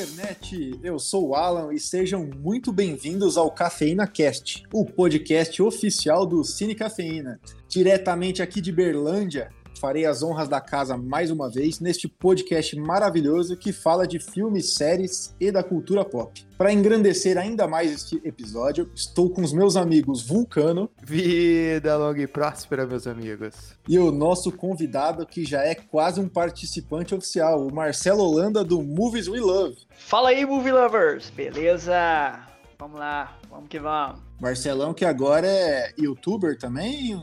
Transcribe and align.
internet! 0.00 0.80
Eu 0.82 0.98
sou 0.98 1.28
o 1.28 1.34
Alan 1.34 1.74
e 1.74 1.78
sejam 1.78 2.24
muito 2.24 2.72
bem-vindos 2.72 3.36
ao 3.36 3.50
Cafeína 3.50 4.06
Cast, 4.06 4.62
o 4.72 4.86
podcast 4.86 5.60
oficial 5.62 6.24
do 6.24 6.42
Cine 6.42 6.74
Cafeína. 6.74 7.38
Diretamente 7.68 8.40
aqui 8.40 8.62
de 8.62 8.72
Berlândia, 8.72 9.50
farei 9.80 10.04
as 10.04 10.22
honras 10.22 10.46
da 10.46 10.60
casa 10.60 10.94
mais 10.94 11.30
uma 11.30 11.50
vez 11.50 11.80
neste 11.80 12.06
podcast 12.06 12.78
maravilhoso 12.78 13.56
que 13.56 13.72
fala 13.72 14.06
de 14.06 14.20
filmes, 14.20 14.74
séries 14.74 15.34
e 15.40 15.50
da 15.50 15.62
cultura 15.62 16.04
pop. 16.04 16.44
Para 16.58 16.70
engrandecer 16.70 17.38
ainda 17.38 17.66
mais 17.66 17.90
este 17.90 18.20
episódio, 18.22 18.90
estou 18.94 19.30
com 19.30 19.40
os 19.40 19.54
meus 19.54 19.76
amigos 19.76 20.20
Vulcano. 20.20 20.90
Vida 21.02 21.96
longa 21.96 22.20
e 22.20 22.26
próspera, 22.26 22.86
meus 22.86 23.06
amigos. 23.06 23.54
E 23.88 23.98
o 23.98 24.12
nosso 24.12 24.52
convidado, 24.52 25.24
que 25.24 25.46
já 25.46 25.62
é 25.64 25.74
quase 25.74 26.20
um 26.20 26.28
participante 26.28 27.14
oficial, 27.14 27.66
o 27.66 27.74
Marcelo 27.74 28.22
Holanda 28.22 28.62
do 28.62 28.82
Movies 28.82 29.26
We 29.26 29.40
Love. 29.40 29.78
Fala 29.96 30.28
aí, 30.28 30.44
Movie 30.44 30.72
Lovers! 30.72 31.30
Beleza? 31.30 32.38
Vamos 32.78 33.00
lá, 33.00 33.38
vamos 33.48 33.68
que 33.70 33.78
vamos. 33.78 34.20
Marcelão, 34.38 34.92
que 34.92 35.06
agora 35.06 35.46
é 35.46 35.94
youtuber 35.98 36.58
também, 36.58 37.14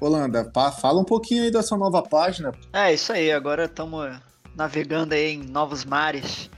Holanda, 0.00 0.50
fala 0.80 1.00
um 1.00 1.04
pouquinho 1.04 1.44
aí 1.44 1.50
dessa 1.50 1.76
nova 1.76 2.02
página. 2.02 2.52
É, 2.72 2.92
isso 2.92 3.12
aí, 3.12 3.30
agora 3.30 3.64
estamos 3.64 4.16
navegando 4.54 5.14
aí 5.14 5.34
em 5.34 5.42
novos 5.44 5.84
mares. 5.84 6.50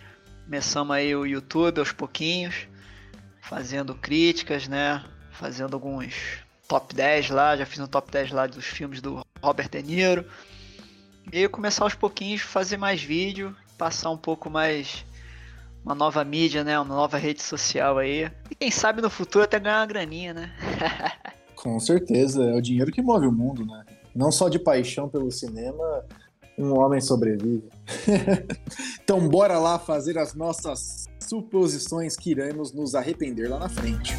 Começamos 0.44 0.96
aí 0.96 1.14
o 1.14 1.26
YouTube 1.26 1.78
aos 1.78 1.92
pouquinhos, 1.92 2.68
fazendo 3.40 3.94
críticas, 3.94 4.66
né? 4.68 5.04
Fazendo 5.32 5.74
alguns 5.74 6.38
top 6.66 6.94
10 6.94 7.30
lá, 7.30 7.56
já 7.56 7.66
fiz 7.66 7.78
um 7.78 7.86
top 7.86 8.10
10 8.10 8.30
lá 8.30 8.46
dos 8.46 8.64
filmes 8.64 9.00
do 9.00 9.24
Robert 9.42 9.68
De 9.68 9.82
Niro. 9.82 10.24
E 11.32 11.48
começar 11.48 11.84
aos 11.84 11.94
pouquinhos, 11.94 12.40
fazer 12.40 12.76
mais 12.76 13.02
vídeo, 13.02 13.54
passar 13.76 14.10
um 14.10 14.16
pouco 14.16 14.48
mais 14.48 15.04
uma 15.84 15.94
nova 15.94 16.24
mídia, 16.24 16.64
né? 16.64 16.78
Uma 16.78 16.94
nova 16.94 17.16
rede 17.18 17.42
social 17.42 17.98
aí. 17.98 18.30
E 18.50 18.54
quem 18.54 18.70
sabe 18.70 19.02
no 19.02 19.10
futuro 19.10 19.44
até 19.44 19.58
ganhar 19.58 19.80
uma 19.80 19.86
graninha, 19.86 20.34
né? 20.34 20.52
Com 21.66 21.80
certeza, 21.80 22.44
é 22.44 22.54
o 22.54 22.60
dinheiro 22.60 22.92
que 22.92 23.02
move 23.02 23.26
o 23.26 23.32
mundo, 23.32 23.66
né? 23.66 23.84
Não 24.14 24.30
só 24.30 24.48
de 24.48 24.56
paixão 24.56 25.08
pelo 25.08 25.32
cinema, 25.32 26.04
um 26.56 26.78
homem 26.78 27.00
sobrevive. 27.00 27.64
então, 29.02 29.28
bora 29.28 29.58
lá 29.58 29.76
fazer 29.76 30.16
as 30.16 30.32
nossas 30.32 31.06
suposições 31.18 32.16
que 32.16 32.30
iremos 32.30 32.72
nos 32.72 32.94
arrepender 32.94 33.50
lá 33.50 33.58
na 33.58 33.68
frente. 33.68 34.14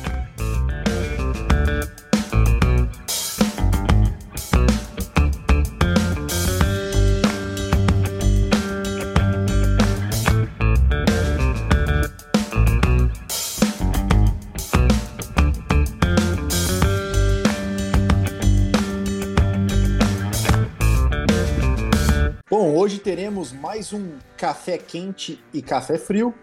Teremos 23.08 23.54
mais 23.54 23.94
um 23.94 24.18
café 24.36 24.78
quente 24.78 25.42
e 25.54 25.62
café 25.62 25.98
frio. 25.98 26.34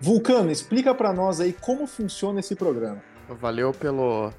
Vulcano, 0.00 0.50
explica 0.50 0.94
para 0.94 1.12
nós 1.12 1.38
aí 1.38 1.52
como 1.52 1.86
funciona 1.86 2.40
esse 2.40 2.56
programa. 2.56 3.02
Valeu 3.28 3.72
pelo 3.74 4.32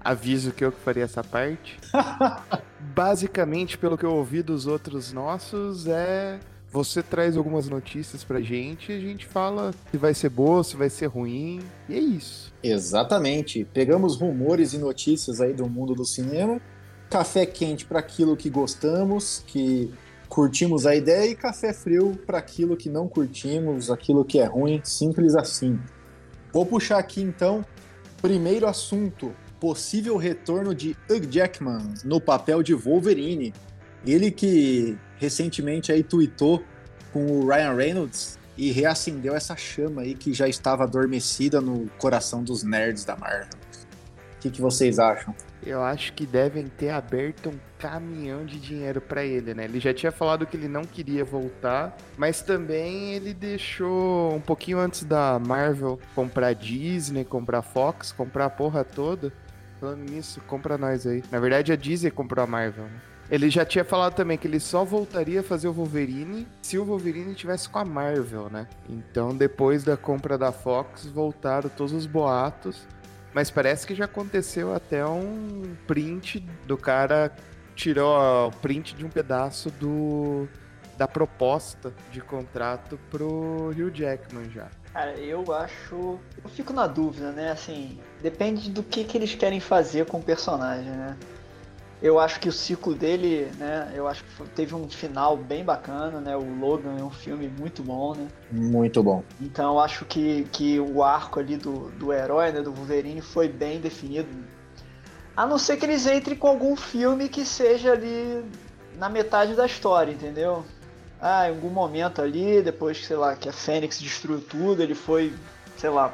aviso 0.00 0.52
que 0.52 0.64
eu 0.64 0.70
faria 0.70 1.02
essa 1.02 1.24
parte. 1.24 1.80
Basicamente, 2.94 3.76
pelo 3.76 3.98
que 3.98 4.04
eu 4.04 4.14
ouvi 4.14 4.40
dos 4.40 4.68
outros 4.68 5.12
nossos, 5.12 5.88
é 5.88 6.38
você 6.70 7.02
traz 7.02 7.36
algumas 7.36 7.68
notícias 7.68 8.22
pra 8.22 8.40
gente 8.40 8.92
e 8.92 8.94
a 8.94 9.00
gente 9.00 9.26
fala 9.26 9.74
se 9.90 9.96
vai 9.96 10.14
ser 10.14 10.28
boa, 10.28 10.62
se 10.62 10.76
vai 10.76 10.90
ser 10.90 11.06
ruim, 11.06 11.60
e 11.88 11.94
é 11.96 11.98
isso. 11.98 12.54
Exatamente. 12.62 13.66
Pegamos 13.74 14.14
rumores 14.14 14.74
e 14.74 14.78
notícias 14.78 15.40
aí 15.40 15.52
do 15.52 15.68
mundo 15.68 15.92
do 15.92 16.04
cinema, 16.04 16.60
café 17.10 17.44
quente 17.44 17.84
para 17.84 17.98
aquilo 17.98 18.36
que 18.36 18.48
gostamos, 18.48 19.42
que 19.44 19.92
curtimos 20.32 20.86
a 20.86 20.96
ideia 20.96 21.30
e 21.30 21.34
café 21.34 21.74
frio 21.74 22.18
para 22.26 22.38
aquilo 22.38 22.74
que 22.74 22.88
não 22.88 23.06
curtimos, 23.06 23.90
aquilo 23.90 24.24
que 24.24 24.38
é 24.38 24.46
ruim, 24.46 24.80
simples 24.82 25.34
assim. 25.34 25.78
Vou 26.50 26.64
puxar 26.64 26.96
aqui 26.96 27.20
então, 27.20 27.62
primeiro 28.22 28.66
assunto, 28.66 29.36
possível 29.60 30.16
retorno 30.16 30.74
de 30.74 30.96
Hugh 31.06 31.30
Jackman 31.30 31.92
no 32.02 32.18
papel 32.18 32.62
de 32.62 32.72
Wolverine. 32.72 33.52
Ele 34.06 34.30
que 34.30 34.96
recentemente 35.18 35.92
aí 35.92 36.02
tweetou 36.02 36.64
com 37.12 37.26
o 37.26 37.46
Ryan 37.46 37.74
Reynolds 37.74 38.38
e 38.56 38.72
reacendeu 38.72 39.34
essa 39.36 39.54
chama 39.54 40.00
aí 40.00 40.14
que 40.14 40.32
já 40.32 40.48
estava 40.48 40.84
adormecida 40.84 41.60
no 41.60 41.90
coração 41.98 42.42
dos 42.42 42.62
nerds 42.62 43.04
da 43.04 43.14
Marvel. 43.18 43.60
O 44.36 44.40
que, 44.40 44.50
que 44.50 44.62
vocês 44.62 44.98
acham? 44.98 45.34
Eu 45.64 45.82
acho 45.82 46.12
que 46.12 46.26
devem 46.26 46.66
ter 46.66 46.90
aberto 46.90 47.48
um 47.48 47.58
caminhão 47.78 48.44
de 48.44 48.58
dinheiro 48.58 49.00
para 49.00 49.24
ele, 49.24 49.54
né? 49.54 49.64
Ele 49.64 49.78
já 49.78 49.94
tinha 49.94 50.10
falado 50.10 50.46
que 50.46 50.56
ele 50.56 50.68
não 50.68 50.82
queria 50.82 51.24
voltar, 51.24 51.96
mas 52.16 52.42
também 52.42 53.14
ele 53.14 53.32
deixou 53.32 54.34
um 54.34 54.40
pouquinho 54.40 54.78
antes 54.78 55.04
da 55.04 55.38
Marvel 55.38 56.00
comprar 56.14 56.52
Disney, 56.52 57.24
comprar 57.24 57.62
Fox, 57.62 58.10
comprar 58.10 58.46
a 58.46 58.50
porra 58.50 58.82
toda. 58.84 59.32
Falando 59.78 60.10
nisso, 60.10 60.40
compra 60.46 60.76
nós 60.76 61.06
aí. 61.06 61.22
Na 61.30 61.38
verdade, 61.40 61.72
a 61.72 61.76
Disney 61.76 62.10
comprou 62.10 62.42
a 62.42 62.46
Marvel, 62.46 62.84
né? 62.84 63.00
Ele 63.30 63.48
já 63.48 63.64
tinha 63.64 63.84
falado 63.84 64.14
também 64.14 64.36
que 64.36 64.46
ele 64.46 64.60
só 64.60 64.84
voltaria 64.84 65.40
a 65.40 65.42
fazer 65.42 65.66
o 65.66 65.72
Wolverine 65.72 66.46
se 66.60 66.78
o 66.78 66.84
Wolverine 66.84 67.34
tivesse 67.34 67.68
com 67.68 67.78
a 67.78 67.84
Marvel, 67.84 68.50
né? 68.50 68.66
Então, 68.88 69.34
depois 69.34 69.82
da 69.82 69.96
compra 69.96 70.36
da 70.36 70.52
Fox, 70.52 71.06
voltaram 71.06 71.70
todos 71.70 71.92
os 71.92 72.04
boatos. 72.04 72.86
Mas 73.34 73.50
parece 73.50 73.86
que 73.86 73.94
já 73.94 74.04
aconteceu 74.04 74.74
até 74.74 75.04
um 75.06 75.74
print 75.86 76.40
do 76.66 76.76
cara 76.76 77.34
tirou 77.74 78.48
o 78.48 78.50
print 78.50 78.94
de 78.94 79.04
um 79.04 79.08
pedaço 79.08 79.70
do 79.70 80.48
da 80.96 81.08
proposta 81.08 81.92
de 82.10 82.20
contrato 82.20 82.98
pro 83.10 83.70
Hugh 83.70 83.90
Jackman 83.92 84.50
já. 84.50 84.68
Cara, 84.92 85.12
eu 85.14 85.52
acho. 85.52 86.18
Eu 86.44 86.50
fico 86.50 86.72
na 86.72 86.86
dúvida, 86.86 87.32
né? 87.32 87.50
Assim, 87.50 87.98
depende 88.20 88.70
do 88.70 88.82
que, 88.82 89.02
que 89.04 89.16
eles 89.16 89.34
querem 89.34 89.58
fazer 89.58 90.04
com 90.06 90.18
o 90.18 90.22
personagem, 90.22 90.90
né? 90.90 91.16
Eu 92.02 92.18
acho 92.18 92.40
que 92.40 92.48
o 92.48 92.52
ciclo 92.52 92.96
dele, 92.96 93.48
né? 93.58 93.92
Eu 93.94 94.08
acho 94.08 94.24
que 94.24 94.42
teve 94.56 94.74
um 94.74 94.88
final 94.90 95.36
bem 95.36 95.64
bacana, 95.64 96.20
né? 96.20 96.36
O 96.36 96.58
Logan 96.58 96.96
é 96.98 97.04
um 97.04 97.10
filme 97.10 97.46
muito 97.46 97.80
bom, 97.80 98.12
né? 98.16 98.26
Muito 98.50 99.00
bom. 99.04 99.22
Então 99.40 99.74
eu 99.74 99.80
acho 99.80 100.04
que, 100.04 100.44
que 100.50 100.80
o 100.80 101.04
arco 101.04 101.38
ali 101.38 101.56
do, 101.56 101.90
do 101.92 102.12
herói, 102.12 102.50
né? 102.50 102.60
Do 102.60 102.72
Wolverine 102.72 103.20
foi 103.20 103.48
bem 103.48 103.80
definido. 103.80 104.28
A 105.36 105.46
não 105.46 105.58
ser 105.58 105.76
que 105.76 105.86
eles 105.86 106.04
entrem 106.04 106.36
com 106.36 106.48
algum 106.48 106.74
filme 106.74 107.28
que 107.28 107.44
seja 107.44 107.92
ali 107.92 108.44
na 108.98 109.08
metade 109.08 109.54
da 109.54 109.64
história, 109.64 110.10
entendeu? 110.10 110.64
Ah, 111.20 111.48
em 111.48 111.50
algum 111.50 111.70
momento 111.70 112.20
ali, 112.20 112.60
depois, 112.62 113.06
sei 113.06 113.16
lá, 113.16 113.36
que 113.36 113.48
a 113.48 113.52
Fênix 113.52 114.00
destruiu 114.00 114.40
tudo, 114.40 114.82
ele 114.82 114.96
foi, 114.96 115.32
sei 115.76 115.88
lá, 115.88 116.12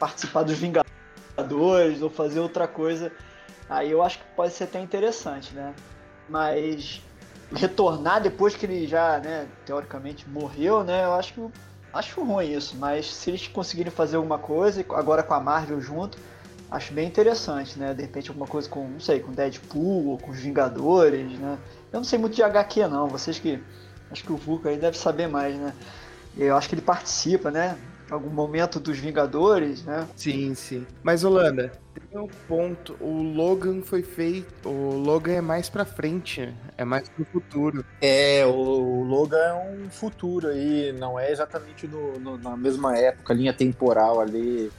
participar 0.00 0.42
dos 0.42 0.58
Vingadores 0.58 2.02
ou 2.02 2.10
fazer 2.10 2.40
outra 2.40 2.66
coisa 2.66 3.12
Aí 3.68 3.90
eu 3.90 4.02
acho 4.02 4.18
que 4.18 4.24
pode 4.36 4.52
ser 4.52 4.64
até 4.64 4.80
interessante, 4.80 5.54
né? 5.54 5.74
Mas 6.28 7.02
retornar 7.54 8.22
depois 8.22 8.54
que 8.54 8.66
ele 8.66 8.86
já, 8.86 9.18
né, 9.18 9.46
teoricamente 9.64 10.28
morreu, 10.28 10.82
né? 10.82 11.04
Eu 11.04 11.14
acho 11.14 11.34
que 11.34 11.48
acho 11.92 12.24
ruim 12.24 12.52
isso, 12.52 12.76
mas 12.76 13.12
se 13.12 13.30
eles 13.30 13.46
conseguirem 13.48 13.92
fazer 13.92 14.16
alguma 14.16 14.38
coisa 14.38 14.84
agora 14.90 15.22
com 15.22 15.34
a 15.34 15.40
Marvel 15.40 15.80
junto, 15.80 16.16
acho 16.70 16.92
bem 16.92 17.06
interessante, 17.06 17.78
né? 17.78 17.92
De 17.92 18.02
repente 18.02 18.30
alguma 18.30 18.46
coisa 18.46 18.68
com, 18.68 18.88
não 18.88 19.00
sei, 19.00 19.20
com 19.20 19.32
Deadpool 19.32 20.08
ou 20.08 20.18
com 20.18 20.30
os 20.30 20.38
Vingadores, 20.38 21.38
né? 21.38 21.58
Eu 21.92 21.98
não 21.98 22.04
sei 22.04 22.18
muito 22.18 22.34
de 22.34 22.42
HQ 22.42 22.86
não, 22.88 23.08
vocês 23.08 23.38
que 23.38 23.62
acho 24.10 24.24
que 24.24 24.32
o 24.32 24.36
Vulca 24.36 24.70
aí 24.70 24.78
deve 24.78 24.96
saber 24.96 25.28
mais, 25.28 25.54
né? 25.56 25.74
Eu 26.36 26.56
acho 26.56 26.68
que 26.68 26.74
ele 26.74 26.82
participa, 26.82 27.50
né? 27.50 27.76
algum 28.14 28.30
momento 28.30 28.78
dos 28.78 28.98
Vingadores, 28.98 29.84
né? 29.84 30.06
Sim, 30.16 30.54
sim. 30.54 30.86
Mas 31.02 31.24
Holanda, 31.24 31.72
tem 32.00 32.20
um 32.20 32.28
ponto. 32.48 32.96
O 33.00 33.22
Logan 33.22 33.82
foi 33.82 34.02
feito. 34.02 34.68
O 34.68 34.96
Logan 34.96 35.32
é 35.32 35.40
mais 35.40 35.68
pra 35.68 35.84
frente, 35.84 36.52
é 36.76 36.84
mais 36.84 37.08
pro 37.08 37.24
futuro. 37.24 37.84
É, 38.00 38.44
o 38.46 39.02
Logan 39.02 39.38
é 39.38 39.54
um 39.54 39.90
futuro 39.90 40.48
aí, 40.48 40.92
não 40.92 41.18
é 41.18 41.30
exatamente 41.30 41.86
no, 41.86 42.18
no, 42.18 42.38
na 42.38 42.56
mesma 42.56 42.96
época, 42.96 43.34
linha 43.34 43.52
temporal 43.52 44.20
ali. 44.20 44.70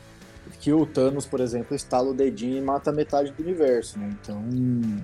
Que 0.59 0.71
o 0.71 0.85
Thanos, 0.85 1.25
por 1.25 1.39
exemplo, 1.39 1.75
estala 1.75 2.09
o 2.09 2.13
dedinho 2.13 2.57
e 2.57 2.61
mata 2.61 2.91
metade 2.91 3.31
do 3.31 3.41
universo, 3.41 3.97
né? 3.97 4.13
Então, 4.21 4.41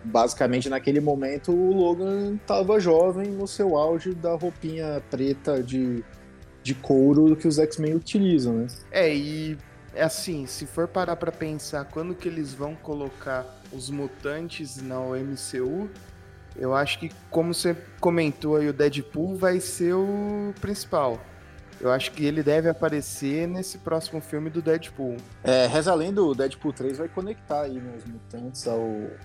basicamente, 0.06 0.70
naquele 0.70 1.00
momento, 1.00 1.52
o 1.52 1.74
Logan 1.74 2.38
tava 2.46 2.80
jovem 2.80 3.28
no 3.30 3.48
seu 3.48 3.78
auge 3.78 4.14
da 4.14 4.36
roupinha 4.36 5.02
preta 5.10 5.62
de 5.62 6.04
de 6.62 6.76
couro 6.76 7.36
que 7.36 7.48
os 7.48 7.58
X-Men 7.58 7.96
utilizam, 7.96 8.54
né? 8.54 8.68
É, 8.92 9.14
e 9.14 9.58
assim, 9.98 10.46
se 10.46 10.66
for 10.66 10.88
parar 10.88 11.16
para 11.16 11.32
pensar 11.32 11.86
quando 11.86 12.14
que 12.14 12.28
eles 12.28 12.54
vão 12.54 12.76
colocar 12.76 13.46
os 13.72 13.90
mutantes 13.90 14.82
na 14.82 15.00
MCU, 15.00 15.90
eu 16.56 16.76
acho 16.76 17.00
que, 17.00 17.12
como 17.30 17.54
você 17.54 17.76
comentou 18.00 18.58
aí, 18.58 18.68
o 18.68 18.74
Deadpool 18.74 19.38
vai 19.38 19.60
ser 19.60 19.94
o 19.94 20.54
principal. 20.60 21.20
Eu 21.82 21.92
acho 21.92 22.12
que 22.12 22.26
ele 22.26 22.44
deve 22.44 22.68
aparecer 22.68 23.48
nesse 23.48 23.78
próximo 23.78 24.20
filme 24.20 24.50
do 24.50 24.62
Deadpool. 24.62 25.16
É, 25.42 25.66
reza 25.66 25.92
além 25.92 26.14
do 26.14 26.36
Deadpool 26.36 26.74
3 26.74 26.98
vai 26.98 27.08
conectar 27.08 27.62
aí 27.62 27.80
né, 27.80 27.94
os 27.98 28.04
mutantes 28.04 28.68
ao, 28.68 28.84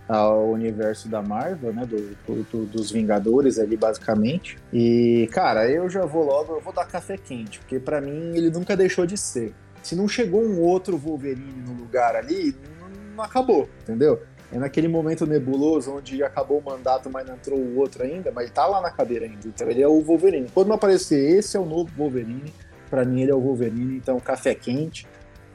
ao 0.09 0.51
universo 0.51 1.09
da 1.09 1.21
Marvel, 1.21 1.73
né? 1.73 1.85
Do, 1.85 2.45
do, 2.45 2.65
dos 2.67 2.93
Vingadores 2.93 3.59
ali, 3.59 3.77
basicamente. 3.77 4.57
E, 4.73 5.29
cara, 5.33 5.69
eu 5.69 5.91
já 5.91 6.07
vou 6.07 6.25
logo, 6.25 6.55
eu 6.55 6.61
vou 6.61 6.73
dar 6.73 6.87
café 6.87 7.17
quente, 7.17 7.59
porque 7.59 7.81
para 7.81 8.01
mim 8.01 8.37
ele 8.37 8.51
nunca 8.51 8.77
deixou 8.77 9.05
de 9.05 9.19
ser. 9.19 9.53
Se 9.85 9.95
não 9.95 10.09
chegou 10.09 10.43
um 10.43 10.61
outro 10.61 10.97
Wolverine 10.97 11.63
no 11.65 11.75
lugar 11.75 12.17
ali, 12.17 12.57
não, 12.81 13.17
não 13.17 13.25
acabou, 13.25 13.69
entendeu? 13.83 14.21
É 14.51 14.59
naquele 14.59 14.89
momento 14.89 15.27
nebuloso 15.27 15.93
onde 15.93 16.23
acabou 16.23 16.59
o 16.59 16.65
mandato, 16.65 17.11
mas 17.11 17.27
não 17.27 17.35
entrou 17.35 17.59
o 17.59 17.77
outro 17.79 18.03
ainda, 18.03 18.33
mas 18.33 18.45
ele 18.45 18.53
tá 18.53 18.67
lá 18.67 18.81
na 18.81 18.91
cadeira 18.91 19.27
ainda. 19.27 19.47
Então 19.47 19.69
ele 19.69 19.83
é 19.83 19.89
o 19.89 20.01
Wolverine. 20.01 20.49
Quando 20.53 20.69
não 20.69 20.77
aparecer 20.77 21.39
esse 21.39 21.57
é 21.57 21.61
o 21.61 21.67
novo 21.67 21.91
Wolverine, 21.97 22.53
para 22.89 23.05
mim 23.05 23.23
ele 23.23 23.31
é 23.31 23.35
o 23.35 23.41
Wolverine, 23.41 23.97
então 23.97 24.19
café 24.19 24.55
quente. 24.55 25.07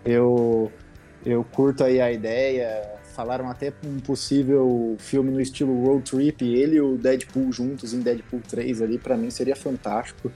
Eu 0.06 0.72
eu 1.26 1.44
curto 1.44 1.84
aí 1.84 2.00
a 2.00 2.12
ideia. 2.12 2.98
Falaram 3.16 3.50
até 3.50 3.74
um 3.86 4.00
possível 4.00 4.96
filme 4.98 5.30
no 5.32 5.42
estilo 5.42 5.84
road 5.84 6.10
trip, 6.10 6.46
ele 6.46 6.78
e 6.78 6.82
o 6.82 6.98
Deadpool 6.98 7.52
juntos 7.52 7.94
em 7.94 8.00
Deadpool 8.00 8.40
3 8.48 8.82
ali, 8.82 8.98
para 8.98 9.18
mim 9.18 9.30
seria 9.30 9.58
fantástico. 9.58 10.32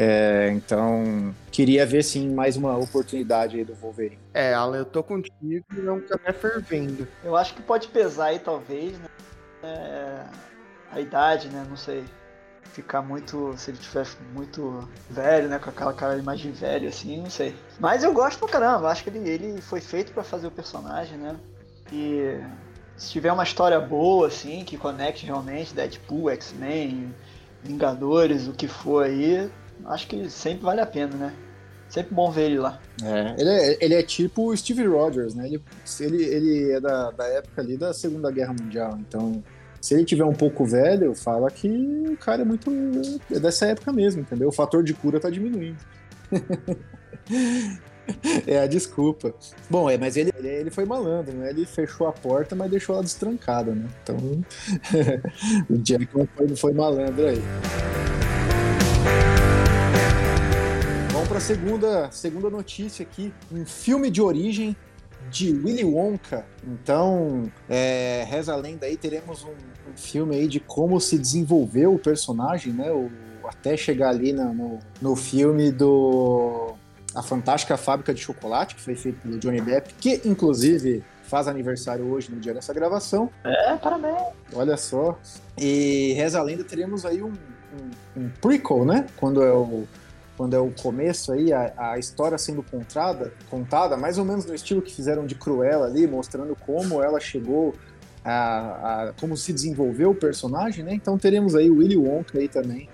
É, 0.00 0.48
então, 0.52 1.34
queria 1.50 1.84
ver 1.84 2.04
sim 2.04 2.32
mais 2.32 2.56
uma 2.56 2.78
oportunidade 2.78 3.56
aí 3.56 3.64
do 3.64 3.74
Wolverine. 3.74 4.16
É, 4.32 4.54
Alan, 4.54 4.76
eu 4.76 4.84
tô 4.84 5.02
contigo 5.02 5.34
e 5.76 5.86
é 5.86 5.90
um 5.90 6.00
café 6.00 6.32
fervendo. 6.32 7.08
Eu 7.24 7.34
acho 7.36 7.52
que 7.52 7.60
pode 7.60 7.88
pesar 7.88 8.26
aí, 8.26 8.38
talvez, 8.38 8.96
né? 8.96 9.08
É, 9.64 10.22
a 10.92 11.00
idade, 11.00 11.48
né? 11.48 11.66
Não 11.68 11.76
sei. 11.76 12.04
Ficar 12.62 13.02
muito. 13.02 13.52
Se 13.56 13.72
ele 13.72 13.78
tiver 13.78 14.06
muito 14.32 14.88
velho, 15.10 15.48
né? 15.48 15.58
Com 15.58 15.70
aquela 15.70 15.92
cara 15.92 16.14
de 16.14 16.20
imagem 16.20 16.52
velha, 16.52 16.88
assim, 16.90 17.20
não 17.20 17.30
sei. 17.30 17.56
Mas 17.80 18.04
eu 18.04 18.12
gosto 18.12 18.38
pra 18.38 18.48
caramba. 18.48 18.90
Acho 18.90 19.02
que 19.02 19.10
ele, 19.10 19.28
ele 19.28 19.60
foi 19.60 19.80
feito 19.80 20.12
para 20.12 20.22
fazer 20.22 20.46
o 20.46 20.52
personagem, 20.52 21.18
né? 21.18 21.34
E 21.92 22.38
se 22.96 23.10
tiver 23.10 23.32
uma 23.32 23.42
história 23.42 23.80
boa, 23.80 24.28
assim, 24.28 24.62
que 24.64 24.78
conecte 24.78 25.26
realmente 25.26 25.74
Deadpool, 25.74 26.30
X-Men, 26.30 27.12
Vingadores, 27.64 28.46
o 28.46 28.52
que 28.52 28.68
for 28.68 29.04
aí, 29.04 29.50
acho 29.86 30.06
que 30.06 30.28
sempre 30.30 30.64
vale 30.64 30.80
a 30.80 30.86
pena, 30.86 31.14
né? 31.16 31.34
Sempre 31.88 32.14
bom 32.14 32.30
ver 32.30 32.50
ele 32.50 32.58
lá. 32.58 32.78
É, 33.02 33.34
ele 33.40 33.50
é, 33.50 33.78
ele 33.80 33.94
é 33.94 34.02
tipo 34.02 34.50
o 34.50 34.56
Steve 34.56 34.86
Rogers, 34.86 35.34
né? 35.34 35.46
Ele, 35.46 35.62
ele, 36.00 36.24
ele 36.24 36.72
é 36.72 36.80
da, 36.80 37.10
da 37.10 37.26
época 37.26 37.62
ali 37.62 37.76
da 37.76 37.94
Segunda 37.94 38.30
Guerra 38.30 38.52
Mundial, 38.52 38.98
então 38.98 39.42
se 39.80 39.94
ele 39.94 40.04
tiver 40.04 40.24
um 40.24 40.34
pouco 40.34 40.64
velho, 40.64 41.14
fala 41.14 41.50
que 41.50 41.68
o 42.10 42.16
cara 42.16 42.42
é 42.42 42.44
muito. 42.44 42.70
é 43.32 43.38
dessa 43.38 43.66
época 43.66 43.92
mesmo, 43.92 44.22
entendeu? 44.22 44.48
O 44.48 44.52
fator 44.52 44.82
de 44.82 44.92
cura 44.92 45.20
tá 45.20 45.30
diminuindo. 45.30 45.78
é 48.46 48.58
a 48.60 48.66
desculpa. 48.66 49.32
Bom, 49.70 49.88
é, 49.88 49.96
mas 49.96 50.16
ele, 50.16 50.32
ele 50.34 50.70
foi 50.70 50.84
malandro, 50.84 51.32
né? 51.32 51.50
Ele 51.50 51.64
fechou 51.64 52.08
a 52.08 52.12
porta, 52.12 52.56
mas 52.56 52.70
deixou 52.70 52.96
ela 52.96 53.04
destrancada, 53.04 53.72
né? 53.72 53.88
Então, 54.02 54.16
o 55.70 55.78
Jackman 55.78 56.28
foi, 56.36 56.56
foi 56.56 56.72
malandro 56.72 57.26
aí. 57.28 57.42
Para 61.28 61.36
a 61.36 61.40
segunda, 61.42 62.10
segunda 62.10 62.48
notícia 62.48 63.02
aqui. 63.02 63.32
Um 63.52 63.66
filme 63.66 64.10
de 64.10 64.22
origem 64.22 64.74
de 65.30 65.52
Willy 65.52 65.84
Wonka. 65.84 66.46
Então, 66.66 67.52
é, 67.68 68.24
reza 68.26 68.54
a 68.54 68.56
lenda 68.56 68.86
aí, 68.86 68.96
teremos 68.96 69.44
um, 69.44 69.50
um, 69.50 69.94
filme 69.94 70.36
aí 70.36 70.48
de 70.48 70.58
como 70.58 70.98
se 70.98 71.18
desenvolveu 71.18 71.94
o 71.94 71.98
personagem, 71.98 72.72
né? 72.72 72.90
O, 72.90 73.10
até 73.46 73.76
chegar 73.76 74.08
ali 74.08 74.32
na, 74.32 74.46
no, 74.46 74.78
no 75.02 75.14
filme 75.14 75.70
do 75.70 76.74
A 77.14 77.22
Fantástica 77.22 77.76
Fábrica 77.76 78.14
de 78.14 78.20
Chocolate, 78.20 78.74
que 78.74 78.80
foi 78.80 78.94
feito 78.94 79.20
pelo 79.20 79.38
Johnny 79.38 79.60
Depp, 79.60 79.94
que 80.00 80.22
inclusive 80.24 81.04
faz 81.24 81.46
aniversário 81.46 82.10
hoje 82.10 82.30
no 82.30 82.40
dia 82.40 82.54
dessa 82.54 82.72
gravação. 82.72 83.28
É, 83.44 83.76
parabéns! 83.76 84.16
Olha 84.54 84.78
só. 84.78 85.18
E 85.58 86.14
reza 86.14 86.38
a 86.38 86.42
lenda, 86.42 86.64
teremos 86.64 87.04
aí 87.04 87.22
um, 87.22 87.32
um, 87.32 88.22
um 88.22 88.30
prequel, 88.40 88.86
né? 88.86 89.06
Quando 89.16 89.42
é 89.42 89.52
o 89.52 89.86
quando 90.38 90.54
é 90.54 90.58
o 90.60 90.70
começo 90.70 91.32
aí, 91.32 91.52
a, 91.52 91.72
a, 91.76 91.98
história 91.98 92.38
sendo 92.38 92.62
contada, 92.62 93.32
contada, 93.50 93.96
mais 93.96 94.18
ou 94.18 94.24
menos 94.24 94.46
no 94.46 94.54
estilo 94.54 94.80
que 94.80 94.94
fizeram 94.94 95.26
de 95.26 95.34
Cruella 95.34 95.86
ali, 95.86 96.06
mostrando 96.06 96.54
como 96.64 97.02
ela 97.02 97.18
chegou 97.18 97.74
a, 98.24 99.08
a 99.08 99.12
como 99.14 99.36
se 99.36 99.52
desenvolveu 99.52 100.10
o 100.10 100.14
personagem, 100.14 100.84
né? 100.84 100.94
Então 100.94 101.18
teremos 101.18 101.56
aí 101.56 101.68
o 101.68 101.78
Willy 101.78 101.96
Wonka 101.96 102.38
aí 102.38 102.46
também, 102.46 102.88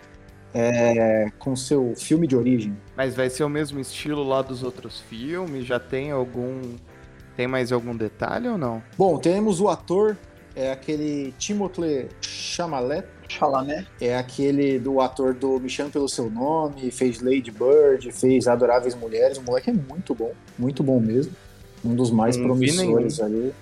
é, 0.55 1.27
com 1.39 1.55
seu 1.55 1.93
filme 1.95 2.27
de 2.27 2.35
origem. 2.35 2.75
Mas 2.97 3.15
vai 3.15 3.29
ser 3.29 3.45
o 3.45 3.49
mesmo 3.51 3.79
estilo 3.79 4.23
lá 4.23 4.41
dos 4.41 4.63
outros 4.63 5.01
filmes? 5.01 5.67
Já 5.67 5.79
tem 5.79 6.13
algum. 6.13 6.63
Tem 7.37 7.47
mais 7.47 7.73
algum 7.73 7.95
detalhe 7.95 8.49
ou 8.49 8.57
não? 8.57 8.83
Bom, 8.97 9.19
temos 9.19 9.61
o 9.61 9.69
ator, 9.69 10.17
é 10.57 10.73
aquele 10.73 11.35
Timothée 11.37 12.09
Chalamet, 12.23 13.07
Chalamet. 13.29 13.87
É 14.01 14.17
aquele 14.17 14.79
do 14.79 15.01
ator 15.01 15.35
do 15.35 15.59
Me 15.59 15.69
Chame 15.69 15.91
Pelo 15.91 16.09
Seu 16.09 16.31
Nome, 16.31 16.91
fez 16.91 17.21
Lady 17.21 17.51
Bird, 17.51 18.11
fez 18.13 18.47
Adoráveis 18.47 18.95
Mulheres. 18.95 19.39
O 19.39 19.43
moleque 19.43 19.71
é 19.71 19.73
muito 19.73 20.15
bom, 20.15 20.33
muito 20.59 20.83
bom 20.83 21.01
mesmo. 21.01 21.33
Um 21.85 21.95
dos 21.95 22.11
mais 22.11 22.37
não 22.37 22.45
promissores 22.45 23.21
ali. 23.21 23.53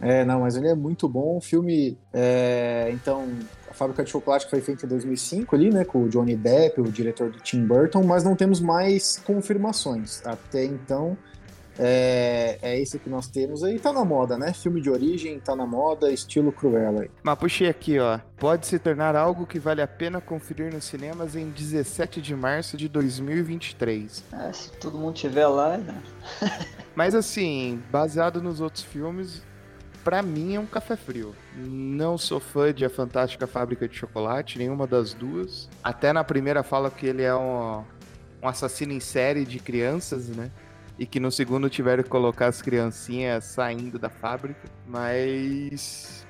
É, 0.00 0.24
não, 0.24 0.40
mas 0.40 0.56
ele 0.56 0.68
é 0.68 0.74
muito 0.74 1.08
bom. 1.08 1.36
O 1.36 1.40
filme, 1.40 1.96
é, 2.12 2.90
então, 2.92 3.26
a 3.70 3.72
Fábrica 3.72 4.04
de 4.04 4.10
Chocolate 4.10 4.48
foi 4.50 4.60
feita 4.60 4.84
em 4.84 4.88
2005 4.88 5.54
ali, 5.54 5.70
né, 5.70 5.84
com 5.84 6.02
o 6.02 6.08
Johnny 6.08 6.36
Depp, 6.36 6.80
o 6.80 6.84
diretor 6.84 7.30
do 7.30 7.38
Tim 7.40 7.64
Burton, 7.64 8.02
mas 8.02 8.22
não 8.22 8.36
temos 8.36 8.60
mais 8.60 9.22
confirmações. 9.24 10.20
Até 10.26 10.64
então, 10.64 11.16
é, 11.78 12.58
é 12.62 12.80
isso 12.80 12.98
que 12.98 13.08
nós 13.08 13.28
temos 13.28 13.64
aí. 13.64 13.78
Tá 13.78 13.92
na 13.92 14.04
moda, 14.04 14.38
né? 14.38 14.52
Filme 14.52 14.80
de 14.80 14.90
origem, 14.90 15.38
tá 15.40 15.56
na 15.56 15.66
moda, 15.66 16.10
estilo 16.12 16.52
Cruella 16.52 17.02
aí. 17.02 17.10
Mas 17.22 17.38
puxei 17.38 17.68
aqui, 17.68 17.98
ó. 17.98 18.18
Pode 18.36 18.66
se 18.66 18.78
tornar 18.78 19.16
algo 19.16 19.46
que 19.46 19.58
vale 19.58 19.82
a 19.82 19.86
pena 19.86 20.20
conferir 20.20 20.72
nos 20.72 20.84
cinemas 20.84 21.34
em 21.34 21.50
17 21.50 22.20
de 22.20 22.34
março 22.34 22.76
de 22.76 22.88
2023. 22.88 24.24
É, 24.32 24.52
se 24.52 24.72
todo 24.72 24.98
mundo 24.98 25.14
tiver 25.14 25.46
lá, 25.46 25.76
né? 25.76 26.02
Mas 26.94 27.14
assim, 27.14 27.82
baseado 27.90 28.40
nos 28.40 28.60
outros 28.60 28.84
filmes, 28.84 29.42
para 30.04 30.22
mim 30.22 30.54
é 30.54 30.60
um 30.60 30.66
café 30.66 30.96
frio. 30.96 31.34
Não 31.56 32.16
sou 32.18 32.38
fã 32.38 32.72
de 32.72 32.84
A 32.84 32.90
Fantástica 32.90 33.46
Fábrica 33.46 33.88
de 33.88 33.96
Chocolate, 33.96 34.58
nenhuma 34.58 34.86
das 34.86 35.14
duas. 35.14 35.68
Até 35.82 36.12
na 36.12 36.22
primeira 36.22 36.62
fala 36.62 36.90
que 36.90 37.06
ele 37.06 37.22
é 37.22 37.34
um, 37.34 37.82
um 38.42 38.48
assassino 38.48 38.92
em 38.92 39.00
série 39.00 39.44
de 39.44 39.58
crianças, 39.58 40.28
né? 40.28 40.50
E 40.98 41.06
que 41.06 41.18
no 41.18 41.30
segundo 41.30 41.68
tiveram 41.68 42.02
que 42.02 42.08
colocar 42.08 42.46
as 42.46 42.62
criancinhas 42.62 43.44
saindo 43.44 43.98
da 43.98 44.08
fábrica, 44.08 44.68
mas 44.86 46.24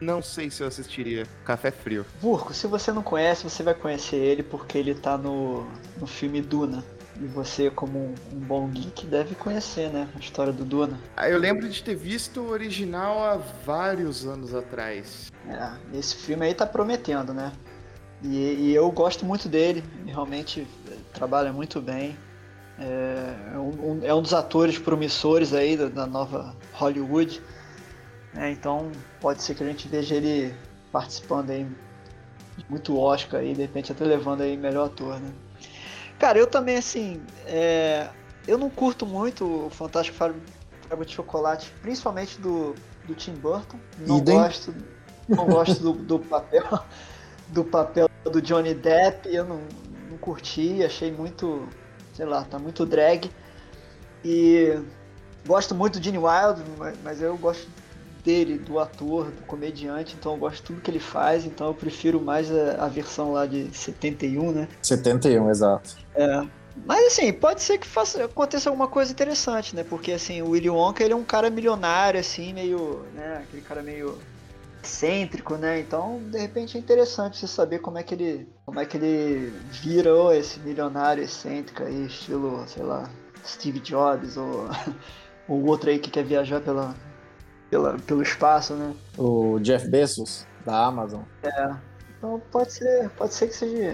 não 0.00 0.22
sei 0.22 0.50
se 0.50 0.62
eu 0.62 0.66
assistiria 0.66 1.26
Café 1.44 1.70
Frio. 1.70 2.04
Burco, 2.20 2.52
se 2.54 2.66
você 2.66 2.92
não 2.92 3.02
conhece, 3.02 3.44
você 3.44 3.62
vai 3.62 3.74
conhecer 3.74 4.16
ele 4.16 4.42
porque 4.42 4.78
ele 4.78 4.94
tá 4.94 5.16
no, 5.16 5.66
no 5.98 6.06
filme 6.06 6.40
Duna. 6.40 6.84
E 7.20 7.26
você, 7.26 7.68
como 7.68 7.98
um, 7.98 8.14
um 8.32 8.38
bom 8.38 8.68
geek, 8.68 9.04
deve 9.06 9.34
conhecer, 9.34 9.90
né? 9.90 10.08
A 10.14 10.18
história 10.20 10.52
do 10.52 10.64
Duna. 10.64 11.00
Ah, 11.16 11.28
eu 11.28 11.36
lembro 11.36 11.68
de 11.68 11.82
ter 11.82 11.96
visto 11.96 12.40
o 12.40 12.50
original 12.50 13.24
há 13.24 13.36
vários 13.66 14.24
anos 14.24 14.54
atrás. 14.54 15.32
É, 15.48 15.98
esse 15.98 16.14
filme 16.14 16.46
aí 16.46 16.54
tá 16.54 16.64
prometendo, 16.64 17.34
né? 17.34 17.52
E, 18.22 18.68
e 18.68 18.74
eu 18.74 18.88
gosto 18.92 19.24
muito 19.24 19.48
dele, 19.48 19.82
ele 20.00 20.12
realmente 20.12 20.64
trabalha 21.12 21.52
muito 21.52 21.80
bem. 21.80 22.16
É, 22.78 23.54
é, 23.54 23.58
um, 23.58 24.00
é 24.04 24.14
um 24.14 24.22
dos 24.22 24.32
atores 24.32 24.78
promissores 24.78 25.52
aí 25.52 25.76
da, 25.76 25.88
da 25.88 26.06
nova 26.06 26.54
Hollywood. 26.74 27.42
É, 28.36 28.50
então 28.50 28.92
pode 29.20 29.42
ser 29.42 29.54
que 29.54 29.64
a 29.64 29.66
gente 29.66 29.88
veja 29.88 30.14
ele 30.14 30.54
participando 30.92 31.50
aí 31.50 31.66
de 32.56 32.64
muito 32.68 32.98
Oscar 32.98 33.42
e 33.42 33.54
de 33.54 33.62
repente 33.62 33.90
até 33.90 34.04
levando 34.04 34.42
aí 34.42 34.56
melhor 34.56 34.86
ator, 34.86 35.18
né? 35.18 35.32
Cara, 36.18 36.38
eu 36.38 36.46
também 36.46 36.76
assim, 36.76 37.20
é, 37.46 38.08
eu 38.46 38.58
não 38.58 38.70
curto 38.70 39.06
muito 39.06 39.66
o 39.66 39.70
Fantástico 39.70 40.16
Fábrica 40.16 41.04
de 41.04 41.12
Chocolate, 41.12 41.72
principalmente 41.82 42.40
do, 42.40 42.74
do 43.06 43.14
Tim 43.14 43.34
Burton. 43.34 43.78
Não 43.98 44.20
gosto, 44.20 44.74
não 45.28 45.46
gosto 45.46 45.80
do, 45.80 45.92
do, 45.92 46.18
papel 46.18 46.80
do 47.48 47.64
papel 47.64 48.08
do 48.24 48.40
Johnny 48.40 48.74
Depp. 48.74 49.32
Eu 49.32 49.44
não, 49.44 49.60
não 50.10 50.18
curti, 50.18 50.82
achei 50.84 51.12
muito 51.12 51.68
sei 52.18 52.26
lá, 52.26 52.42
tá 52.42 52.58
muito 52.58 52.84
drag. 52.84 53.30
E 54.24 54.76
gosto 55.46 55.72
muito 55.72 56.00
do 56.00 56.04
Gene 56.04 56.18
Wild, 56.18 56.64
mas 57.04 57.22
eu 57.22 57.38
gosto 57.38 57.68
dele, 58.24 58.58
do 58.58 58.80
ator, 58.80 59.26
do 59.30 59.42
comediante, 59.46 60.16
então 60.18 60.32
eu 60.32 60.38
gosto 60.38 60.56
de 60.56 60.62
tudo 60.62 60.80
que 60.80 60.90
ele 60.90 60.98
faz, 60.98 61.44
então 61.44 61.68
eu 61.68 61.74
prefiro 61.74 62.20
mais 62.20 62.50
a, 62.50 62.84
a 62.84 62.88
versão 62.88 63.32
lá 63.32 63.46
de 63.46 63.70
71, 63.72 64.50
né? 64.50 64.68
71, 64.82 65.48
exato. 65.48 65.96
É. 66.16 66.44
Mas 66.84 67.06
assim, 67.06 67.32
pode 67.32 67.62
ser 67.62 67.78
que 67.78 67.86
faça, 67.86 68.24
aconteça 68.24 68.68
alguma 68.68 68.88
coisa 68.88 69.12
interessante, 69.12 69.74
né? 69.76 69.84
Porque 69.88 70.10
assim, 70.10 70.42
o 70.42 70.50
Willy 70.50 70.68
Wonka 70.68 71.04
ele 71.04 71.12
é 71.12 71.16
um 71.16 71.24
cara 71.24 71.48
milionário, 71.48 72.18
assim, 72.18 72.52
meio. 72.52 73.04
né? 73.14 73.44
Aquele 73.44 73.62
cara 73.62 73.80
meio 73.80 74.18
excêntrico, 74.88 75.56
né? 75.56 75.78
Então, 75.78 76.20
de 76.30 76.38
repente 76.38 76.76
é 76.76 76.80
interessante 76.80 77.36
você 77.36 77.46
saber 77.46 77.78
como 77.80 77.98
é 77.98 78.02
que 78.02 78.14
ele, 78.14 78.48
como 78.64 78.80
é 78.80 78.86
que 78.86 78.96
ele 78.96 79.52
virou 79.70 80.32
esse 80.32 80.58
milionário 80.60 81.22
excêntrico 81.22 81.82
aí, 81.82 82.06
estilo, 82.06 82.66
sei 82.66 82.82
lá, 82.82 83.08
Steve 83.44 83.78
Jobs 83.80 84.36
ou 84.38 84.68
o 85.46 85.66
outro 85.66 85.90
aí 85.90 85.98
que 85.98 86.10
quer 86.10 86.24
viajar 86.24 86.60
pela, 86.60 86.94
pela, 87.70 87.98
pelo 87.98 88.22
espaço, 88.22 88.74
né? 88.74 88.94
O 89.18 89.58
Jeff 89.60 89.86
Bezos, 89.88 90.46
da 90.64 90.86
Amazon. 90.86 91.22
É. 91.42 91.76
Então 92.16 92.40
pode 92.50 92.72
ser, 92.72 93.10
pode 93.10 93.34
ser 93.34 93.48
que 93.48 93.54
seja. 93.54 93.92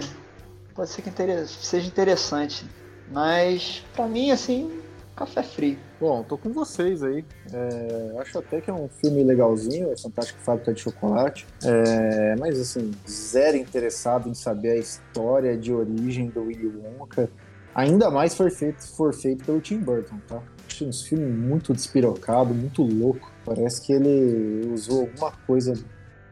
Pode 0.73 0.89
ser 0.89 1.01
que 1.01 1.45
seja 1.47 1.87
interessante. 1.87 2.65
Mas, 3.11 3.83
para 3.93 4.07
mim, 4.07 4.31
assim, 4.31 4.81
café 5.15 5.43
frio. 5.43 5.77
Bom, 5.99 6.23
tô 6.23 6.37
com 6.37 6.51
vocês 6.51 7.01
aí. 7.01 7.23
É, 7.53 8.19
acho 8.19 8.37
até 8.37 8.59
que 8.59 8.69
é 8.69 8.73
um 8.73 8.89
filme 8.89 9.23
legalzinho, 9.23 9.91
é 9.91 9.97
Fantástico 9.97 10.39
Fábrica 10.41 10.73
de 10.73 10.81
Chocolate. 10.81 11.47
É, 11.63 12.35
mas, 12.37 12.59
assim, 12.59 12.91
zero 13.09 13.55
interessado 13.57 14.27
em 14.27 14.33
saber 14.33 14.71
a 14.71 14.77
história 14.77 15.57
de 15.57 15.73
origem 15.73 16.27
do 16.27 16.43
Willy 16.43 16.67
Wonka. 16.67 17.29
Ainda 17.73 18.09
mais 18.09 18.35
for 18.35 18.51
feito, 18.51 18.85
for 18.87 19.13
feito 19.13 19.45
pelo 19.45 19.61
Tim 19.61 19.79
Burton, 19.79 20.17
tá? 20.27 20.41
Acho 20.67 20.85
um 20.85 20.93
filme 20.93 21.25
muito 21.25 21.73
despirocado, 21.73 22.53
muito 22.53 22.83
louco. 22.83 23.31
Parece 23.45 23.81
que 23.81 23.93
ele 23.93 24.69
usou 24.73 25.01
alguma 25.01 25.31
coisa 25.45 25.73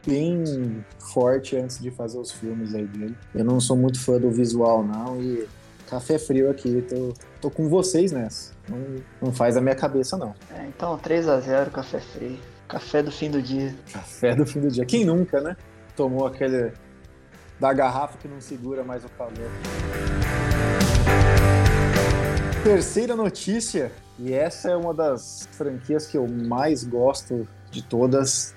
bem 0.05 0.83
forte 0.99 1.55
antes 1.55 1.79
de 1.79 1.89
fazer 1.91 2.17
os 2.17 2.31
filmes 2.31 2.75
aí 2.75 2.85
dele. 2.85 3.15
Eu 3.33 3.45
não 3.45 3.59
sou 3.59 3.77
muito 3.77 3.99
fã 3.99 4.19
do 4.19 4.29
visual, 4.29 4.83
não, 4.83 5.21
e 5.21 5.47
café 5.93 6.17
frio 6.17 6.49
aqui, 6.49 6.83
tô, 6.89 7.13
tô 7.39 7.51
com 7.51 7.69
vocês 7.69 8.11
nessa. 8.11 8.51
Não, 8.67 8.79
não 9.21 9.31
faz 9.31 9.55
a 9.55 9.61
minha 9.61 9.75
cabeça, 9.75 10.17
não. 10.17 10.33
É, 10.49 10.65
então 10.65 10.97
3 10.97 11.29
a 11.29 11.39
0 11.39 11.69
café 11.69 11.99
frio. 11.99 12.39
Café 12.67 13.03
do 13.03 13.11
fim 13.11 13.29
do 13.29 13.39
dia. 13.39 13.75
Café 13.91 14.33
do 14.33 14.43
fim 14.43 14.59
do 14.59 14.69
dia. 14.69 14.85
Quem 14.85 15.05
nunca, 15.05 15.39
né? 15.39 15.55
Tomou 15.95 16.25
aquele 16.25 16.71
da 17.59 17.71
garrafa 17.71 18.17
que 18.17 18.27
não 18.27 18.41
segura 18.41 18.83
mais 18.83 19.05
o 19.05 19.09
calor. 19.09 19.33
Terceira 22.63 23.15
notícia, 23.15 23.91
e 24.17 24.33
essa 24.33 24.71
é 24.71 24.75
uma 24.75 24.95
das 24.95 25.47
franquias 25.51 26.07
que 26.07 26.17
eu 26.17 26.27
mais 26.27 26.83
gosto 26.83 27.47
de 27.69 27.83
todas, 27.83 28.55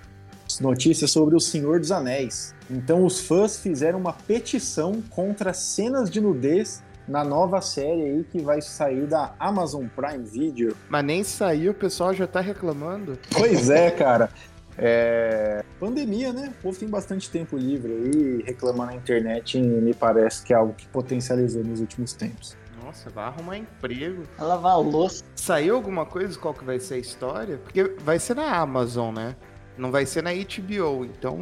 notícias 0.59 1.11
sobre 1.11 1.37
o 1.37 1.41
Senhor 1.41 1.81
dos 1.81 1.93
Anéis. 1.93 2.55
Então 2.71 3.05
os 3.05 3.21
fãs 3.21 3.59
fizeram 3.59 3.99
uma 3.99 4.15
petição 4.15 5.03
contra 5.11 5.53
cenas 5.53 6.09
de 6.09 6.21
nudez 6.21 6.83
na 7.09 7.25
nova 7.25 7.61
série 7.61 8.03
aí 8.03 8.25
que 8.25 8.41
vai 8.41 8.61
sair 8.61 9.07
da 9.07 9.35
Amazon 9.39 9.87
Prime 9.87 10.25
Video. 10.25 10.77
Mas 10.89 11.05
nem 11.05 11.23
saiu, 11.23 11.73
o 11.73 11.75
pessoal 11.75 12.13
já 12.13 12.27
tá 12.27 12.41
reclamando. 12.41 13.19
Pois 13.33 13.71
é, 13.71 13.91
cara. 13.93 14.31
É... 14.79 15.65
Pandemia, 15.81 16.33
né? 16.33 16.53
O 16.59 16.63
povo 16.63 16.79
tem 16.79 16.89
bastante 16.89 17.31
tempo 17.31 17.57
livre 17.57 17.93
aí, 17.93 18.43
reclamar 18.43 18.89
na 18.89 18.95
internet 18.95 19.59
me 19.59 19.95
parece 19.95 20.43
que 20.43 20.53
é 20.53 20.57
algo 20.57 20.75
que 20.75 20.87
potencializou 20.89 21.65
nos 21.65 21.81
últimos 21.81 22.13
tempos. 22.13 22.57
Nossa, 22.85 23.11
vai 23.11 23.25
arrumar 23.25 23.57
emprego. 23.57 24.23
Vai 24.37 24.47
lavar 24.47 24.73
a 24.73 24.77
louça. 24.77 25.25
Saiu 25.35 25.75
alguma 25.75 26.07
coisa 26.07 26.39
qual 26.39 26.55
que 26.55 26.65
vai 26.65 26.79
ser 26.79 26.95
a 26.95 26.99
história? 26.99 27.59
Porque 27.59 27.83
vai 28.01 28.19
ser 28.19 28.37
na 28.37 28.55
Amazon, 28.55 29.15
né? 29.15 29.35
Não 29.77 29.91
vai 29.91 30.07
ser 30.07 30.23
na 30.23 30.31
HBO, 30.33 31.05
então. 31.05 31.39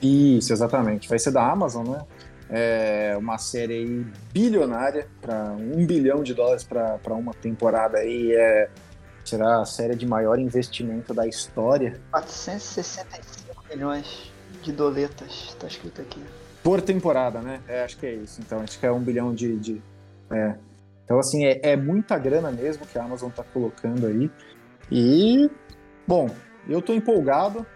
Isso, 0.00 0.52
exatamente. 0.52 1.08
Vai 1.08 1.18
ser 1.18 1.32
da 1.32 1.50
Amazon, 1.50 1.88
né? 1.88 2.02
É 2.50 3.16
uma 3.16 3.38
série 3.38 3.74
aí 3.74 4.06
bilionária, 4.32 5.08
para 5.20 5.52
um 5.52 5.86
bilhão 5.86 6.22
de 6.22 6.34
dólares 6.34 6.64
para 6.64 7.14
uma 7.14 7.32
temporada 7.34 7.98
aí. 7.98 8.32
É, 8.34 8.68
será 9.24 9.60
a 9.60 9.64
série 9.64 9.94
de 9.94 10.06
maior 10.06 10.38
investimento 10.38 11.14
da 11.14 11.26
história. 11.26 12.00
465 12.10 13.64
milhões 13.70 14.30
de 14.62 14.72
doletas, 14.72 15.56
tá 15.58 15.66
escrito 15.66 16.00
aqui. 16.00 16.22
Por 16.62 16.80
temporada, 16.80 17.40
né? 17.40 17.60
É, 17.68 17.84
acho 17.84 17.98
que 17.98 18.06
é 18.06 18.14
isso. 18.14 18.40
Então, 18.40 18.60
acho 18.60 18.78
que 18.78 18.86
é 18.86 18.92
um 18.92 19.00
bilhão 19.00 19.34
de. 19.34 19.56
de 19.58 19.82
é. 20.30 20.54
Então, 21.04 21.18
assim, 21.18 21.44
é, 21.44 21.60
é 21.62 21.76
muita 21.76 22.18
grana 22.18 22.50
mesmo 22.50 22.86
que 22.86 22.98
a 22.98 23.04
Amazon 23.04 23.30
tá 23.30 23.44
colocando 23.44 24.06
aí. 24.06 24.30
E, 24.90 25.50
bom, 26.06 26.30
eu 26.68 26.80
tô 26.80 26.94
empolgado. 26.94 27.66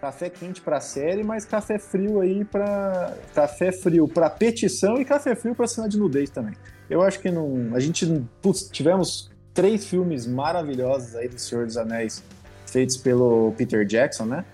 Café 0.00 0.30
quente 0.30 0.62
para 0.62 0.80
série, 0.80 1.22
mas 1.22 1.44
café 1.44 1.78
frio 1.78 2.20
aí 2.20 2.42
para 2.42 3.14
café 3.34 3.70
frio 3.70 4.08
para 4.08 4.30
petição 4.30 4.98
e 4.98 5.04
café 5.04 5.34
frio 5.34 5.54
para 5.54 5.66
cena 5.66 5.88
de 5.88 5.98
nudez 5.98 6.30
também. 6.30 6.54
Eu 6.88 7.02
acho 7.02 7.20
que 7.20 7.30
não, 7.30 7.74
a 7.74 7.80
gente 7.80 8.06
putz, 8.40 8.68
tivemos 8.70 9.30
três 9.52 9.86
filmes 9.86 10.26
maravilhosos 10.26 11.14
aí 11.14 11.28
do 11.28 11.38
Senhor 11.38 11.66
dos 11.66 11.76
Anéis 11.76 12.22
feitos 12.66 12.96
pelo 12.96 13.52
Peter 13.58 13.84
Jackson, 13.84 14.24
né? 14.24 14.44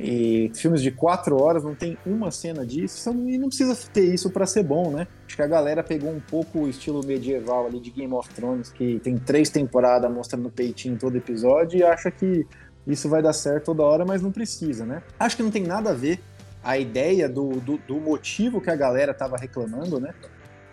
E 0.00 0.50
filmes 0.54 0.80
de 0.80 0.92
quatro 0.92 1.42
horas 1.42 1.64
não 1.64 1.74
tem 1.74 1.98
uma 2.06 2.30
cena 2.30 2.64
disso, 2.64 3.10
e 3.10 3.36
não 3.36 3.48
precisa 3.48 3.76
ter 3.92 4.14
isso 4.14 4.30
para 4.30 4.46
ser 4.46 4.62
bom, 4.62 4.92
né? 4.92 5.08
Acho 5.26 5.34
que 5.34 5.42
a 5.42 5.46
galera 5.46 5.82
pegou 5.82 6.10
um 6.10 6.20
pouco 6.20 6.60
o 6.60 6.68
estilo 6.68 7.04
medieval 7.04 7.66
ali 7.66 7.80
de 7.80 7.90
Game 7.90 8.14
of 8.14 8.32
Thrones, 8.32 8.70
que 8.70 9.00
tem 9.00 9.18
três 9.18 9.50
temporadas 9.50 10.10
mostrando 10.10 10.48
peitinho 10.50 10.96
todo 10.96 11.16
episódio, 11.16 11.80
e 11.80 11.82
acha 11.82 12.12
que 12.12 12.46
isso 12.88 13.08
vai 13.08 13.22
dar 13.22 13.32
certo 13.34 13.66
toda 13.66 13.82
hora, 13.82 14.04
mas 14.04 14.22
não 14.22 14.32
precisa, 14.32 14.84
né? 14.86 15.02
Acho 15.20 15.36
que 15.36 15.42
não 15.42 15.50
tem 15.50 15.62
nada 15.62 15.90
a 15.90 15.94
ver 15.94 16.20
a 16.64 16.78
ideia 16.78 17.28
do, 17.28 17.60
do, 17.60 17.76
do 17.76 17.96
motivo 18.00 18.60
que 18.60 18.70
a 18.70 18.76
galera 18.76 19.12
estava 19.12 19.36
reclamando, 19.36 20.00
né? 20.00 20.14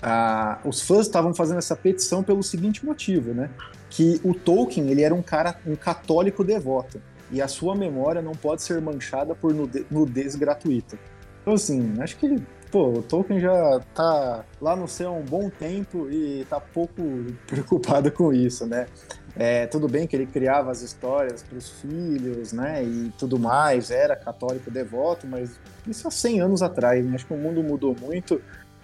Ah, 0.02 0.60
os 0.64 0.82
fãs 0.82 1.08
estavam 1.08 1.34
fazendo 1.34 1.58
essa 1.58 1.76
petição 1.76 2.24
pelo 2.24 2.42
seguinte 2.42 2.86
motivo, 2.86 3.34
né? 3.34 3.50
Que 3.90 4.20
o 4.24 4.34
Tolkien 4.34 4.90
ele 4.90 5.04
era 5.04 5.14
um 5.14 5.22
cara, 5.22 5.58
um 5.66 5.76
católico 5.76 6.44
devoto 6.44 7.02
e 7.32 7.42
a 7.42 7.48
sua 7.48 7.76
memória 7.76 8.22
não 8.22 8.34
pode 8.34 8.62
ser 8.62 8.80
manchada 8.82 9.36
por 9.36 9.54
nudez 9.90 10.36
gratuita. 10.36 10.98
Então 11.42 11.54
assim, 11.54 11.94
acho 12.00 12.18
que 12.18 12.42
pô, 12.76 12.90
o 12.90 13.02
Tolkien 13.02 13.40
já 13.40 13.80
tá 13.94 14.44
lá 14.60 14.76
no 14.76 14.86
céu 14.86 15.12
há 15.12 15.14
um 15.14 15.24
bom 15.24 15.50
tempo 15.50 16.10
e 16.10 16.46
tá 16.50 16.60
pouco 16.60 17.02
preocupado 17.48 18.12
com 18.12 18.34
isso, 18.34 18.66
né? 18.66 18.88
É, 19.34 19.66
tudo 19.66 19.88
bem 19.88 20.06
que 20.06 20.14
ele 20.14 20.26
criava 20.26 20.72
as 20.72 20.82
histórias 20.82 21.42
para 21.42 21.58
os 21.58 21.70
filhos, 21.70 22.52
né, 22.52 22.84
e 22.84 23.14
tudo 23.18 23.40
mais, 23.40 23.92
era 23.92 24.16
católico 24.16 24.70
devoto, 24.70 25.26
mas 25.26 25.58
isso 25.88 26.08
há 26.08 26.12
100 26.12 26.42
anos 26.42 26.62
atrás, 26.62 27.06
né? 27.06 27.16
acho 27.16 27.26
que 27.26 27.34
o 27.34 27.38
mundo 27.38 27.62
mudou 27.62 27.94
muito, 28.02 28.42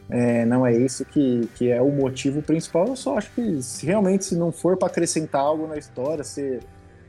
é, 0.10 0.46
não 0.46 0.66
é 0.66 0.74
isso 0.74 1.06
que, 1.06 1.50
que 1.56 1.70
é 1.72 1.82
o 1.82 1.90
motivo 1.90 2.42
principal, 2.42 2.88
eu 2.88 2.98
só 2.98 3.18
acho 3.18 3.32
que 3.32 3.62
se, 3.62 3.86
realmente 3.86 4.26
se 4.26 4.36
não 4.36 4.52
for 4.52 4.76
para 4.76 4.90
acrescentar 4.90 5.40
algo 5.40 5.68
na 5.68 5.78
história, 5.78 6.22
se 6.22 6.60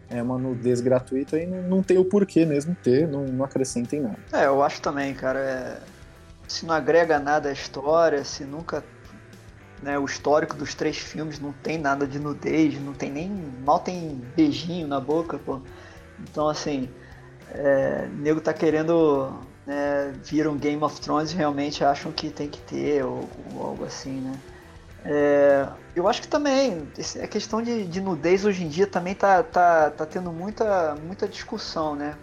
é 0.09 0.23
uma 0.23 0.39
nudez 0.39 0.81
gratuita, 0.81 1.37
aí 1.37 1.47
não, 1.47 1.63
não 1.63 1.83
tem 1.83 1.99
o 1.99 2.05
porquê 2.05 2.47
mesmo 2.47 2.77
ter, 2.81 3.09
não, 3.09 3.25
não 3.25 3.45
acrescentem 3.45 4.01
nada. 4.01 4.19
É, 4.33 4.47
eu 4.47 4.63
acho 4.63 4.81
também, 4.81 5.13
cara, 5.15 5.41
é... 5.41 5.92
se 6.47 6.67
não 6.67 6.75
agrega 6.75 7.19
nada 7.19 7.49
à 7.49 7.53
história, 7.53 8.25
se 8.25 8.45
nunca 8.45 8.85
né, 9.83 9.99
o 9.99 10.05
histórico 10.05 10.57
dos 10.57 10.75
três 10.75 10.97
filmes 10.97 11.41
não 11.41 11.53
tem 11.53 11.77
nada 11.77 12.07
de 12.07 12.19
nudez, 12.19 12.81
não 12.81 12.93
tem 12.93 13.11
nem. 13.11 13.29
mal 13.65 13.81
tem 13.81 14.23
beijinho 14.37 14.87
na 14.87 15.01
boca, 15.01 15.39
pô. 15.39 15.61
Então, 16.21 16.49
assim, 16.49 16.89
é, 17.51 18.09
o 18.11 18.17
nego 18.17 18.41
tá 18.41 18.53
querendo 18.53 19.33
né, 19.67 20.13
vir 20.23 20.47
um 20.47 20.57
Game 20.57 20.83
of 20.83 21.01
Thrones 21.01 21.33
e 21.33 21.37
realmente 21.37 21.85
acham 21.85 22.13
que 22.13 22.31
tem 22.31 22.49
que 22.49 22.61
ter, 22.61 23.05
ou, 23.05 23.29
ou 23.55 23.67
algo 23.67 23.85
assim, 23.85 24.21
né? 24.21 24.33
É, 25.05 25.67
eu 25.97 26.07
acho 26.07 26.23
que 26.23 26.29
também, 26.29 26.89
a 27.21 27.27
questão 27.27 27.61
de, 27.61 27.85
de, 27.87 28.01
nudez 28.01 28.45
hoje 28.45 28.63
em 28.63 28.69
dia 28.69 28.87
também 28.87 29.17
tá, 29.17 29.43
tá, 29.43 29.91
tá 29.91 30.07
tendo 30.07 30.31
muita, 30.33 30.95
muita 31.05 31.27
discussão, 31.27 31.97
né? 31.97 32.17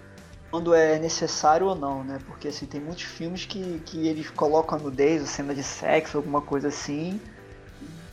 Quando 0.52 0.74
é 0.74 0.98
necessário 0.98 1.68
ou 1.68 1.76
não, 1.76 2.04
né? 2.04 2.20
Porque 2.26 2.48
assim, 2.48 2.66
tem 2.66 2.82
muitos 2.82 3.04
filmes 3.04 3.46
que, 3.46 3.80
que 3.86 4.08
eles 4.08 4.30
colocam 4.32 4.80
nudez, 4.80 5.28
cena 5.30 5.54
de 5.54 5.62
sexo, 5.64 6.18
alguma 6.18 6.42
coisa 6.42 6.70
assim, 6.70 7.22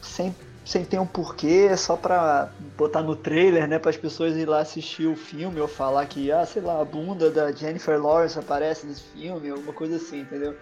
sem, 0.02 0.34
sem 0.64 0.84
ter 0.84 0.98
um 0.98 1.06
porquê, 1.06 1.74
só 1.76 1.96
pra 1.96 2.50
botar 2.76 3.02
no 3.02 3.16
trailer, 3.16 3.66
né? 3.66 3.78
Para 3.78 3.90
as 3.90 3.96
pessoas 3.96 4.36
ir 4.36 4.46
lá 4.46 4.60
assistir 4.60 5.06
o 5.06 5.16
filme 5.16 5.60
ou 5.60 5.68
falar 5.68 6.04
que, 6.06 6.30
ah, 6.30 6.44
sei 6.44 6.60
lá, 6.60 6.80
a 6.80 6.84
bunda 6.84 7.30
da 7.30 7.50
Jennifer 7.52 8.00
Lawrence 8.00 8.38
aparece 8.38 8.86
nesse 8.86 9.02
filme, 9.02 9.48
alguma 9.48 9.72
coisa 9.72 9.96
assim, 9.96 10.20
entendeu? 10.20 10.56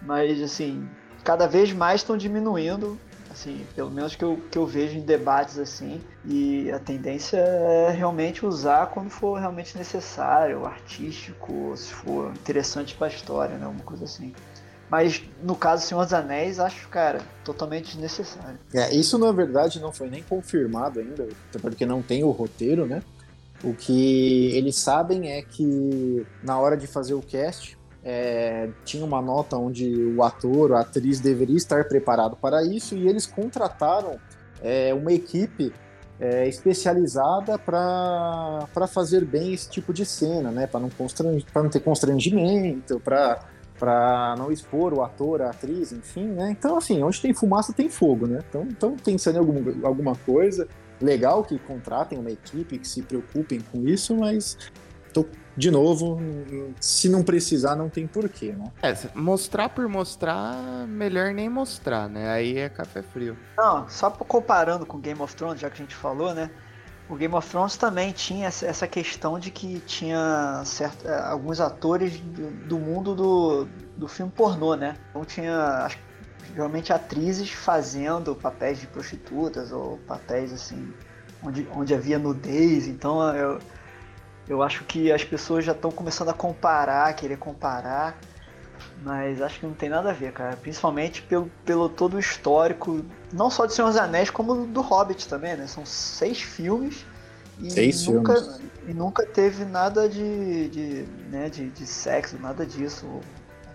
Mas, 0.00 0.40
assim, 0.40 0.88
cada 1.24 1.48
vez 1.48 1.72
mais 1.72 2.00
estão 2.00 2.16
diminuindo, 2.16 2.98
assim, 3.32 3.66
pelo 3.74 3.90
menos 3.90 4.14
que 4.14 4.24
eu, 4.24 4.38
que 4.50 4.56
eu 4.56 4.66
vejo 4.66 4.96
em 4.96 5.00
debates 5.00 5.58
assim, 5.58 6.00
e 6.24 6.70
a 6.70 6.78
tendência 6.78 7.38
é 7.38 7.90
realmente 7.90 8.46
usar 8.46 8.86
quando 8.88 9.10
for 9.10 9.38
realmente 9.38 9.76
necessário, 9.76 10.64
artístico, 10.64 11.74
se 11.76 11.92
for 11.92 12.30
interessante 12.30 12.94
para 12.94 13.08
a 13.08 13.10
história, 13.10 13.56
né? 13.56 13.66
Uma 13.66 13.84
coisa 13.84 14.04
assim. 14.04 14.32
Mas 14.88 15.22
no 15.42 15.56
caso 15.56 15.86
Senhor 15.86 16.04
dos 16.04 16.12
Anéis, 16.12 16.60
acho, 16.60 16.86
cara, 16.88 17.22
totalmente 17.44 17.92
desnecessário. 17.92 18.58
É, 18.74 18.94
isso 18.94 19.16
na 19.16 19.32
verdade 19.32 19.80
não 19.80 19.90
foi 19.90 20.10
nem 20.10 20.22
confirmado 20.22 21.00
ainda, 21.00 21.28
porque 21.62 21.86
não 21.86 22.02
tem 22.02 22.22
o 22.22 22.30
roteiro, 22.30 22.86
né? 22.86 23.02
O 23.64 23.72
que 23.72 24.54
eles 24.54 24.76
sabem 24.76 25.30
é 25.30 25.40
que 25.40 26.26
na 26.42 26.58
hora 26.58 26.76
de 26.76 26.86
fazer 26.86 27.14
o 27.14 27.22
cast, 27.22 27.78
é, 28.04 28.68
tinha 28.84 29.04
uma 29.04 29.22
nota 29.22 29.56
onde 29.56 29.94
o 30.16 30.22
ator, 30.22 30.72
a 30.72 30.80
atriz 30.80 31.20
deveria 31.20 31.56
estar 31.56 31.84
preparado 31.84 32.36
para 32.36 32.64
isso 32.64 32.96
e 32.96 33.08
eles 33.08 33.26
contrataram 33.26 34.18
é, 34.60 34.92
uma 34.92 35.12
equipe 35.12 35.72
é, 36.18 36.46
especializada 36.48 37.58
para 37.58 38.86
fazer 38.88 39.24
bem 39.24 39.52
esse 39.52 39.68
tipo 39.68 39.92
de 39.92 40.04
cena, 40.04 40.50
né? 40.50 40.66
Para 40.66 40.80
não, 40.80 40.90
não 41.54 41.68
ter 41.68 41.80
constrangimento, 41.80 43.00
para 43.00 44.34
não 44.38 44.52
expor 44.52 44.94
o 44.94 45.02
ator, 45.02 45.42
a 45.42 45.50
atriz, 45.50 45.92
enfim, 45.92 46.26
né? 46.26 46.50
Então, 46.50 46.76
assim, 46.76 47.02
onde 47.02 47.20
tem 47.20 47.34
fumaça 47.34 47.72
tem 47.72 47.88
fogo, 47.88 48.26
né? 48.26 48.40
Então, 48.48 48.62
estão 48.64 48.96
pensando 48.96 49.36
em 49.36 49.38
alguma, 49.38 49.86
alguma 49.86 50.14
coisa. 50.14 50.68
Legal 51.00 51.42
que 51.42 51.58
contratem 51.58 52.16
uma 52.16 52.30
equipe 52.30 52.78
que 52.78 52.86
se 52.86 53.02
preocupem 53.02 53.60
com 53.72 53.84
isso, 53.88 54.14
mas 54.16 54.56
tô, 55.12 55.26
de 55.56 55.70
novo, 55.70 56.18
se 56.80 57.08
não 57.08 57.22
precisar, 57.22 57.76
não 57.76 57.88
tem 57.88 58.06
porquê, 58.06 58.52
né? 58.52 58.70
É, 58.82 58.94
mostrar 59.14 59.68
por 59.68 59.86
mostrar, 59.88 60.86
melhor 60.86 61.34
nem 61.34 61.48
mostrar, 61.48 62.08
né? 62.08 62.30
Aí 62.30 62.58
é 62.58 62.68
café 62.68 63.02
frio. 63.02 63.36
Não, 63.56 63.88
só 63.88 64.10
comparando 64.10 64.86
com 64.86 64.98
Game 64.98 65.20
of 65.20 65.34
Thrones, 65.36 65.60
já 65.60 65.68
que 65.68 65.74
a 65.74 65.84
gente 65.84 65.94
falou, 65.94 66.34
né? 66.34 66.50
O 67.08 67.16
Game 67.16 67.34
of 67.34 67.48
Thrones 67.48 67.76
também 67.76 68.12
tinha 68.12 68.46
essa 68.46 68.86
questão 68.86 69.38
de 69.38 69.50
que 69.50 69.80
tinha 69.80 70.62
certo, 70.64 71.06
é, 71.06 71.20
alguns 71.20 71.60
atores 71.60 72.18
do, 72.20 72.78
mundo 72.78 73.14
do, 73.14 73.68
do 73.96 74.08
filme 74.08 74.32
pornô, 74.34 74.74
né? 74.74 74.96
Então 75.10 75.24
tinha 75.24 75.88
geralmente 76.54 76.92
atrizes 76.92 77.50
fazendo 77.50 78.34
papéis 78.34 78.80
de 78.80 78.86
prostitutas 78.86 79.72
ou 79.72 79.98
papéis 80.06 80.52
assim 80.52 80.92
onde, 81.42 81.68
onde 81.74 81.94
havia 81.94 82.18
nudez. 82.18 82.86
Então 82.86 83.22
eu, 83.34 83.58
eu 84.48 84.62
acho 84.62 84.84
que 84.84 85.12
as 85.12 85.24
pessoas 85.24 85.64
já 85.64 85.72
estão 85.72 85.90
começando 85.90 86.28
a 86.28 86.34
comparar, 86.34 87.14
querer 87.14 87.38
comparar, 87.38 88.18
mas 89.02 89.40
acho 89.40 89.60
que 89.60 89.66
não 89.66 89.74
tem 89.74 89.88
nada 89.88 90.10
a 90.10 90.12
ver, 90.12 90.32
cara. 90.32 90.56
Principalmente 90.56 91.22
pelo, 91.22 91.50
pelo 91.64 91.88
todo 91.88 92.14
o 92.14 92.20
histórico 92.20 93.04
não 93.32 93.50
só 93.50 93.66
de 93.66 93.74
Senhor 93.74 93.88
dos 93.88 93.96
Anéis, 93.96 94.30
como 94.30 94.66
do 94.66 94.80
Hobbit 94.80 95.28
também, 95.28 95.56
né? 95.56 95.66
São 95.66 95.84
seis 95.86 96.40
filmes 96.40 97.04
e 97.60 97.70
seis 97.70 98.06
nunca, 98.06 98.34
filmes. 98.36 98.60
E 98.88 98.94
nunca 98.94 99.26
teve 99.26 99.64
nada 99.64 100.08
de, 100.08 100.68
de, 100.68 101.04
né, 101.30 101.48
de, 101.48 101.70
de 101.70 101.86
sexo, 101.86 102.36
nada 102.38 102.66
disso. 102.66 103.06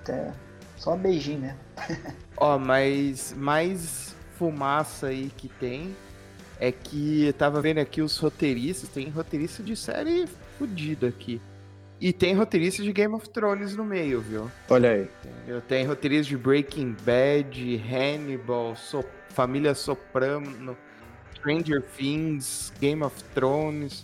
Até 0.01 0.31
só 0.75 0.93
um 0.93 0.97
beijinho, 0.97 1.39
né? 1.39 1.55
Ó, 2.37 2.57
mas 2.57 3.33
mais 3.35 4.15
fumaça 4.37 5.07
aí 5.07 5.31
que 5.35 5.47
tem 5.47 5.95
é 6.59 6.71
que 6.71 7.25
eu 7.25 7.33
tava 7.33 7.61
vendo 7.61 7.79
aqui 7.79 8.01
os 8.01 8.17
roteiristas, 8.17 8.89
tem 8.89 9.09
roteirista 9.09 9.63
de 9.63 9.75
série 9.75 10.27
fodida 10.57 11.07
aqui. 11.07 11.41
E 11.99 12.13
tem 12.13 12.35
roteirista 12.35 12.83
de 12.83 12.91
Game 12.93 13.13
of 13.15 13.27
Thrones 13.29 13.75
no 13.75 13.83
meio, 13.83 14.21
viu? 14.21 14.51
Olha 14.69 14.91
aí. 14.91 15.09
Eu 15.47 15.61
tenho 15.61 15.87
roteirista 15.87 16.29
de 16.29 16.37
Breaking 16.37 16.95
Bad, 17.03 17.83
Hannibal, 17.89 18.75
so 18.75 19.03
Família 19.29 19.73
Soprano, 19.73 20.77
Stranger 21.35 21.81
Things, 21.81 22.71
Game 22.79 23.03
of 23.03 23.23
Thrones, 23.33 24.03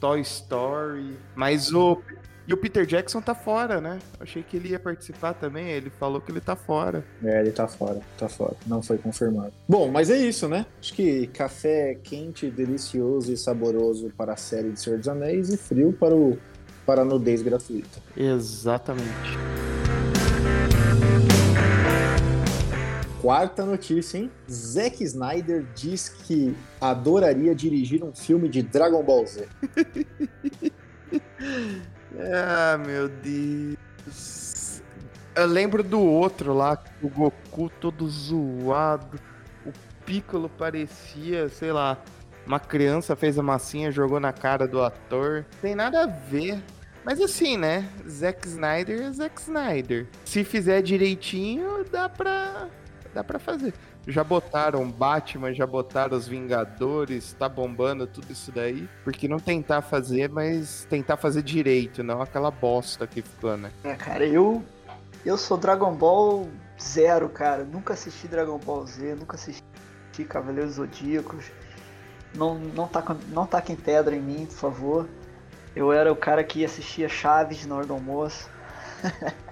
Toy 0.00 0.20
Story. 0.20 1.18
Mas 1.34 1.72
o. 1.72 2.02
E 2.46 2.52
o 2.52 2.58
Peter 2.58 2.84
Jackson 2.84 3.22
tá 3.22 3.34
fora, 3.34 3.80
né? 3.80 3.98
Achei 4.20 4.42
que 4.42 4.58
ele 4.58 4.68
ia 4.68 4.78
participar 4.78 5.32
também. 5.32 5.70
Ele 5.70 5.88
falou 5.88 6.20
que 6.20 6.30
ele 6.30 6.40
tá 6.40 6.54
fora. 6.54 7.02
É, 7.22 7.40
ele 7.40 7.50
tá 7.50 7.66
fora, 7.66 8.00
tá 8.18 8.28
fora. 8.28 8.54
Não 8.66 8.82
foi 8.82 8.98
confirmado. 8.98 9.52
Bom, 9.66 9.90
mas 9.90 10.10
é 10.10 10.18
isso, 10.18 10.46
né? 10.46 10.66
Acho 10.78 10.92
que 10.92 11.26
café 11.28 11.98
quente, 12.02 12.50
delicioso 12.50 13.32
e 13.32 13.36
saboroso 13.36 14.12
para 14.14 14.34
a 14.34 14.36
série 14.36 14.72
de 14.72 14.80
Senhor 14.80 14.98
dos 14.98 15.08
Anéis 15.08 15.48
e 15.48 15.56
frio 15.56 15.92
para 15.92 16.14
o 16.14 16.38
para 16.84 17.00
a 17.00 17.04
nudez 17.04 17.40
gratuita. 17.40 17.98
Exatamente. 18.14 19.08
Quarta 23.22 23.64
notícia, 23.64 24.18
hein? 24.18 24.30
Zack 24.50 25.02
Snyder 25.02 25.64
diz 25.74 26.10
que 26.10 26.54
adoraria 26.78 27.54
dirigir 27.54 28.04
um 28.04 28.14
filme 28.14 28.50
de 28.50 28.62
Dragon 28.62 29.02
Ball 29.02 29.26
Z. 29.26 29.48
ah, 32.18 32.78
meu 32.78 33.08
Deus. 33.08 34.82
Eu 35.34 35.46
lembro 35.46 35.82
do 35.82 36.00
outro 36.00 36.54
lá, 36.54 36.82
o 37.02 37.08
Goku 37.08 37.68
todo 37.80 38.08
zoado. 38.08 39.18
O 39.66 39.72
Piccolo 40.04 40.48
parecia, 40.48 41.48
sei 41.48 41.72
lá, 41.72 41.98
uma 42.46 42.60
criança 42.60 43.16
fez 43.16 43.38
a 43.38 43.42
massinha, 43.42 43.90
jogou 43.90 44.20
na 44.20 44.32
cara 44.32 44.68
do 44.68 44.82
ator. 44.82 45.44
Tem 45.60 45.74
nada 45.74 46.04
a 46.04 46.06
ver. 46.06 46.62
Mas 47.04 47.20
assim, 47.20 47.56
né? 47.56 47.88
Zack 48.08 48.46
Snyder 48.46 49.02
é 49.02 49.12
Zack 49.12 49.40
Snyder. 49.40 50.06
Se 50.24 50.44
fizer 50.44 50.82
direitinho, 50.82 51.84
dá 51.90 52.08
pra 52.08 52.68
dá 53.12 53.22
para 53.22 53.38
fazer. 53.38 53.72
Já 54.06 54.22
botaram 54.22 54.90
Batman, 54.90 55.54
já 55.54 55.66
botaram 55.66 56.16
os 56.16 56.28
Vingadores, 56.28 57.32
tá 57.38 57.48
bombando 57.48 58.06
tudo 58.06 58.30
isso 58.30 58.52
daí. 58.52 58.88
Porque 59.02 59.26
não 59.26 59.38
tentar 59.38 59.80
fazer, 59.82 60.28
mas 60.28 60.86
tentar 60.90 61.16
fazer 61.16 61.42
direito, 61.42 62.02
não 62.02 62.20
aquela 62.20 62.50
bosta 62.50 63.06
que 63.06 63.22
ficou, 63.22 63.56
né? 63.56 63.70
É, 63.82 63.94
cara, 63.94 64.26
eu. 64.26 64.62
Eu 65.24 65.38
sou 65.38 65.56
Dragon 65.56 65.94
Ball 65.94 66.46
zero, 66.80 67.30
cara. 67.30 67.64
Nunca 67.64 67.94
assisti 67.94 68.28
Dragon 68.28 68.58
Ball 68.58 68.86
Z, 68.86 69.14
nunca 69.14 69.36
assisti 69.36 69.64
Cavaleiros 70.28 70.74
Zodíacos. 70.74 71.46
Não, 72.34 72.56
não, 72.56 72.86
tá, 72.86 73.02
não 73.28 73.46
tá 73.46 73.62
em 73.68 73.76
pedra 73.76 74.14
em 74.14 74.20
mim, 74.20 74.46
por 74.46 74.56
favor. 74.56 75.08
Eu 75.74 75.92
era 75.92 76.12
o 76.12 76.16
cara 76.16 76.44
que 76.44 76.64
assistia 76.64 77.08
Chaves 77.08 77.64
na 77.64 77.76
hora 77.76 77.86
do 77.86 77.94
almoço. 77.94 78.50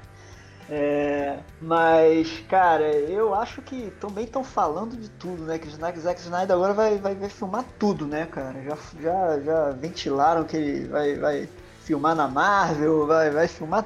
É, 0.70 1.38
mas, 1.61 2.42
cara, 2.48 2.90
eu 2.90 3.35
acho 3.35 3.61
que 3.62 3.90
também 4.01 4.25
estão 4.25 4.44
falando 4.44 4.96
de 4.96 5.09
tudo, 5.11 5.44
né? 5.44 5.59
Que 5.59 5.68
o 5.68 5.70
Zack 5.70 6.20
Snyder 6.20 6.57
agora 6.57 6.72
vai, 6.72 6.98
vai, 6.98 7.14
vai 7.14 7.29
filmar 7.29 7.64
tudo, 7.79 8.07
né, 8.07 8.27
cara? 8.27 8.62
Já, 8.62 8.77
já, 9.01 9.40
já 9.40 9.70
ventilaram 9.70 10.44
que 10.44 10.57
ele 10.57 10.88
vai, 10.88 11.14
vai 11.16 11.48
filmar 11.85 12.14
na 12.14 12.29
Marvel, 12.29 13.07
vai, 13.07 13.31
vai 13.31 13.48
filmar 13.48 13.85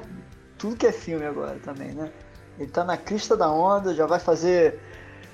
tudo 0.57 0.75
que 0.75 0.87
é 0.87 0.91
filme 0.91 1.25
agora 1.25 1.57
também, 1.63 1.89
né? 1.89 2.11
Ele 2.59 2.69
tá 2.69 2.83
na 2.83 2.97
crista 2.97 3.35
da 3.35 3.49
onda, 3.51 3.93
já 3.93 4.05
vai 4.05 4.19
fazer 4.19 4.79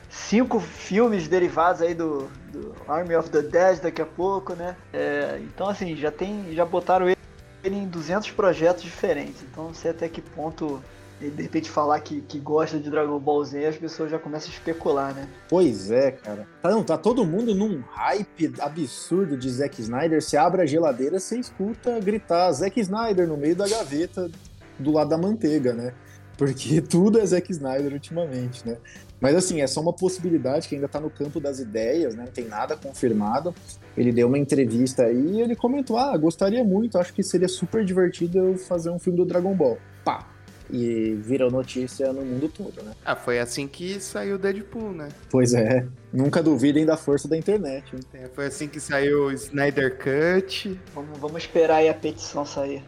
cinco 0.10 0.60
filmes 0.60 1.28
derivados 1.28 1.82
aí 1.82 1.94
do, 1.94 2.30
do 2.52 2.76
Army 2.88 3.16
of 3.16 3.30
the 3.30 3.42
Dead 3.42 3.80
daqui 3.80 4.02
a 4.02 4.06
pouco, 4.06 4.54
né? 4.54 4.76
É, 4.92 5.40
então, 5.42 5.68
assim, 5.68 5.96
já 5.96 6.12
tem, 6.12 6.54
já 6.54 6.66
botaram 6.66 7.08
ele 7.10 7.18
em 7.64 7.88
200 7.88 8.32
projetos 8.32 8.84
diferentes. 8.84 9.42
Então, 9.44 9.66
não 9.66 9.74
sei 9.74 9.92
até 9.92 10.10
que 10.10 10.22
ponto 10.22 10.82
de 11.30 11.42
repente 11.42 11.70
falar 11.70 12.00
que, 12.00 12.22
que 12.22 12.40
gosta 12.40 12.80
de 12.80 12.90
Dragon 12.90 13.20
Ball 13.20 13.44
Z, 13.44 13.66
as 13.66 13.78
pessoas 13.78 14.12
já 14.12 14.20
começam 14.20 14.50
a 14.50 14.54
especular, 14.54 15.14
né? 15.14 15.28
Pois 15.50 15.92
é, 15.92 16.12
cara. 16.12 16.48
Tá, 16.62 16.70
não, 16.70 16.84
tá 16.84 16.98
todo 16.98 17.26
mundo 17.26 17.54
num 17.54 17.82
hype 17.82 18.54
absurdo 18.60 19.38
de 19.38 19.50
Zack 19.50 19.82
Snyder. 19.82 20.22
Você 20.22 20.38
abre 20.38 20.62
a 20.62 20.66
geladeira, 20.66 21.20
você 21.20 21.38
escuta 21.38 22.00
gritar 22.00 22.52
Zack 22.52 22.80
Snyder 22.80 23.28
no 23.28 23.38
meio 23.38 23.56
da 23.56 23.68
gaveta 23.68 24.30
do 24.78 24.92
lado 24.92 25.10
da 25.10 25.18
manteiga, 25.18 25.74
né? 25.74 25.94
Porque 26.38 26.82
tudo 26.84 27.20
é 27.20 27.26
Zack 27.26 27.52
Snyder 27.52 27.94
ultimamente, 27.94 28.68
né? 28.68 28.78
Mas 29.24 29.36
assim, 29.36 29.62
é 29.62 29.68
só 29.68 29.80
uma 29.80 29.94
possibilidade 29.94 30.68
que 30.68 30.76
ainda 30.76 30.90
tá 30.90 31.00
no 31.00 31.10
campo 31.10 31.40
das 31.40 31.60
ideias, 31.60 32.14
né? 32.14 32.26
Não 32.26 32.32
tem 32.32 32.46
nada 32.46 32.76
confirmado. 32.76 33.56
Ele 33.96 34.12
deu 34.12 34.28
uma 34.28 34.38
entrevista 34.38 35.04
aí 35.04 35.38
e 35.38 35.42
ele 35.42 35.56
comentou: 35.56 35.98
Ah, 35.98 36.18
gostaria 36.18 36.64
muito, 36.64 36.98
acho 36.98 37.14
que 37.14 37.24
seria 37.24 37.48
super 37.48 37.86
divertido 37.86 38.38
eu 38.38 38.58
fazer 38.58 38.90
um 38.90 39.00
filme 39.00 39.18
do 39.18 39.26
Dragon 39.26 39.56
Ball. 39.56 39.78
Pá, 40.04 40.28
e 40.74 41.14
virou 41.14 41.52
notícia 41.52 42.12
no 42.12 42.26
mundo 42.26 42.50
todo, 42.50 42.82
né? 42.82 42.94
Ah, 43.06 43.16
foi 43.16 43.40
assim 43.40 43.68
que 43.68 44.00
saiu 44.00 44.40
Deadpool, 44.40 44.92
né? 44.92 45.10
Pois 45.30 45.54
é. 45.54 45.86
Nunca 46.12 46.42
duvidem 46.42 46.84
da 46.84 46.98
força 46.98 47.28
da 47.28 47.38
internet. 47.38 47.96
É, 48.12 48.28
foi 48.34 48.48
assim 48.48 48.68
que 48.68 48.80
saiu 48.80 49.28
o 49.28 49.32
Snyder 49.32 49.96
Cut. 49.98 50.80
Vamos, 50.96 51.20
vamos 51.20 51.44
esperar 51.44 51.76
aí 51.76 51.90
a 51.90 51.94
petição 51.94 52.44
sair. 52.44 52.84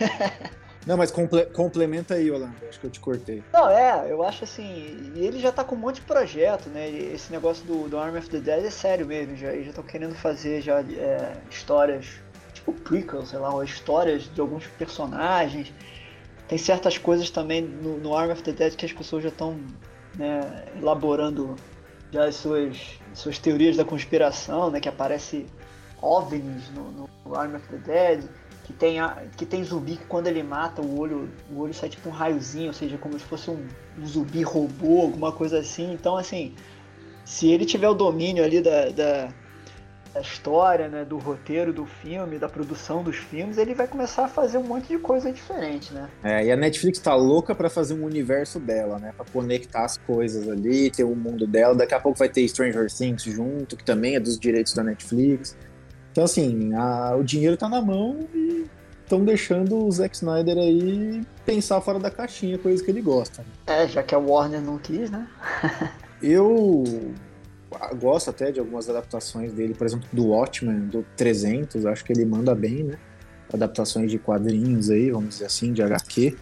Não, 0.84 0.96
mas 0.96 1.12
comple 1.12 1.46
complementa 1.46 2.14
aí, 2.14 2.28
Orlando. 2.28 2.56
Acho 2.68 2.80
que 2.80 2.86
eu 2.86 2.90
te 2.90 2.98
cortei. 2.98 3.40
Não, 3.52 3.68
é, 3.68 4.10
eu 4.10 4.20
acho 4.24 4.42
assim. 4.42 5.12
E 5.14 5.24
ele 5.24 5.38
já 5.38 5.52
tá 5.52 5.62
com 5.62 5.76
um 5.76 5.78
monte 5.78 5.96
de 5.96 6.02
projeto, 6.02 6.68
né? 6.70 6.90
Esse 6.90 7.30
negócio 7.30 7.64
do, 7.64 7.88
do 7.88 7.96
Army 7.96 8.18
of 8.18 8.28
the 8.28 8.40
Dead 8.40 8.64
é 8.64 8.70
sério 8.70 9.06
mesmo. 9.06 9.36
Já, 9.36 9.52
já 9.52 9.68
estão 9.68 9.84
querendo 9.84 10.16
fazer 10.16 10.60
já 10.60 10.80
é, 10.80 11.36
histórias, 11.48 12.06
tipo 12.52 12.72
prequels, 12.72 13.28
sei 13.28 13.38
lá, 13.38 13.64
histórias 13.64 14.24
de 14.24 14.40
alguns 14.40 14.66
personagens. 14.66 15.72
Tem 16.52 16.58
certas 16.58 16.98
coisas 16.98 17.30
também 17.30 17.62
no, 17.62 17.96
no 17.96 18.14
Arm 18.14 18.30
of 18.30 18.42
the 18.42 18.52
Dead 18.52 18.76
que 18.76 18.84
as 18.84 18.92
pessoas 18.92 19.22
já 19.22 19.30
estão 19.30 19.58
né, 20.18 20.66
elaborando 20.78 21.56
já 22.10 22.26
as 22.26 22.34
suas, 22.36 22.76
suas 23.14 23.38
teorias 23.38 23.74
da 23.74 23.86
conspiração, 23.86 24.70
né? 24.70 24.78
Que 24.78 24.86
aparece 24.86 25.46
OVNIs 26.02 26.68
no, 26.74 27.08
no 27.24 27.34
Arm 27.34 27.54
of 27.54 27.66
the 27.68 27.78
Dead, 27.78 28.24
que 28.64 28.74
tem, 28.74 29.00
a, 29.00 29.22
que 29.34 29.46
tem 29.46 29.64
zumbi 29.64 29.96
que 29.96 30.04
quando 30.04 30.26
ele 30.26 30.42
mata 30.42 30.82
o 30.82 31.00
olho, 31.00 31.26
o 31.50 31.58
olho 31.58 31.72
sai 31.72 31.88
tipo 31.88 32.10
um 32.10 32.12
raiozinho, 32.12 32.66
ou 32.66 32.74
seja, 32.74 32.98
como 32.98 33.18
se 33.18 33.24
fosse 33.24 33.50
um, 33.50 33.66
um 33.98 34.06
zumbi 34.06 34.42
robô, 34.42 35.00
alguma 35.00 35.32
coisa 35.32 35.58
assim. 35.58 35.90
Então, 35.94 36.18
assim, 36.18 36.54
se 37.24 37.50
ele 37.50 37.64
tiver 37.64 37.88
o 37.88 37.94
domínio 37.94 38.44
ali 38.44 38.60
da, 38.60 38.90
da 38.90 39.28
da 40.12 40.20
história, 40.20 40.88
né, 40.88 41.04
do 41.04 41.18
roteiro 41.18 41.72
do 41.72 41.86
filme, 41.86 42.38
da 42.38 42.48
produção 42.48 43.02
dos 43.02 43.16
filmes, 43.16 43.56
ele 43.56 43.74
vai 43.74 43.86
começar 43.86 44.24
a 44.24 44.28
fazer 44.28 44.58
um 44.58 44.64
monte 44.64 44.88
de 44.88 44.98
coisa 44.98 45.32
diferente, 45.32 45.92
né? 45.92 46.08
É, 46.22 46.44
e 46.44 46.52
a 46.52 46.56
Netflix 46.56 46.98
tá 46.98 47.14
louca 47.14 47.54
para 47.54 47.70
fazer 47.70 47.94
um 47.94 48.04
universo 48.04 48.60
dela, 48.60 48.98
né? 48.98 49.12
Pra 49.16 49.24
conectar 49.32 49.84
as 49.84 49.96
coisas 49.96 50.48
ali, 50.48 50.90
ter 50.90 51.04
o 51.04 51.12
um 51.12 51.16
mundo 51.16 51.46
dela. 51.46 51.74
Daqui 51.74 51.94
a 51.94 52.00
pouco 52.00 52.18
vai 52.18 52.28
ter 52.28 52.46
Stranger 52.46 52.92
Things 52.92 53.22
junto, 53.22 53.76
que 53.76 53.84
também 53.84 54.16
é 54.16 54.20
dos 54.20 54.38
direitos 54.38 54.74
da 54.74 54.84
Netflix. 54.84 55.56
Então, 56.10 56.24
assim, 56.24 56.74
a, 56.74 57.16
o 57.16 57.24
dinheiro 57.24 57.56
tá 57.56 57.68
na 57.68 57.80
mão 57.80 58.20
e 58.34 58.66
estão 59.02 59.24
deixando 59.24 59.84
o 59.84 59.90
Zack 59.90 60.14
Snyder 60.14 60.58
aí 60.58 61.22
pensar 61.44 61.80
fora 61.80 61.98
da 61.98 62.10
caixinha, 62.10 62.58
coisa 62.58 62.84
que 62.84 62.90
ele 62.90 63.00
gosta. 63.00 63.44
É, 63.66 63.86
já 63.88 64.02
que 64.02 64.14
a 64.14 64.18
Warner 64.18 64.60
não 64.60 64.78
quis, 64.78 65.10
né? 65.10 65.26
Eu 66.22 66.84
gosto 67.98 68.30
até 68.30 68.50
de 68.50 68.60
algumas 68.60 68.88
adaptações 68.88 69.52
dele, 69.52 69.74
por 69.74 69.86
exemplo, 69.86 70.08
do 70.12 70.28
Watchmen, 70.28 70.86
do 70.86 71.04
300, 71.16 71.86
acho 71.86 72.04
que 72.04 72.12
ele 72.12 72.24
manda 72.24 72.54
bem, 72.54 72.84
né? 72.84 72.98
Adaptações 73.52 74.10
de 74.10 74.18
quadrinhos 74.18 74.90
aí, 74.90 75.10
vamos 75.10 75.30
dizer 75.30 75.46
assim, 75.46 75.72
de 75.72 75.82
HQ. 75.82 76.36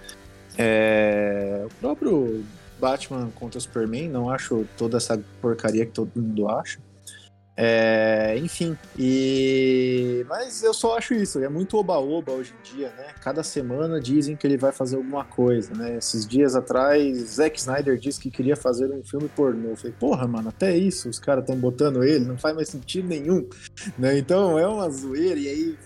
É... 0.56 1.64
O 1.66 1.74
próprio 1.80 2.44
Batman 2.78 3.30
contra 3.34 3.58
o 3.58 3.60
Superman, 3.60 4.08
não 4.08 4.30
acho 4.30 4.66
toda 4.76 4.96
essa 4.96 5.20
porcaria 5.40 5.84
que 5.84 5.92
todo 5.92 6.10
mundo 6.14 6.48
acha. 6.48 6.78
É, 7.62 8.38
enfim, 8.38 8.74
e 8.98 10.24
mas 10.26 10.62
eu 10.62 10.72
só 10.72 10.96
acho 10.96 11.12
isso, 11.12 11.38
é 11.40 11.48
muito 11.50 11.76
oba-oba 11.76 12.32
hoje 12.32 12.54
em 12.58 12.74
dia, 12.74 12.88
né? 12.96 13.12
Cada 13.20 13.42
semana 13.42 14.00
dizem 14.00 14.34
que 14.34 14.46
ele 14.46 14.56
vai 14.56 14.72
fazer 14.72 14.96
alguma 14.96 15.26
coisa, 15.26 15.74
né? 15.74 15.98
Esses 15.98 16.26
dias 16.26 16.56
atrás, 16.56 17.18
Zack 17.18 17.58
Snyder 17.58 17.98
disse 17.98 18.18
que 18.18 18.30
queria 18.30 18.56
fazer 18.56 18.90
um 18.90 19.04
filme 19.04 19.28
pornô. 19.28 19.72
Eu 19.72 19.76
falei, 19.76 19.94
porra, 20.00 20.26
mano, 20.26 20.48
até 20.48 20.74
isso 20.74 21.10
os 21.10 21.18
caras 21.18 21.42
estão 21.42 21.54
botando 21.54 22.02
ele, 22.02 22.24
não 22.24 22.38
faz 22.38 22.56
mais 22.56 22.70
sentido 22.70 23.06
nenhum, 23.06 23.46
né? 23.98 24.16
Então 24.16 24.58
é 24.58 24.66
uma 24.66 24.88
zoeira, 24.88 25.38
e 25.38 25.46
aí, 25.46 25.78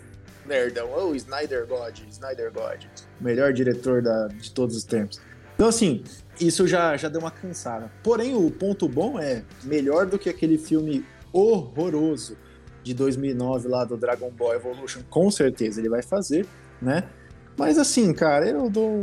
nerdão, 0.47 0.89
oh, 0.95 1.13
Snyder 1.17 1.67
God, 1.67 1.99
Snyder 2.09 2.53
God, 2.53 2.85
melhor 3.21 3.53
diretor 3.53 4.01
da, 4.01 4.29
de 4.29 4.53
todos 4.53 4.77
os 4.77 4.85
tempos. 4.85 5.21
Então, 5.57 5.67
assim, 5.67 6.05
isso 6.41 6.69
já, 6.69 6.97
já 6.97 7.09
deu 7.09 7.21
uma 7.21 7.31
cansada. 7.33 7.91
Porém, 8.03 8.35
o 8.35 8.49
ponto 8.51 8.89
bom 8.89 9.19
é 9.19 9.43
melhor 9.65 10.07
do 10.07 10.19
que 10.19 10.29
aquele 10.29 10.59
filme 10.59 11.05
horroroso 11.35 12.37
de 12.83 12.95
2009 12.95 13.69
lá 13.69 13.85
do 13.85 13.97
Dragon 13.97 14.31
Ball 14.31 14.55
Evolution, 14.55 15.03
com 15.11 15.31
certeza 15.31 15.81
ele 15.81 15.89
vai 15.89 16.03
fazer, 16.03 16.47
né? 16.81 17.05
Mas 17.57 17.79
assim, 17.79 18.13
cara, 18.13 18.47
eu 18.49 18.71
dou 18.71 19.01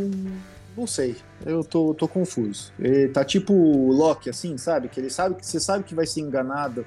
não 0.76 0.88
sei, 0.88 1.18
eu 1.46 1.64
tô, 1.64 1.94
tô 1.94 2.08
confuso. 2.08 2.72
Ele 2.80 3.10
tá 3.10 3.26
tipo 3.26 3.54
o 3.54 3.92
Loki, 3.92 4.30
assim, 4.30 4.58
sabe? 4.58 4.88
Que 4.88 5.00
ele 5.00 5.10
sabe 5.10 5.36
que 5.36 5.46
você 5.46 5.60
sabe 5.60 5.84
que 5.84 5.94
vai 5.94 6.06
ser 6.06 6.22
enganado, 6.22 6.86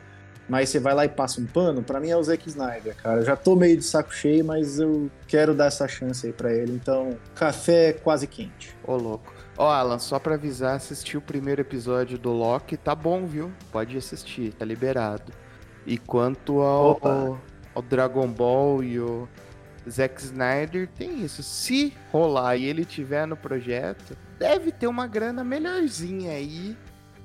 mas 0.48 0.70
você 0.70 0.78
vai 0.78 0.94
lá 0.94 1.04
e 1.04 1.08
passa 1.08 1.40
um 1.40 1.46
pano. 1.46 1.82
Para 1.82 2.00
mim 2.00 2.08
é 2.08 2.16
o 2.16 2.22
Zack 2.22 2.48
Snyder, 2.48 2.96
cara. 2.96 3.20
Eu 3.20 3.24
já 3.24 3.36
tô 3.36 3.54
meio 3.54 3.76
de 3.76 3.84
saco 3.84 4.14
cheio, 4.14 4.44
mas 4.44 4.78
eu 4.78 5.10
quero 5.26 5.54
dar 5.54 5.66
essa 5.66 5.86
chance 5.86 6.26
aí 6.26 6.32
para 6.32 6.52
ele. 6.52 6.72
Então, 6.72 7.16
café 7.34 7.92
quase 7.92 8.26
quente. 8.26 8.74
Ô, 8.86 8.96
louco. 8.96 9.33
Ó, 9.56 9.70
Alan, 9.70 9.98
só 9.98 10.18
pra 10.18 10.34
avisar, 10.34 10.74
assistir 10.74 11.16
o 11.16 11.20
primeiro 11.20 11.60
episódio 11.60 12.18
do 12.18 12.32
Loki, 12.32 12.76
tá 12.76 12.94
bom, 12.94 13.24
viu? 13.24 13.52
Pode 13.70 13.96
assistir, 13.96 14.52
tá 14.52 14.64
liberado. 14.64 15.32
E 15.86 15.96
quanto 15.96 16.60
ao, 16.60 17.00
ao 17.74 17.82
Dragon 17.82 18.26
Ball 18.26 18.82
e 18.82 18.98
o 18.98 19.28
Zack 19.88 20.20
Snyder, 20.22 20.88
tem 20.88 21.24
isso. 21.24 21.42
Se 21.42 21.94
rolar 22.10 22.56
e 22.56 22.64
ele 22.64 22.84
tiver 22.84 23.26
no 23.26 23.36
projeto, 23.36 24.16
deve 24.38 24.72
ter 24.72 24.88
uma 24.88 25.06
grana 25.06 25.44
melhorzinha 25.44 26.32
aí. 26.32 26.76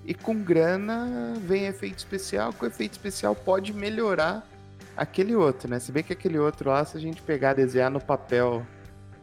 E 0.05 0.13
com 0.13 0.35
grana 0.35 1.33
vem 1.37 1.65
efeito 1.65 1.97
especial, 1.97 2.53
com 2.53 2.65
efeito 2.65 2.93
especial 2.93 3.35
pode 3.35 3.73
melhorar 3.73 4.47
aquele 4.95 5.35
outro, 5.35 5.69
né? 5.69 5.79
Se 5.79 5.91
bem 5.91 6.03
que 6.03 6.13
aquele 6.13 6.37
outro 6.37 6.69
lá, 6.69 6.83
se 6.85 6.97
a 6.97 6.99
gente 6.99 7.21
pegar, 7.21 7.53
desenhar 7.53 7.89
no 7.89 7.99
papel 7.99 8.65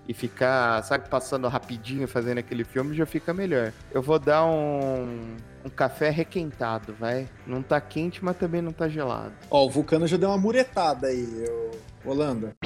e 0.08 0.14
ficar, 0.14 0.82
sabe, 0.84 1.08
passando 1.08 1.48
rapidinho 1.48 2.06
fazendo 2.06 2.38
aquele 2.38 2.64
filme, 2.64 2.96
já 2.96 3.06
fica 3.06 3.34
melhor. 3.34 3.72
Eu 3.92 4.00
vou 4.02 4.18
dar 4.18 4.44
um, 4.44 5.36
um 5.64 5.68
café 5.68 6.10
requentado, 6.10 6.94
vai. 6.94 7.28
Não 7.46 7.62
tá 7.62 7.80
quente, 7.80 8.24
mas 8.24 8.36
também 8.36 8.62
não 8.62 8.72
tá 8.72 8.88
gelado. 8.88 9.32
Ó, 9.50 9.66
o 9.66 9.70
Vulcano 9.70 10.06
já 10.06 10.16
deu 10.16 10.28
uma 10.28 10.38
muretada 10.38 11.08
aí, 11.08 11.26
Holanda. 12.04 12.56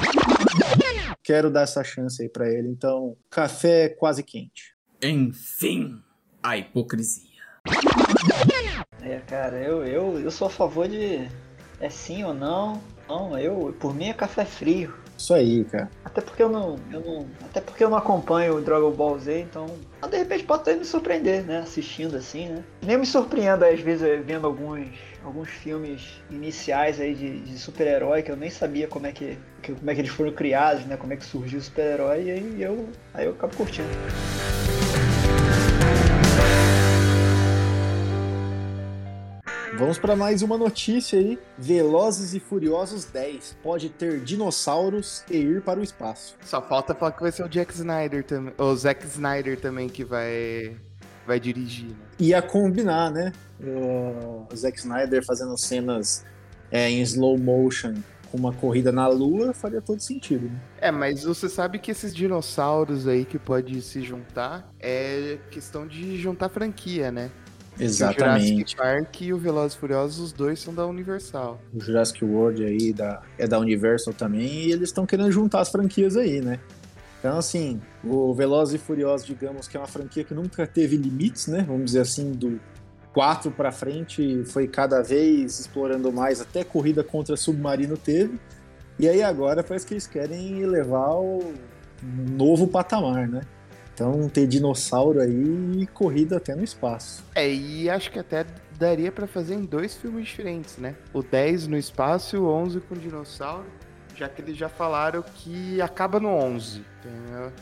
Quero 1.23 1.51
dar 1.51 1.63
essa 1.63 1.83
chance 1.83 2.23
aí 2.23 2.29
para 2.29 2.49
ele, 2.49 2.69
então, 2.69 3.17
café 3.31 3.89
quase 3.89 4.23
quente. 4.23 4.75
Enfim, 5.03 6.03
a 6.43 6.57
hipocrisia. 6.59 7.31
É, 9.03 9.19
cara, 9.21 9.57
eu, 9.57 9.85
eu, 9.85 10.21
eu 10.21 10.31
sou 10.31 10.47
a 10.49 10.51
favor 10.51 10.87
de 10.87 11.27
é 11.81 11.89
sim 11.89 12.23
ou 12.23 12.35
não. 12.35 12.81
Não, 13.09 13.37
eu, 13.39 13.75
por 13.81 13.95
mim 13.95 14.09
é 14.09 14.15
café 14.15 14.45
frio. 14.45 14.95
Isso 15.21 15.35
aí, 15.35 15.65
cara. 15.65 15.91
Até 16.03 16.23
porque 16.23 16.43
eu 16.43 16.49
não, 16.49 16.77
eu 16.91 17.01
não, 17.03 17.27
até 17.45 17.61
porque 17.61 17.85
eu 17.85 17.91
não 17.91 17.99
acompanho 17.99 18.57
o 18.57 18.63
Dragon 18.63 18.91
Ball 18.91 19.19
Z, 19.19 19.41
então, 19.41 19.67
de 20.11 20.17
repente 20.17 20.45
pode 20.45 20.63
até 20.63 20.75
me 20.75 20.85
surpreender, 20.85 21.45
né, 21.45 21.59
assistindo 21.59 22.17
assim, 22.17 22.49
né? 22.49 22.65
Nem 22.83 22.97
me 22.97 23.05
surpreenda 23.05 23.69
às 23.69 23.81
vezes 23.81 24.25
vendo 24.25 24.47
alguns, 24.47 24.89
alguns 25.23 25.51
filmes 25.51 26.23
iniciais 26.31 26.99
aí 26.99 27.15
de, 27.15 27.41
de 27.41 27.59
super-herói 27.59 28.23
que 28.23 28.31
eu 28.31 28.37
nem 28.37 28.49
sabia 28.49 28.89
como 28.89 29.07
é 29.07 29.13
que, 29.13 29.37
que, 29.61 29.75
como 29.75 29.91
é 29.91 29.95
que 29.95 30.01
eles 30.01 30.11
foram 30.11 30.33
criados, 30.33 30.87
né, 30.87 30.97
como 30.97 31.13
é 31.13 31.17
que 31.17 31.25
surgiu 31.25 31.59
o 31.59 31.63
super-herói 31.63 32.23
e 32.23 32.31
aí 32.31 32.63
eu, 32.63 32.89
aí 33.13 33.27
eu 33.27 33.33
acabo 33.33 33.55
curtindo. 33.55 33.91
Vamos 39.81 39.99
para 39.99 40.15
mais 40.15 40.43
uma 40.43 40.59
notícia 40.59 41.19
aí. 41.19 41.39
Velozes 41.57 42.35
e 42.35 42.39
Furiosos 42.39 43.07
10 43.07 43.57
pode 43.63 43.89
ter 43.89 44.21
dinossauros 44.21 45.25
e 45.31 45.39
ir 45.39 45.63
para 45.63 45.81
o 45.81 45.83
espaço. 45.83 46.37
Só 46.45 46.61
falta 46.61 46.95
falar 46.95 47.13
que 47.13 47.23
vai 47.23 47.33
ser 47.33 47.45
o 47.45 47.49
Jack 47.49 47.73
Snyder 47.73 48.23
também, 48.23 48.53
o 48.59 48.77
Zack 48.77 49.07
Snyder 49.07 49.59
também 49.59 49.89
que 49.89 50.05
vai 50.05 50.77
vai 51.27 51.41
dirigir. 51.41 51.89
Né? 51.89 51.97
Ia 52.19 52.43
combinar, 52.43 53.11
né? 53.11 53.33
O 53.59 54.55
Zack 54.55 54.79
Snyder 54.79 55.25
fazendo 55.25 55.57
cenas 55.57 56.27
é, 56.71 56.91
em 56.91 57.01
slow 57.01 57.39
motion 57.39 57.95
com 58.31 58.37
uma 58.37 58.53
corrida 58.53 58.93
na 58.93 59.07
Lua 59.07 59.55
faria 59.55 59.81
todo 59.81 60.01
sentido. 60.01 60.45
Né? 60.45 60.61
É, 60.79 60.91
mas 60.91 61.25
você 61.25 61.49
sabe 61.49 61.79
que 61.79 61.91
esses 61.91 62.15
dinossauros 62.15 63.09
aí 63.09 63.25
que 63.25 63.39
pode 63.39 63.81
se 63.81 64.03
juntar 64.03 64.71
é 64.79 65.39
questão 65.51 65.87
de 65.87 66.19
juntar 66.19 66.51
franquia, 66.51 67.11
né? 67.11 67.31
Exatamente. 67.81 68.45
O 68.45 68.57
Jurassic 68.57 68.77
Park 68.77 69.21
e 69.23 69.33
o 69.33 69.39
Velozes 69.39 69.77
Furiosos, 69.77 70.19
os 70.19 70.33
dois 70.33 70.61
são 70.61 70.75
da 70.75 70.87
Universal. 70.87 71.61
O 71.75 71.81
Jurassic 71.81 72.25
World 72.25 72.65
aí 72.65 72.93
da, 72.93 73.23
é 73.39 73.47
da 73.47 73.59
Universal 73.59 74.13
também, 74.13 74.67
e 74.67 74.73
eles 74.73 74.91
estão 74.91 75.07
querendo 75.07 75.33
juntar 75.33 75.61
as 75.61 75.71
franquias 75.71 76.17
aí, 76.17 76.41
né? 76.41 76.61
Então, 77.19 77.37
assim, 77.37 77.81
o 78.03 78.33
Velozes 78.35 78.75
e 78.75 78.79
Furiosos, 78.79 79.27
digamos 79.27 79.69
que 79.69 79.77
é 79.77 79.81
uma 79.81 79.87
franquia 79.87 80.25
que 80.25 80.33
nunca 80.33 80.67
teve 80.67 80.97
limites, 80.97 81.49
né? 81.49 81.65
Vamos 81.67 81.87
dizer 81.87 82.01
assim, 82.01 82.33
do 82.33 82.59
4 83.13 83.51
para 83.51 83.71
frente 83.71 84.45
foi 84.45 84.67
cada 84.67 85.03
vez 85.03 85.59
explorando 85.61 86.13
mais, 86.13 86.41
até 86.41 86.65
corrida 86.65 87.03
contra 87.05 87.37
submarino 87.37 87.97
teve. 87.97 88.39
E 88.99 89.09
aí 89.09 89.23
agora 89.23 89.63
parece 89.63 89.87
que 89.87 89.95
eles 89.95 90.07
querem 90.07 90.61
elevar 90.61 91.15
o 91.17 91.53
novo 92.03 92.67
patamar, 92.67 93.29
né? 93.29 93.43
Então 94.01 94.31
ter 94.31 94.47
dinossauro 94.47 95.21
aí 95.21 95.83
e 95.83 95.87
corrida 95.87 96.39
até 96.39 96.55
no 96.55 96.65
espaço. 96.65 97.23
É, 97.35 97.53
e 97.53 97.91
acho 97.91 98.11
que 98.11 98.19
até 98.19 98.47
daria 98.79 99.13
para 99.13 99.27
fazer 99.27 99.53
em 99.53 99.63
dois 99.63 99.95
filmes 99.95 100.27
diferentes, 100.27 100.79
né? 100.79 100.95
O 101.13 101.23
10 101.23 101.67
no 101.67 101.77
espaço 101.77 102.35
e 102.35 102.39
o 102.39 102.47
11 102.47 102.81
com 102.81 102.95
dinossauro, 102.95 103.67
já 104.17 104.27
que 104.27 104.41
eles 104.41 104.57
já 104.57 104.71
falaram 104.71 105.23
que 105.23 105.83
acaba 105.83 106.19
no 106.19 106.31
11, 106.31 106.83
entendeu? 107.05 107.53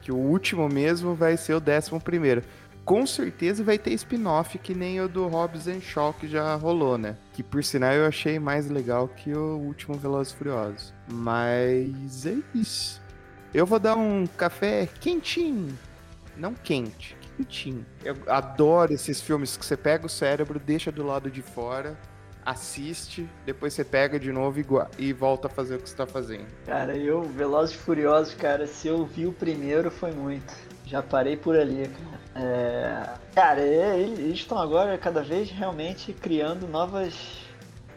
Que 0.00 0.12
o 0.12 0.16
último 0.16 0.68
mesmo 0.68 1.16
vai 1.16 1.36
ser 1.36 1.54
o 1.54 1.60
décimo 1.60 2.00
primeiro. 2.00 2.44
Com 2.84 3.04
certeza 3.04 3.64
vai 3.64 3.76
ter 3.76 3.92
spin-off 3.94 4.56
que 4.56 4.76
nem 4.76 5.00
o 5.00 5.08
do 5.08 5.26
Hobbs 5.26 5.66
and 5.66 5.80
Shaw 5.80 6.14
que 6.14 6.28
já 6.28 6.54
rolou, 6.54 6.96
né? 6.96 7.16
Que 7.32 7.42
por 7.42 7.64
sinal 7.64 7.92
eu 7.92 8.06
achei 8.06 8.38
mais 8.38 8.70
legal 8.70 9.08
que 9.08 9.32
o 9.32 9.56
último 9.56 9.98
Velozes 9.98 10.32
Furiosos. 10.32 10.94
Mas 11.10 12.24
é 12.24 12.36
isso. 12.54 13.02
Eu 13.52 13.66
vou 13.66 13.80
dar 13.80 13.96
um 13.96 14.28
café 14.28 14.88
quentinho 15.00 15.76
não 16.38 16.54
quente, 16.54 17.16
quentinho. 17.36 17.84
Eu 18.04 18.16
adoro 18.26 18.92
esses 18.92 19.20
filmes 19.20 19.56
que 19.56 19.64
você 19.64 19.76
pega 19.76 20.06
o 20.06 20.08
cérebro, 20.08 20.58
deixa 20.58 20.90
do 20.92 21.04
lado 21.04 21.30
de 21.30 21.42
fora, 21.42 21.98
assiste, 22.44 23.28
depois 23.44 23.74
você 23.74 23.84
pega 23.84 24.18
de 24.18 24.32
novo 24.32 24.58
e, 24.58 24.66
e 24.98 25.12
volta 25.12 25.48
a 25.48 25.50
fazer 25.50 25.76
o 25.76 25.78
que 25.78 25.88
você 25.88 25.96
tá 25.96 26.06
fazendo. 26.06 26.46
Cara, 26.64 26.96
eu, 26.96 27.22
Velozes 27.22 27.74
e 27.74 27.78
Furiosos, 27.78 28.34
cara, 28.34 28.66
se 28.66 28.88
eu 28.88 29.04
vi 29.04 29.26
o 29.26 29.32
primeiro 29.32 29.90
foi 29.90 30.12
muito. 30.12 30.54
Já 30.86 31.02
parei 31.02 31.36
por 31.36 31.54
ali, 31.54 31.86
cara. 31.88 32.46
É... 32.46 33.10
Cara, 33.34 33.60
eles 33.60 34.38
estão 34.38 34.58
agora 34.58 34.96
cada 34.96 35.22
vez 35.22 35.50
realmente 35.50 36.14
criando 36.14 36.66
novas 36.66 37.46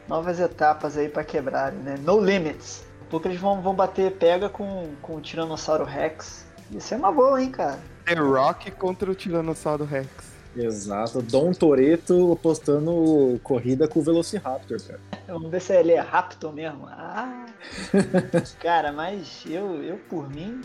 novas 0.07 0.41
etapas 0.41 0.97
aí 0.97 1.07
para 1.07 1.23
quebrarem, 1.23 1.79
né? 1.79 1.95
No 2.01 2.19
Limits. 2.19 2.83
Porque 3.09 3.29
eles 3.29 3.39
vão, 3.39 3.61
vão 3.61 3.73
bater 3.73 4.11
pega 4.13 4.49
com, 4.49 4.93
com 5.01 5.15
o 5.15 5.21
Tiranossauro 5.21 5.85
Rex. 5.85 6.45
Isso 6.69 6.93
é 6.93 6.97
uma 6.97 7.11
boa, 7.11 7.41
hein, 7.41 7.49
cara. 7.49 7.79
The 8.05 8.15
Rock 8.15 8.71
contra 8.71 9.09
o 9.09 9.15
Tiranossauro 9.15 9.85
Rex. 9.85 10.31
Exato. 10.55 11.21
Dom 11.21 11.51
Toreto 11.51 12.37
postando 12.41 13.39
corrida 13.41 13.87
com 13.87 13.99
o 13.99 14.03
Velociraptor, 14.03 14.81
cara. 14.81 14.99
Vamos 15.27 15.49
ver 15.49 15.61
se 15.61 15.73
ele 15.73 15.93
é 15.93 15.99
Raptor 15.99 16.51
mesmo. 16.51 16.87
Ah. 16.87 17.45
cara, 18.59 18.91
mas 18.91 19.43
eu, 19.45 19.81
eu 19.81 19.97
por 20.09 20.29
mim, 20.29 20.61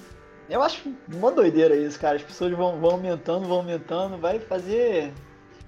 eu 0.48 0.62
acho 0.62 0.92
uma 1.12 1.30
doideira 1.30 1.76
isso, 1.76 2.00
cara. 2.00 2.16
As 2.16 2.22
pessoas 2.22 2.52
vão, 2.52 2.80
vão 2.80 2.92
aumentando, 2.92 3.46
vão 3.46 3.58
aumentando, 3.58 4.18
vai 4.18 4.40
fazer 4.40 5.12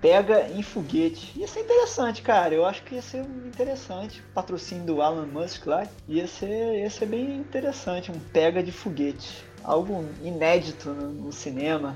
pega 0.01 0.49
em 0.49 0.63
foguete. 0.63 1.39
Ia 1.39 1.49
ser 1.49 1.61
interessante, 1.61 2.23
cara. 2.23 2.55
Eu 2.55 2.65
acho 2.65 2.83
que 2.83 2.95
ia 2.95 3.03
ser 3.03 3.25
interessante. 3.47 4.23
Patrocínio 4.35 4.85
do 4.85 5.03
Alan 5.03 5.27
Musk 5.27 5.67
lá. 5.67 5.87
Ia 6.09 6.27
ser, 6.27 6.81
ia 6.81 6.91
ser 6.91 7.07
bem 7.07 7.37
interessante. 7.37 8.11
Um 8.11 8.19
pega 8.19 8.63
de 8.63 8.73
foguete. 8.73 9.45
Algo 9.69 10.03
inédito 10.23 10.89
no, 10.89 11.31
cinema. 11.31 11.95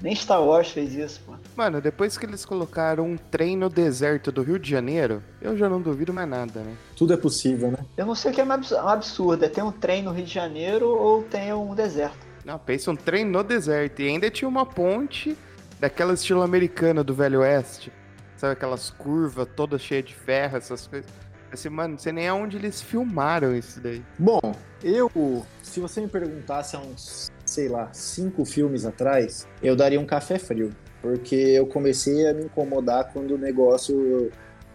Nem 0.00 0.12
Star 0.12 0.42
Wars 0.42 0.72
fez 0.72 0.92
isso, 0.92 1.20
pô. 1.24 1.34
Mano, 1.54 1.80
depois 1.80 2.18
que 2.18 2.26
eles 2.26 2.44
colocaram 2.44 3.04
um 3.04 3.16
trem 3.16 3.56
no 3.56 3.68
deserto 3.68 4.32
do 4.32 4.42
Rio 4.42 4.58
de 4.58 4.68
Janeiro, 4.68 5.22
eu 5.40 5.56
já 5.56 5.68
não 5.68 5.80
duvido 5.80 6.12
mais 6.12 6.28
nada, 6.28 6.60
né? 6.60 6.74
Tudo 6.96 7.12
é 7.12 7.16
possível, 7.16 7.70
né? 7.70 7.78
Eu 7.96 8.06
não 8.06 8.16
sei 8.16 8.32
o 8.32 8.34
que 8.34 8.40
é 8.40 8.44
mais 8.44 8.72
absurdo. 8.72 9.44
É 9.44 9.48
ter 9.48 9.62
um 9.62 9.70
trem 9.70 10.02
no 10.02 10.10
Rio 10.10 10.24
de 10.24 10.34
Janeiro 10.34 10.88
ou 10.88 11.22
ter 11.22 11.54
um 11.54 11.76
deserto. 11.76 12.18
Não, 12.44 12.58
pensa 12.58 12.90
um 12.90 12.96
trem 12.96 13.24
no 13.24 13.44
deserto. 13.44 14.02
E 14.02 14.08
ainda 14.08 14.28
tinha 14.28 14.48
uma 14.48 14.66
ponte 14.66 15.38
daquela 15.78 16.14
estilo 16.14 16.42
americana 16.42 17.04
do 17.04 17.14
Velho 17.14 17.38
Oeste. 17.38 17.92
Sabe 18.36 18.54
aquelas 18.54 18.90
curvas 18.90 19.46
todas 19.54 19.80
cheias 19.80 20.06
de 20.06 20.14
ferro, 20.16 20.56
essas 20.56 20.88
coisas. 20.88 21.08
Assim, 21.52 21.68
mano, 21.68 21.98
sei 21.98 22.12
nem 22.12 22.28
aonde 22.28 22.56
eles 22.56 22.80
filmaram 22.80 23.54
isso 23.54 23.80
daí. 23.80 24.02
Bom, 24.18 24.40
eu, 24.82 25.44
se 25.62 25.80
você 25.80 26.00
me 26.00 26.08
perguntasse 26.08 26.74
há 26.74 26.80
uns 26.80 27.30
sei 27.52 27.68
lá, 27.68 27.90
cinco 27.92 28.44
filmes 28.44 28.86
atrás, 28.86 29.46
eu 29.62 29.76
daria 29.76 30.00
um 30.00 30.06
café 30.06 30.38
frio. 30.38 30.70
Porque 31.00 31.34
eu 31.34 31.66
comecei 31.66 32.26
a 32.28 32.32
me 32.32 32.44
incomodar 32.44 33.12
quando 33.12 33.32
o 33.32 33.38
negócio 33.38 34.30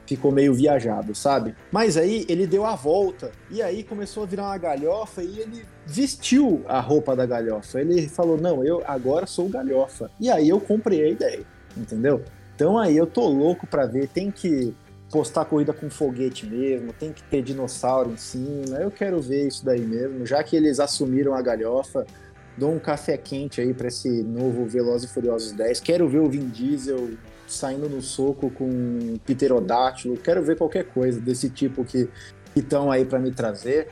ficou 0.06 0.32
meio 0.32 0.54
viajado, 0.54 1.16
sabe? 1.16 1.56
Mas 1.72 1.98
aí 1.98 2.26
ele 2.30 2.46
deu 2.46 2.66
a 2.66 2.76
volta 2.76 3.32
e 3.50 3.62
aí 3.62 3.84
começou 3.84 4.24
a 4.24 4.26
virar 4.26 4.44
uma 4.44 4.58
galhofa 4.58 5.24
e 5.24 5.40
ele 5.40 5.66
vestiu 5.86 6.64
a 6.68 6.80
roupa 6.80 7.16
da 7.16 7.26
galhofa. 7.26 7.82
Ele 7.82 8.08
falou: 8.08 8.38
"Não, 8.38 8.64
eu 8.64 8.84
agora 8.86 9.26
sou 9.26 9.50
galhofa". 9.50 10.12
E 10.20 10.30
aí 10.30 10.50
eu 10.50 10.60
comprei 10.60 11.04
a 11.04 11.10
ideia, 11.10 11.46
entendeu? 11.76 12.24
Então 12.56 12.78
aí 12.78 12.96
eu 12.96 13.08
tô 13.08 13.28
louco 13.28 13.66
para 13.66 13.86
ver, 13.86 14.08
tem 14.08 14.32
que 14.32 14.74
postar 15.12 15.46
corrida 15.46 15.74
com 15.74 15.90
foguete 15.90 16.46
mesmo, 16.46 16.92
tem 16.94 17.14
que 17.14 17.24
ter 17.24 17.42
dinossauro 17.42 18.12
em 18.12 18.18
cima. 18.18 18.78
Eu 18.78 18.92
quero 18.92 19.22
ver 19.22 19.48
isso 19.48 19.64
daí 19.64 19.82
mesmo, 19.82 20.26
já 20.26 20.44
que 20.44 20.56
eles 20.56 20.80
assumiram 20.80 21.34
a 21.34 21.42
galhofa 21.42 22.06
dou 22.58 22.74
um 22.74 22.80
café 22.80 23.16
quente 23.18 23.62
aí 23.62 23.74
para 23.74 23.88
esse 23.88 24.24
novo 24.24 24.66
Velozes 24.66 25.10
e 25.10 25.14
Furiosos 25.14 25.52
10. 25.52 25.80
Quero 25.80 26.10
ver 26.10 26.20
o 26.20 26.30
Vin 26.30 26.50
Diesel 26.50 27.12
saindo 27.48 27.88
no 27.88 28.02
soco 28.02 28.50
com 28.50 29.18
pterodátilo. 29.26 30.18
Quero 30.18 30.42
ver 30.44 30.58
qualquer 30.58 30.86
coisa 30.86 31.22
desse 31.22 31.50
tipo 31.50 31.86
que 31.86 32.10
estão 32.56 32.92
aí 32.92 33.06
para 33.06 33.20
me 33.20 33.32
trazer. 33.32 33.90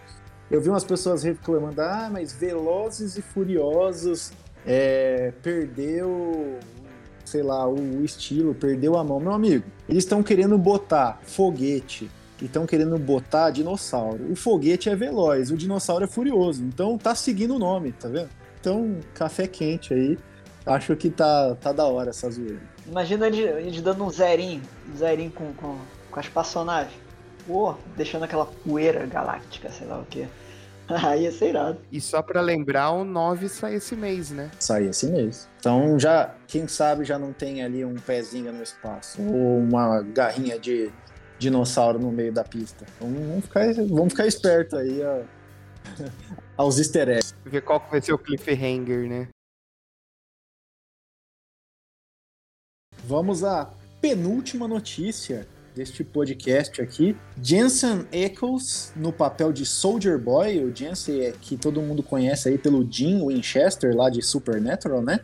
Eu 0.49 0.59
vi 0.59 0.69
umas 0.69 0.83
pessoas 0.83 1.23
reclamando, 1.23 1.81
ah, 1.81 2.09
mas 2.11 2.33
Velozes 2.33 3.17
e 3.17 3.21
Furiosos 3.21 4.31
é, 4.65 5.31
perdeu, 5.43 6.57
sei 7.25 7.43
lá, 7.43 7.67
o, 7.67 8.03
estilo, 8.03 8.53
perdeu 8.53 8.97
a 8.97 9.03
mão. 9.03 9.19
Meu 9.19 9.33
amigo, 9.33 9.65
eles 9.89 10.03
estão 10.03 10.23
querendo 10.23 10.57
botar 10.57 11.19
foguete, 11.23 12.09
e 12.41 12.45
estão 12.45 12.65
querendo 12.65 12.97
botar 12.97 13.49
dinossauro. 13.49 14.31
O 14.31 14.35
foguete 14.35 14.89
é 14.89 14.95
veloz, 14.95 15.51
o 15.51 15.57
dinossauro 15.57 16.03
é 16.03 16.07
furioso. 16.07 16.63
Então 16.63 16.97
tá 16.97 17.15
seguindo 17.15 17.55
o 17.55 17.59
nome, 17.59 17.91
tá 17.93 18.07
vendo? 18.07 18.29
Então, 18.59 18.97
café 19.13 19.47
quente 19.47 19.93
aí. 19.93 20.17
Acho 20.65 20.95
que 20.95 21.09
tá, 21.09 21.55
tá 21.55 21.71
da 21.71 21.85
hora 21.85 22.09
essa 22.09 22.29
zoeira. 22.29 22.61
Imagina 22.87 23.27
eles, 23.27 23.81
dando 23.81 24.03
um 24.03 24.09
zerinho, 24.09 24.61
um 24.91 24.97
zerinho 24.97 25.31
com, 25.31 25.53
com, 25.53 25.77
com 26.09 26.19
as 26.19 26.27
personagens. 26.27 26.93
Pô, 27.45 27.75
deixando 27.95 28.23
aquela 28.23 28.45
poeira 28.47 29.05
galáctica, 29.05 29.69
sei 29.69 29.85
lá 29.85 29.99
o 29.99 30.05
que. 30.05 30.27
Aí 31.03 31.23
ia 31.23 31.31
ser 31.31 31.49
irado. 31.49 31.79
E 31.91 31.99
só 31.99 32.21
pra 32.21 32.41
lembrar, 32.41 32.91
o 32.91 33.03
9 33.03 33.49
sai 33.49 33.75
esse 33.75 33.95
mês, 33.95 34.31
né? 34.31 34.51
Sai 34.59 34.85
esse 34.85 35.07
mês. 35.07 35.47
Então 35.59 35.97
já, 35.99 36.33
quem 36.47 36.67
sabe 36.67 37.03
já 37.03 37.17
não 37.17 37.33
tem 37.33 37.63
ali 37.63 37.83
um 37.83 37.95
pezinho 37.95 38.51
no 38.53 38.61
espaço. 38.61 39.21
Ou 39.21 39.59
uma 39.59 40.01
garrinha 40.01 40.59
de 40.59 40.91
dinossauro 41.39 41.99
no 41.99 42.11
meio 42.11 42.31
da 42.31 42.43
pista. 42.43 42.85
Então 42.95 43.11
vamos 43.11 43.45
ficar, 43.45 43.73
vamos 43.73 44.13
ficar 44.13 44.27
esperto 44.27 44.77
aí, 44.77 45.01
ó 45.03 45.21
aos 46.57 46.77
easter 46.77 47.09
eggs. 47.09 47.33
Ver 47.45 47.61
qual 47.61 47.79
que 47.79 47.91
vai 47.91 48.01
ser 48.01 48.13
o 48.13 48.17
cliffhanger, 48.17 49.09
né? 49.09 49.27
Vamos 53.03 53.43
à 53.43 53.71
penúltima 54.01 54.67
notícia 54.67 55.47
deste 55.75 56.03
podcast 56.03 56.81
aqui. 56.81 57.15
Jensen 57.41 58.07
Ackles 58.13 58.93
no 58.95 59.11
papel 59.11 59.51
de 59.51 59.65
Soldier 59.65 60.17
Boy. 60.17 60.63
O 60.63 60.73
Jensen 60.73 61.21
é 61.21 61.31
que 61.31 61.57
todo 61.57 61.81
mundo 61.81 62.01
conhece 62.01 62.47
aí 62.47 62.57
pelo 62.57 62.89
Jim 62.89 63.25
Winchester 63.27 63.95
lá 63.95 64.09
de 64.09 64.21
Supernatural, 64.21 65.01
né? 65.01 65.19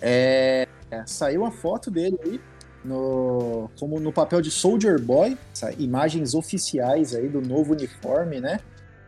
É, 0.00 0.66
saiu 1.06 1.44
a 1.44 1.52
foto 1.52 1.90
dele 1.90 2.18
aí 2.24 2.40
no, 2.84 3.70
como 3.78 4.00
no 4.00 4.12
papel 4.12 4.40
de 4.40 4.50
Soldier 4.50 5.00
Boy, 5.00 5.38
imagens 5.78 6.34
oficiais 6.34 7.14
aí 7.14 7.28
do 7.28 7.40
novo 7.40 7.72
uniforme, 7.72 8.40
né? 8.40 8.58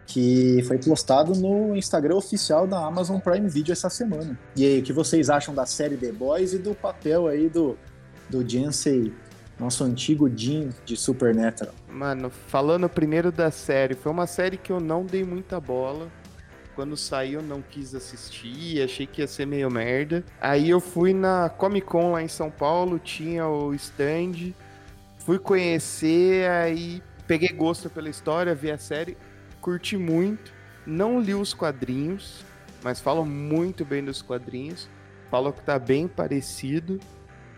que 0.07 0.63
foi 0.65 0.79
postado 0.79 1.35
no 1.35 1.75
Instagram 1.75 2.17
oficial 2.17 2.67
da 2.67 2.85
Amazon 2.85 3.19
Prime 3.19 3.49
Video 3.49 3.73
essa 3.73 3.89
semana. 3.89 4.39
E 4.55 4.65
aí, 4.65 4.81
o 4.81 4.83
que 4.83 4.93
vocês 4.93 5.31
acham 5.31 5.55
da 5.55 5.65
série 5.65 5.97
The 5.97 6.13
Boys 6.13 6.53
e 6.53 6.59
do 6.59 6.75
papel 6.75 7.27
aí 7.27 7.49
do, 7.49 7.77
do 8.29 8.47
Jensei, 8.47 9.13
nosso 9.59 9.85
antigo 9.85 10.31
Jim 10.35 10.71
de 10.85 10.97
Supernatural? 10.97 11.75
Mano, 11.89 12.31
falando 12.31 12.89
primeiro 12.89 13.31
da 13.31 13.51
série, 13.51 13.95
foi 13.95 14.11
uma 14.11 14.27
série 14.27 14.57
que 14.57 14.73
eu 14.73 14.81
não 14.81 15.05
dei 15.05 15.25
muita 15.25 15.61
bola. 15.61 16.09
Quando 16.75 16.97
saiu, 16.97 17.41
não 17.41 17.63
quis 17.63 17.95
assistir, 17.95 18.83
achei 18.83 19.07
que 19.07 19.21
ia 19.21 19.29
ser 19.29 19.47
meio 19.47 19.71
merda. 19.71 20.25
Aí 20.41 20.69
eu 20.71 20.81
fui 20.81 21.15
na 21.15 21.49
Comic 21.49 21.87
Con 21.87 22.13
lá 22.13 22.23
em 22.23 22.29
São 22.29 22.51
Paulo, 22.51 22.99
tinha 22.99 23.47
o 23.47 23.73
stand, 23.75 24.53
fui 25.19 25.39
conhecer, 25.39 26.51
aí 26.51 27.01
peguei 27.29 27.51
gosto 27.51 27.89
pela 27.89 28.09
história, 28.09 28.55
vi 28.55 28.73
a 28.73 28.79
série 28.79 29.17
curti 29.61 29.97
muito. 29.97 30.53
Não 30.87 31.21
li 31.21 31.35
os 31.35 31.55
quadrinhos, 31.55 32.45
mas 32.83 33.01
falam 33.01 33.25
muito 33.25 33.85
bem 33.85 34.05
dos 34.05 34.21
quadrinhos. 34.21 34.89
Falam 35.31 35.53
que 35.53 35.63
tá 35.63 35.79
bem 35.79 36.07
parecido. 36.07 37.01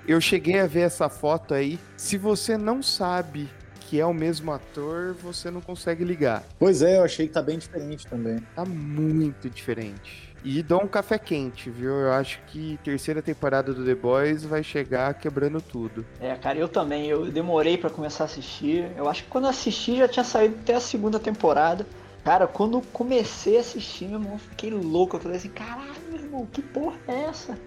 Eu 0.08 0.20
cheguei 0.20 0.60
a 0.60 0.68
ver 0.68 0.82
essa 0.82 1.08
foto 1.08 1.52
aí. 1.52 1.80
Se 1.96 2.16
você 2.16 2.56
não 2.56 2.80
sabe 2.80 3.48
que 3.80 4.00
é 4.00 4.06
o 4.06 4.14
mesmo 4.14 4.52
ator, 4.52 5.14
você 5.14 5.50
não 5.50 5.60
consegue 5.60 6.04
ligar. 6.04 6.44
Pois 6.60 6.80
é, 6.80 6.98
eu 6.98 7.02
achei 7.02 7.26
que 7.26 7.32
tá 7.32 7.42
bem 7.42 7.58
diferente 7.58 8.06
também. 8.06 8.38
Tá 8.54 8.64
muito 8.64 9.50
diferente. 9.50 10.32
E 10.44 10.62
dou 10.62 10.80
um 10.84 10.86
café 10.86 11.18
quente, 11.18 11.70
viu? 11.70 11.90
Eu 11.90 12.12
acho 12.12 12.40
que 12.46 12.78
terceira 12.84 13.20
temporada 13.20 13.74
do 13.74 13.84
The 13.84 13.96
Boys 13.96 14.44
vai 14.44 14.62
chegar 14.62 15.12
quebrando 15.14 15.60
tudo. 15.60 16.06
É, 16.20 16.36
cara, 16.36 16.56
eu 16.56 16.68
também. 16.68 17.08
Eu 17.08 17.26
demorei 17.26 17.76
para 17.76 17.90
começar 17.90 18.24
a 18.24 18.26
assistir. 18.26 18.88
Eu 18.96 19.08
acho 19.08 19.24
que 19.24 19.28
quando 19.28 19.48
assisti 19.48 19.96
já 19.96 20.06
tinha 20.06 20.24
saído 20.24 20.54
até 20.62 20.76
a 20.76 20.80
segunda 20.80 21.18
temporada. 21.18 21.84
Cara, 22.22 22.46
quando 22.46 22.80
comecei 22.92 23.56
a 23.56 23.60
assistir, 23.60 24.06
meu 24.06 24.20
irmão, 24.20 24.38
fiquei 24.38 24.70
louco. 24.70 25.16
Eu 25.16 25.20
falei 25.20 25.36
assim, 25.36 25.48
caralho, 25.48 25.94
meu 26.12 26.20
irmão, 26.20 26.46
que 26.46 26.62
porra 26.62 26.96
é 27.08 27.24
essa? 27.24 27.58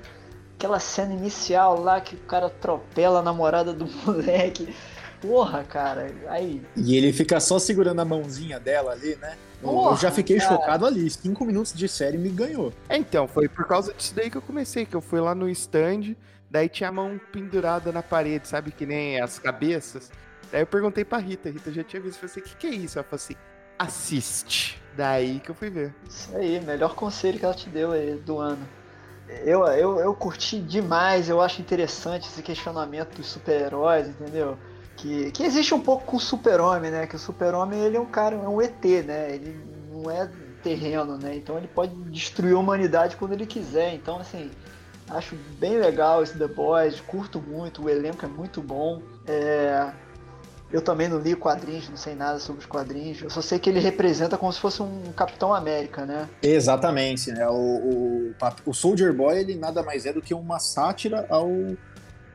Aquela 0.59 0.77
cena 0.77 1.13
inicial 1.13 1.79
lá 1.79 2.01
que 2.01 2.15
o 2.15 2.19
cara 2.19 2.47
atropela 2.47 3.19
a 3.19 3.23
namorada 3.23 3.71
do 3.71 3.87
moleque. 4.05 4.75
Porra, 5.21 5.63
cara, 5.63 6.13
aí. 6.27 6.61
E 6.75 6.97
ele 6.97 7.13
fica 7.13 7.39
só 7.39 7.57
segurando 7.57 8.01
a 8.01 8.05
mãozinha 8.05 8.59
dela 8.59 8.91
ali, 8.91 9.15
né? 9.15 9.37
Porra, 9.61 9.93
eu 9.93 9.97
já 9.97 10.11
fiquei 10.11 10.37
cara. 10.37 10.49
chocado 10.49 10.85
ali. 10.85 11.09
Cinco 11.09 11.45
minutos 11.45 11.73
de 11.73 11.87
série 11.87 12.17
me 12.17 12.27
ganhou. 12.27 12.73
É, 12.89 12.97
então, 12.97 13.25
foi 13.25 13.47
por 13.47 13.65
causa 13.67 13.93
disso 13.93 14.13
daí 14.13 14.29
que 14.29 14.35
eu 14.35 14.41
comecei, 14.41 14.85
que 14.85 14.95
eu 14.95 14.99
fui 14.99 15.21
lá 15.21 15.33
no 15.33 15.47
stand, 15.47 16.13
daí 16.51 16.67
tinha 16.67 16.89
a 16.89 16.91
mão 16.91 17.17
pendurada 17.31 17.93
na 17.93 18.03
parede, 18.03 18.45
sabe? 18.45 18.71
Que 18.71 18.85
nem 18.85 19.21
as 19.21 19.39
cabeças. 19.39 20.11
Daí 20.51 20.61
eu 20.61 20.67
perguntei 20.67 21.05
pra 21.05 21.19
Rita, 21.19 21.47
a 21.47 21.51
Rita 21.53 21.71
já 21.71 21.85
tinha 21.85 22.01
visto, 22.01 22.21
eu 22.21 22.27
falei 22.27 22.31
assim, 22.31 22.39
o 22.41 22.43
que, 22.43 22.57
que 22.57 22.67
é 22.67 22.75
isso? 22.77 22.99
Ela 22.99 23.05
falou 23.05 23.15
assim, 23.15 23.35
assiste. 23.77 24.81
Daí 24.97 25.39
que 25.39 25.51
eu 25.51 25.55
fui 25.55 25.69
ver. 25.69 25.95
Isso 26.05 26.35
aí, 26.35 26.59
melhor 26.59 26.95
conselho 26.95 27.39
que 27.39 27.45
ela 27.45 27.53
te 27.53 27.69
deu 27.69 27.93
aí 27.93 28.15
do 28.15 28.39
ano. 28.39 28.67
Eu, 29.45 29.65
eu, 29.67 29.99
eu 29.99 30.13
curti 30.13 30.59
demais, 30.59 31.29
eu 31.29 31.39
acho 31.39 31.61
interessante 31.61 32.27
esse 32.27 32.41
questionamento 32.41 33.15
dos 33.15 33.27
super-heróis, 33.27 34.07
entendeu? 34.07 34.57
que, 34.99 35.31
que 35.31 35.43
existe 35.43 35.73
um 35.73 35.79
pouco 35.79 36.05
com 36.05 36.17
o 36.17 36.19
super-homem, 36.19 36.91
né? 36.91 37.07
Que 37.07 37.15
o 37.15 37.19
super-homem 37.19 37.79
ele 37.79 37.97
é 37.97 37.99
um 37.99 38.05
cara, 38.05 38.35
é 38.35 38.47
um 38.47 38.61
ET, 38.61 38.83
né? 39.05 39.33
Ele 39.33 39.57
não 39.91 40.11
é 40.11 40.29
terreno, 40.61 41.17
né? 41.17 41.35
Então 41.35 41.57
ele 41.57 41.67
pode 41.67 41.95
destruir 42.11 42.55
a 42.55 42.59
humanidade 42.59 43.15
quando 43.15 43.33
ele 43.33 43.45
quiser. 43.45 43.93
Então, 43.93 44.19
assim, 44.19 44.51
acho 45.09 45.35
bem 45.57 45.77
legal 45.77 46.21
esse 46.21 46.37
The 46.37 46.47
Boys, 46.47 46.99
curto 46.99 47.41
muito, 47.41 47.85
o 47.85 47.89
elenco 47.89 48.25
é 48.25 48.27
muito 48.27 48.61
bom. 48.61 49.01
É... 49.25 49.91
Eu 50.71 50.81
também 50.81 51.07
não 51.07 51.17
li 51.17 51.35
quadrinhos, 51.35 51.89
não 51.89 51.97
sei 51.97 52.13
nada 52.13 52.39
sobre 52.39 52.61
os 52.61 52.67
quadrinhos. 52.67 53.21
Eu 53.21 53.29
só 53.29 53.41
sei 53.41 53.57
que 53.57 53.69
ele 53.69 53.79
representa 53.79 54.37
como 54.37 54.53
se 54.53 54.59
fosse 54.59 54.81
um 54.83 55.11
Capitão 55.15 55.53
América, 55.53 56.05
né? 56.05 56.29
Exatamente, 56.43 57.31
né? 57.31 57.47
O, 57.47 57.53
o, 57.53 58.35
o 58.67 58.73
Soldier 58.73 59.13
Boy 59.13 59.39
ele 59.39 59.55
nada 59.55 59.81
mais 59.81 60.05
é 60.05 60.13
do 60.13 60.21
que 60.21 60.33
uma 60.33 60.59
sátira 60.59 61.25
ao 61.29 61.49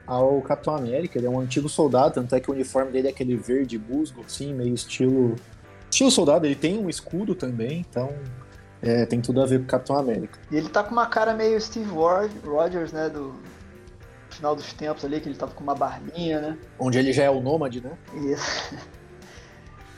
ao 0.06 0.40
Capitão 0.42 0.74
América. 0.74 1.18
Ele 1.18 1.26
é 1.26 1.30
um 1.30 1.40
antigo 1.40 1.68
soldado, 1.68 2.14
tanto 2.14 2.34
é 2.34 2.40
que 2.40 2.50
o 2.50 2.54
uniforme 2.54 2.92
dele 2.92 3.08
é 3.08 3.10
aquele 3.10 3.36
verde 3.36 3.78
musgo, 3.78 4.22
assim, 4.26 4.52
meio 4.52 4.74
estilo. 4.74 5.36
Estilo 5.90 6.10
soldado, 6.10 6.44
ele 6.44 6.56
tem 6.56 6.78
um 6.78 6.88
escudo 6.88 7.34
também, 7.34 7.86
então 7.88 8.12
é, 8.82 9.06
tem 9.06 9.20
tudo 9.20 9.40
a 9.40 9.46
ver 9.46 9.60
com 9.60 9.64
o 9.64 9.68
Capitão 9.68 9.96
América. 9.96 10.38
E 10.50 10.56
ele 10.56 10.68
tá 10.68 10.82
com 10.82 10.90
uma 10.90 11.06
cara 11.06 11.32
meio 11.34 11.60
Steve 11.60 11.90
Rogers, 11.90 12.92
né? 12.92 13.08
Do 13.08 13.34
final 14.34 14.54
dos 14.54 14.72
tempos 14.72 15.04
ali, 15.04 15.20
que 15.20 15.28
ele 15.28 15.36
tava 15.36 15.52
com 15.52 15.62
uma 15.62 15.74
barbinha, 15.74 16.40
né? 16.40 16.58
Onde 16.78 16.98
ele 16.98 17.12
já 17.12 17.24
é 17.24 17.30
o 17.30 17.40
nômade, 17.40 17.80
né? 17.80 17.92
Isso. 18.14 18.74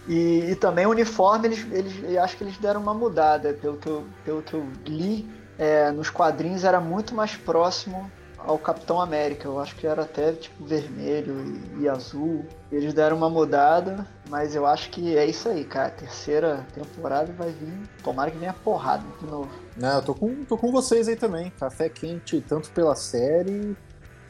E, 0.09 0.53
e, 0.53 0.55
também 0.55 0.87
o 0.87 0.91
uniforme, 0.91 1.49
eles, 1.49 1.67
eles, 1.73 1.93
eu 2.05 2.23
acho 2.23 2.37
que 2.37 2.45
eles 2.45 2.57
deram 2.59 2.81
uma 2.81 2.95
mudada. 2.95 3.53
Pelo 3.55 3.77
que 3.77 3.89
eu, 3.89 4.05
pelo 4.25 4.41
que 4.41 4.55
eu 4.55 4.65
li, 4.87 5.29
é, 5.59 5.91
nos 5.91 6.11
quadrinhos 6.11 6.63
era 6.63 6.81
muito 6.81 7.13
mais 7.13 7.35
próximo 7.35 8.09
ao 8.39 8.59
Capitão 8.59 9.01
América. 9.01 9.49
Eu 9.49 9.59
acho 9.59 9.75
que 9.75 9.87
era 9.87 10.03
até 10.03 10.33
tipo 10.33 10.65
vermelho 10.65 11.61
e, 11.77 11.83
e, 11.83 11.89
azul. 11.89 12.47
Eles 12.71 12.95
deram 12.95 13.17
uma 13.17 13.29
mudada, 13.29 14.07
mas 14.29 14.55
eu 14.55 14.65
acho 14.65 14.91
que 14.91 15.17
é 15.17 15.27
isso 15.27 15.49
aí, 15.49 15.65
cara. 15.65 15.89
A 15.89 15.91
terceira 15.91 16.67
temporada 16.73 17.33
vai 17.33 17.51
vir. 17.51 17.89
Tomara 18.03 18.31
que 18.31 18.39
venha 18.39 18.53
porrada 18.53 19.05
de 19.21 19.27
novo. 19.27 19.51
Não, 19.77 19.97
eu 19.97 20.03
tô 20.03 20.15
com, 20.15 20.45
tô 20.45 20.57
com 20.57 20.71
vocês 20.71 21.09
aí 21.09 21.17
também. 21.17 21.51
Café 21.59 21.89
quente, 21.89 22.41
tanto 22.41 22.71
pela 22.71 22.95
série, 22.95 23.77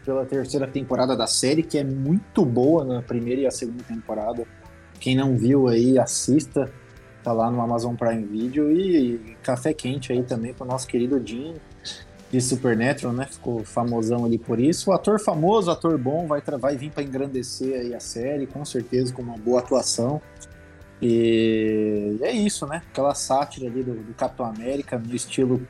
pela 0.06 0.24
terceira 0.24 0.68
temporada 0.68 1.16
da 1.16 1.26
série, 1.26 1.64
que 1.64 1.76
é 1.76 1.82
muito 1.82 2.44
boa 2.46 2.84
na 2.84 3.02
primeira 3.02 3.40
e 3.42 3.46
a 3.46 3.50
segunda 3.50 3.82
temporada. 3.82 4.46
Quem 5.00 5.16
não 5.16 5.36
viu 5.36 5.66
aí, 5.66 5.98
assista. 5.98 6.72
Tá 7.24 7.32
lá 7.32 7.50
no 7.50 7.60
Amazon 7.60 7.96
Prime 7.96 8.24
Video. 8.24 8.70
E, 8.70 9.36
café 9.42 9.74
quente 9.74 10.12
aí 10.12 10.22
também 10.22 10.54
com 10.54 10.62
o 10.62 10.66
nosso 10.66 10.86
querido 10.86 11.20
Jim 11.26 11.56
de 12.30 12.40
Supernatural, 12.40 13.12
né? 13.12 13.26
Ficou 13.26 13.64
famosão 13.64 14.24
ali 14.24 14.38
por 14.38 14.60
isso. 14.60 14.90
O 14.90 14.92
ator 14.92 15.18
famoso, 15.18 15.72
ator 15.72 15.98
bom, 15.98 16.28
vai, 16.28 16.40
vai 16.40 16.76
vir 16.76 16.92
para 16.92 17.02
engrandecer 17.02 17.80
aí 17.80 17.94
a 17.94 18.00
série, 18.00 18.46
com 18.46 18.64
certeza, 18.64 19.12
com 19.12 19.22
uma 19.22 19.36
boa 19.36 19.58
atuação. 19.58 20.22
E 21.02 22.16
é 22.22 22.30
isso, 22.30 22.64
né? 22.66 22.80
Aquela 22.90 23.14
sátira 23.14 23.66
ali 23.66 23.82
do, 23.82 23.94
do 23.94 24.14
Capitão 24.14 24.46
América, 24.46 24.96
no 24.96 25.14
estilo 25.14 25.60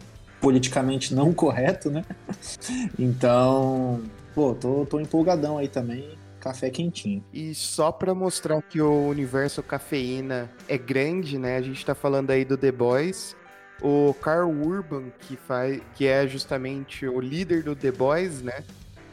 politicamente 0.41 1.15
não 1.15 1.33
correto, 1.33 1.91
né? 1.91 2.05
Então, 2.99 4.03
pô, 4.37 4.55
tô, 4.55 4.85
tô 4.85 5.01
empolgadão 5.01 5.57
aí 5.57 5.67
também 5.67 6.19
café 6.39 6.71
quentinho. 6.71 7.25
E 7.33 7.55
só 7.55 7.91
para 7.91 8.15
mostrar 8.15 8.61
que 8.63 8.81
o 8.81 9.09
universo 9.09 9.63
cafeína 9.63 10.49
é 10.69 10.79
grande, 10.79 11.39
né? 11.39 11.57
A 11.57 11.63
gente 11.63 11.85
tá 11.85 11.95
falando 11.95 12.31
aí 12.31 12.45
do 12.45 12.57
The 12.57 12.71
Boys. 12.71 13.35
O 13.83 14.15
Carl 14.15 14.49
Urban, 14.49 15.11
que, 15.19 15.37
faz, 15.37 15.81
que 15.97 16.07
é 16.07 16.29
justamente 16.29 17.05
o 17.07 17.19
líder 17.19 17.65
do 17.65 17.75
The 17.75 17.91
Boys, 17.91 18.43
né? 18.43 18.63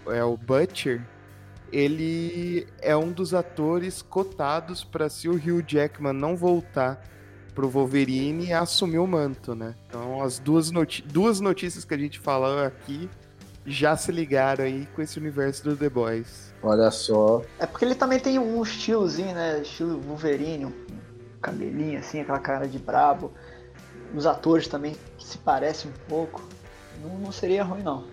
É 0.07 0.23
o 0.23 0.38
Butcher. 0.38 1.01
Ele 1.71 2.67
é 2.79 2.95
um 2.95 3.12
dos 3.12 3.33
atores 3.33 4.03
cotados 4.03 4.83
para 4.83 5.09
se 5.09 5.27
o 5.27 5.33
Hugh 5.33 5.63
Jackman 5.65 6.13
não 6.13 6.36
voltar 6.36 7.01
pro 7.55 7.67
Wolverine 7.69 8.53
assumir 8.53 8.99
o 8.99 9.07
manto, 9.07 9.55
né? 9.55 9.73
Então 9.88 10.21
as 10.21 10.38
duas, 10.38 10.69
duas 11.05 11.39
notícias 11.39 11.83
que 11.83 11.93
a 11.93 11.97
gente 11.97 12.19
falou 12.19 12.59
aqui 12.59 13.09
já 13.65 13.95
se 13.95 14.12
ligaram 14.12 14.65
aí 14.65 14.88
com 14.95 15.02
esse 15.02 15.17
universo 15.17 15.63
do 15.63 15.76
The 15.76 15.89
Boys. 15.89 16.54
Olha 16.62 16.91
só. 16.91 17.41
É 17.60 17.65
porque 17.65 17.86
ele 17.86 17.95
também 17.95 18.19
tem 18.19 18.39
um 18.39 18.62
estilozinho, 18.62 19.34
né? 19.34 19.62
Estilo 19.62 19.99
Wolverine, 20.02 20.65
um 20.65 20.73
cabelinho 21.41 21.99
assim, 21.99 22.21
aquela 22.21 22.39
cara 22.39 22.67
de 22.67 22.80
brabo. 22.80 23.32
Os 24.13 24.26
atores 24.26 24.67
também 24.67 24.95
se 25.19 25.38
parecem 25.38 25.91
um 25.91 26.10
pouco. 26.10 26.41
Não, 27.02 27.17
não 27.17 27.32
seria 27.32 27.63
ruim, 27.63 27.82
não. 27.82 28.06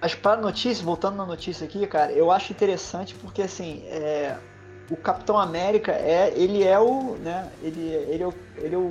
Mas 0.00 0.14
para 0.14 0.38
a 0.38 0.40
notícia, 0.40 0.84
voltando 0.84 1.16
na 1.16 1.26
notícia 1.26 1.66
aqui, 1.66 1.86
cara, 1.86 2.10
eu 2.12 2.30
acho 2.30 2.52
interessante 2.52 3.14
porque 3.14 3.42
assim, 3.42 3.82
é, 3.86 4.36
o 4.90 4.96
Capitão 4.96 5.38
América 5.38 5.92
é, 5.92 6.32
ele 6.34 6.64
é 6.64 6.78
o, 6.78 7.16
né, 7.16 7.50
ele, 7.62 7.80
ele 7.80 8.22
é 8.22 8.26
o, 8.26 8.34
ele 8.56 8.74
é 8.74 8.78
o 8.78 8.88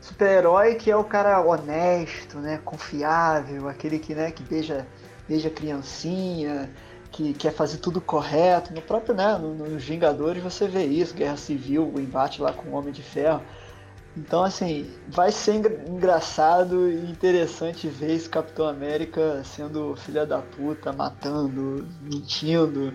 super-herói 0.00 0.76
que 0.76 0.90
é 0.90 0.96
o 0.96 1.02
cara 1.02 1.40
honesto, 1.40 2.38
né, 2.38 2.60
confiável, 2.64 3.68
aquele 3.68 3.98
que, 3.98 4.14
né, 4.14 4.30
que 4.30 4.44
beija 4.44 4.86
desde 5.28 5.48
a 5.48 5.50
criancinha, 5.50 6.70
que 7.10 7.32
quer 7.34 7.52
fazer 7.52 7.78
tudo 7.78 8.00
correto. 8.00 8.72
No 8.72 8.80
próprio, 8.80 9.14
né, 9.14 9.36
nos 9.38 9.84
Vingadores 9.84 10.42
você 10.42 10.66
vê 10.66 10.84
isso, 10.84 11.14
Guerra 11.14 11.36
Civil, 11.36 11.90
o 11.94 12.00
embate 12.00 12.40
lá 12.40 12.52
com 12.52 12.70
o 12.70 12.74
Homem 12.74 12.92
de 12.92 13.02
Ferro. 13.02 13.42
Então, 14.16 14.42
assim, 14.42 14.90
vai 15.06 15.30
ser 15.30 15.54
engraçado 15.88 16.90
e 16.90 17.10
interessante 17.10 17.86
ver 17.86 18.12
esse 18.12 18.28
Capitão 18.28 18.66
América 18.66 19.42
sendo 19.44 19.94
filha 19.96 20.26
da 20.26 20.38
puta, 20.38 20.92
matando, 20.92 21.86
mentindo. 22.02 22.92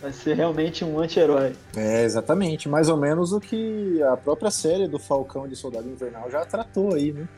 Vai 0.00 0.12
ser 0.12 0.34
realmente 0.34 0.84
um 0.84 0.98
anti-herói. 0.98 1.54
É, 1.76 2.04
exatamente. 2.04 2.68
Mais 2.68 2.88
ou 2.88 2.96
menos 2.96 3.32
o 3.32 3.40
que 3.40 4.02
a 4.02 4.16
própria 4.16 4.50
série 4.50 4.88
do 4.88 4.98
Falcão 4.98 5.46
de 5.46 5.54
Soldado 5.54 5.88
Invernal 5.88 6.30
já 6.30 6.44
tratou 6.46 6.94
aí, 6.94 7.12
né? 7.12 7.28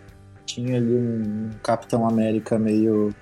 Tinha 0.45 0.77
ali 0.77 0.95
um 0.95 1.51
Capitão 1.63 2.07
América 2.09 2.59
meio 2.59 3.13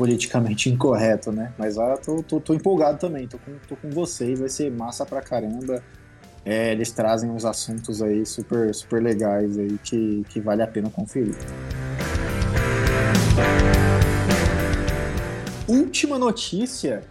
politicamente 0.00 0.70
incorreto, 0.72 1.30
né? 1.30 1.52
Mas 1.58 1.76
ah, 1.76 1.98
tô, 1.98 2.22
tô, 2.22 2.40
tô 2.40 2.54
empolgado 2.54 2.98
também, 2.98 3.28
tô 3.28 3.36
com, 3.36 3.52
tô 3.68 3.76
com 3.76 3.90
vocês, 3.90 4.40
vai 4.40 4.48
ser 4.48 4.70
massa 4.72 5.04
pra 5.04 5.20
caramba. 5.20 5.82
É, 6.42 6.72
eles 6.72 6.90
trazem 6.90 7.28
uns 7.28 7.44
assuntos 7.44 8.00
aí 8.00 8.24
super, 8.24 8.74
super 8.74 9.02
legais 9.02 9.58
aí 9.58 9.76
que, 9.84 10.24
que 10.30 10.40
vale 10.40 10.62
a 10.62 10.66
pena 10.66 10.88
conferir. 10.88 11.36
Última 15.68 16.18
notícia: 16.18 17.02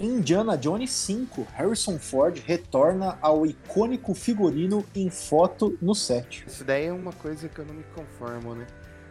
Indiana 0.00 0.58
Jones 0.58 0.90
5. 0.90 1.46
Harrison 1.52 1.96
Ford 1.96 2.42
retorna 2.44 3.16
ao 3.22 3.46
icônico 3.46 4.14
figurino 4.14 4.84
em 4.96 5.08
foto 5.10 5.78
no 5.80 5.94
set. 5.94 6.44
Isso 6.48 6.64
daí 6.64 6.86
é 6.86 6.92
uma 6.92 7.12
coisa 7.12 7.48
que 7.48 7.60
eu 7.60 7.64
não 7.64 7.74
me 7.74 7.84
conformo, 7.94 8.56
né? 8.56 8.66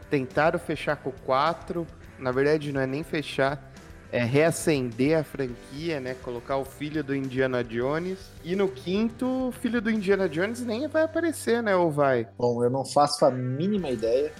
Tentaram 0.09 0.59
fechar 0.59 0.97
com 0.97 1.11
o 1.11 1.13
4, 1.25 1.87
na 2.21 2.31
verdade 2.31 2.71
não 2.71 2.79
é 2.79 2.87
nem 2.87 3.03
fechar, 3.03 3.71
é 4.11 4.23
reacender 4.23 5.17
a 5.17 5.23
franquia, 5.23 5.99
né? 5.99 6.15
Colocar 6.21 6.57
o 6.57 6.65
filho 6.65 7.03
do 7.03 7.15
Indiana 7.15 7.63
Jones. 7.63 8.19
E 8.43 8.55
no 8.55 8.67
quinto, 8.67 9.47
o 9.47 9.51
filho 9.51 9.81
do 9.81 9.89
Indiana 9.89 10.27
Jones 10.27 10.61
nem 10.61 10.87
vai 10.87 11.03
aparecer, 11.03 11.63
né? 11.63 11.75
Ou 11.75 11.89
vai? 11.89 12.27
Bom, 12.37 12.63
eu 12.63 12.69
não 12.69 12.83
faço 12.83 13.25
a 13.25 13.31
mínima 13.31 13.89
ideia. 13.89 14.31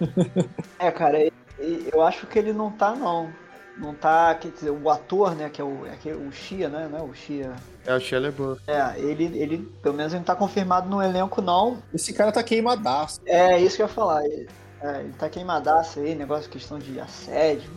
é, 0.78 0.90
cara, 0.90 1.18
eu 1.58 2.02
acho 2.02 2.26
que 2.26 2.38
ele 2.38 2.52
não 2.52 2.70
tá, 2.70 2.94
não. 2.94 3.32
Não 3.76 3.92
tá, 3.92 4.34
quer 4.36 4.52
dizer, 4.52 4.70
o 4.70 4.88
ator, 4.88 5.34
né, 5.34 5.50
que 5.50 5.60
é 5.60 5.64
o, 5.64 5.84
é 5.84 5.98
é 6.08 6.14
o 6.14 6.30
Xia, 6.30 6.68
né, 6.68 6.88
não 6.88 6.98
é 6.98 7.02
o 7.02 7.12
Xia... 7.12 7.52
É 7.84 7.92
o 7.92 7.98
Shia 7.98 8.20
LaBeouf. 8.20 8.62
É, 8.68 9.00
ele, 9.00 9.36
ele, 9.36 9.58
pelo 9.82 9.96
menos 9.96 10.12
ele 10.12 10.20
não 10.20 10.24
tá 10.24 10.36
confirmado 10.36 10.88
no 10.88 11.02
elenco, 11.02 11.42
não. 11.42 11.82
Esse 11.92 12.12
cara 12.12 12.30
tá 12.30 12.42
queimadaço. 12.42 13.20
É, 13.26 13.60
isso 13.60 13.76
que 13.76 13.82
eu 13.82 13.86
ia 13.86 13.92
falar. 13.92 14.24
Ele, 14.24 14.48
é, 14.84 15.00
ele 15.00 15.14
tá 15.14 15.30
queimadaço 15.30 16.00
aí, 16.00 16.14
negócio, 16.14 16.50
questão 16.50 16.78
de 16.78 17.00
assédio. 17.00 17.70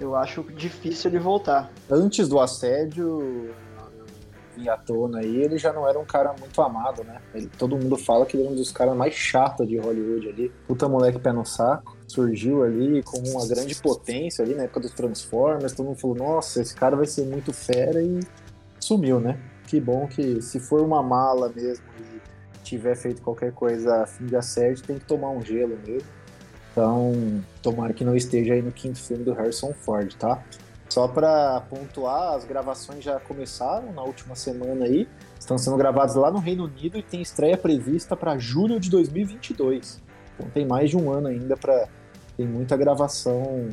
Eu 0.00 0.16
acho 0.16 0.42
difícil 0.42 1.08
ele 1.08 1.20
voltar. 1.20 1.70
Antes 1.88 2.26
do 2.26 2.40
assédio 2.40 3.54
vir 4.56 4.68
à 4.68 4.76
tona 4.76 5.20
aí, 5.20 5.42
ele 5.42 5.58
já 5.58 5.72
não 5.72 5.88
era 5.88 5.96
um 5.96 6.04
cara 6.04 6.34
muito 6.38 6.60
amado, 6.60 7.04
né? 7.04 7.20
Ele, 7.32 7.48
todo 7.56 7.76
mundo 7.76 7.96
fala 7.96 8.26
que 8.26 8.36
ele 8.36 8.48
é 8.48 8.50
um 8.50 8.54
dos 8.54 8.72
caras 8.72 8.96
mais 8.96 9.14
chatos 9.14 9.68
de 9.68 9.78
Hollywood 9.78 10.28
ali. 10.28 10.52
Puta 10.66 10.88
moleque 10.88 11.20
pé 11.20 11.32
no 11.32 11.44
saco. 11.44 11.96
Surgiu 12.08 12.64
ali 12.64 13.00
como 13.04 13.28
uma 13.30 13.46
grande 13.46 13.74
potência 13.76 14.44
ali 14.44 14.54
na 14.54 14.64
época 14.64 14.80
dos 14.80 14.90
Transformers. 14.92 15.72
Todo 15.72 15.86
mundo 15.86 15.98
falou, 16.00 16.16
nossa, 16.16 16.60
esse 16.60 16.74
cara 16.74 16.96
vai 16.96 17.06
ser 17.06 17.26
muito 17.26 17.52
fera 17.52 18.02
e 18.02 18.18
sumiu, 18.80 19.20
né? 19.20 19.38
Que 19.68 19.80
bom 19.80 20.08
que 20.08 20.42
se 20.42 20.58
for 20.58 20.80
uma 20.80 21.00
mala 21.00 21.48
mesmo 21.48 21.84
e 22.00 22.20
tiver 22.64 22.96
feito 22.96 23.22
qualquer 23.22 23.52
coisa 23.52 24.02
a 24.02 24.06
fim 24.06 24.26
de 24.26 24.34
assédio, 24.34 24.82
tem 24.82 24.98
que 24.98 25.04
tomar 25.04 25.30
um 25.30 25.40
gelo 25.40 25.78
mesmo. 25.86 26.23
Então, 26.74 27.40
tomara 27.62 27.92
que 27.92 28.04
não 28.04 28.16
esteja 28.16 28.54
aí 28.54 28.60
no 28.60 28.72
quinto 28.72 28.98
filme 28.98 29.22
do 29.22 29.32
Harrison 29.32 29.72
Ford, 29.72 30.12
tá? 30.16 30.42
Só 30.88 31.06
para 31.06 31.60
pontuar, 31.70 32.34
as 32.34 32.44
gravações 32.44 33.04
já 33.04 33.20
começaram 33.20 33.92
na 33.92 34.02
última 34.02 34.34
semana 34.34 34.84
aí. 34.84 35.08
Estão 35.38 35.56
sendo 35.56 35.76
gravadas 35.76 36.16
lá 36.16 36.32
no 36.32 36.40
Reino 36.40 36.64
Unido 36.64 36.98
e 36.98 37.02
tem 37.02 37.22
estreia 37.22 37.56
prevista 37.56 38.16
para 38.16 38.36
julho 38.38 38.80
de 38.80 38.90
2022. 38.90 40.02
Então 40.34 40.50
tem 40.50 40.66
mais 40.66 40.90
de 40.90 40.96
um 40.96 41.12
ano 41.12 41.28
ainda 41.28 41.56
para 41.56 41.88
tem 42.36 42.44
muita 42.44 42.76
gravação 42.76 43.68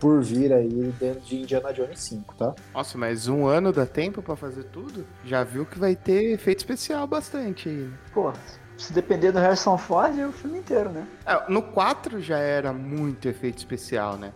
por 0.00 0.22
vir 0.22 0.50
aí 0.52 0.92
dentro 0.98 1.20
de 1.20 1.36
Indiana 1.36 1.72
Jones 1.72 2.00
5, 2.00 2.34
tá? 2.36 2.54
Nossa, 2.72 2.96
mas 2.96 3.28
um 3.28 3.46
ano 3.46 3.70
dá 3.70 3.84
tempo 3.84 4.22
para 4.22 4.36
fazer 4.36 4.64
tudo? 4.64 5.06
Já 5.24 5.44
viu 5.44 5.66
que 5.66 5.78
vai 5.78 5.94
ter 5.94 6.32
efeito 6.32 6.60
especial 6.60 7.06
bastante 7.06 7.68
aí. 7.68 7.90
Pô, 8.12 8.32
se 8.76 8.92
depender 8.92 9.32
do 9.32 9.38
Harrison 9.38 9.78
Ford, 9.78 10.18
é 10.18 10.26
o 10.26 10.32
filme 10.32 10.58
inteiro, 10.58 10.90
né? 10.90 11.06
É, 11.24 11.50
no 11.50 11.62
4 11.62 12.20
já 12.20 12.38
era 12.38 12.72
muito 12.72 13.28
efeito 13.28 13.58
especial, 13.58 14.16
né? 14.16 14.32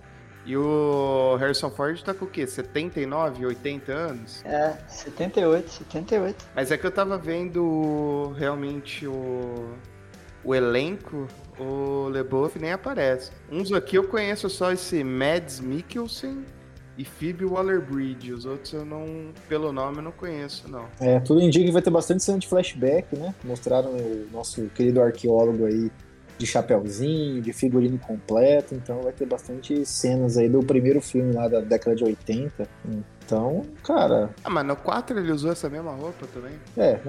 E 0.46 0.56
o 0.56 1.36
Harrison 1.38 1.70
Ford 1.70 2.02
tá 2.02 2.14
com 2.14 2.24
o 2.24 2.28
quê? 2.28 2.46
79, 2.46 3.44
80 3.46 3.92
anos? 3.92 4.42
É, 4.44 4.76
78, 4.88 5.70
78. 5.70 6.46
Mas 6.54 6.70
é 6.70 6.78
que 6.78 6.86
eu 6.86 6.90
tava 6.90 7.18
vendo 7.18 8.34
realmente 8.38 9.06
o, 9.06 9.74
o 10.42 10.54
elenco, 10.54 11.28
o 11.58 12.08
LeBouf 12.08 12.58
nem 12.58 12.72
aparece. 12.72 13.30
Uns 13.50 13.70
aqui 13.70 13.96
eu 13.96 14.08
conheço 14.08 14.48
só 14.48 14.72
esse 14.72 15.04
Mads 15.04 15.60
Mikkelsen 15.60 16.44
e 17.00 17.04
Phoebe 17.04 17.46
Waller-Bridge. 17.46 18.30
Os 18.30 18.44
outros 18.44 18.74
eu 18.74 18.84
não, 18.84 19.32
pelo 19.48 19.72
nome, 19.72 19.98
eu 19.98 20.02
não 20.02 20.12
conheço, 20.12 20.70
não. 20.70 20.84
É, 21.00 21.18
tudo 21.18 21.40
indica 21.40 21.64
que 21.64 21.72
vai 21.72 21.80
ter 21.80 21.90
bastante 21.90 22.22
cena 22.22 22.38
de 22.38 22.46
flashback, 22.46 23.18
né? 23.18 23.34
Mostraram 23.42 23.90
o 23.90 24.26
nosso 24.30 24.66
querido 24.74 25.00
arqueólogo 25.00 25.64
aí 25.64 25.90
de 26.36 26.46
chapéuzinho, 26.46 27.40
de 27.40 27.52
figurino 27.54 27.98
completo, 27.98 28.74
então 28.74 29.00
vai 29.02 29.12
ter 29.12 29.26
bastante 29.26 29.84
cenas 29.86 30.36
aí 30.36 30.48
do 30.48 30.60
primeiro 30.60 31.00
filme 31.00 31.32
lá 31.32 31.48
da 31.48 31.60
década 31.60 31.96
de 31.96 32.04
80. 32.04 32.68
Então, 33.24 33.62
cara. 33.82 34.30
Ah, 34.44 34.50
mas 34.50 34.66
no 34.66 34.76
4 34.76 35.18
ele 35.18 35.32
usou 35.32 35.52
essa 35.52 35.70
mesma 35.70 35.92
roupa 35.92 36.26
também? 36.26 36.52
É, 36.76 37.00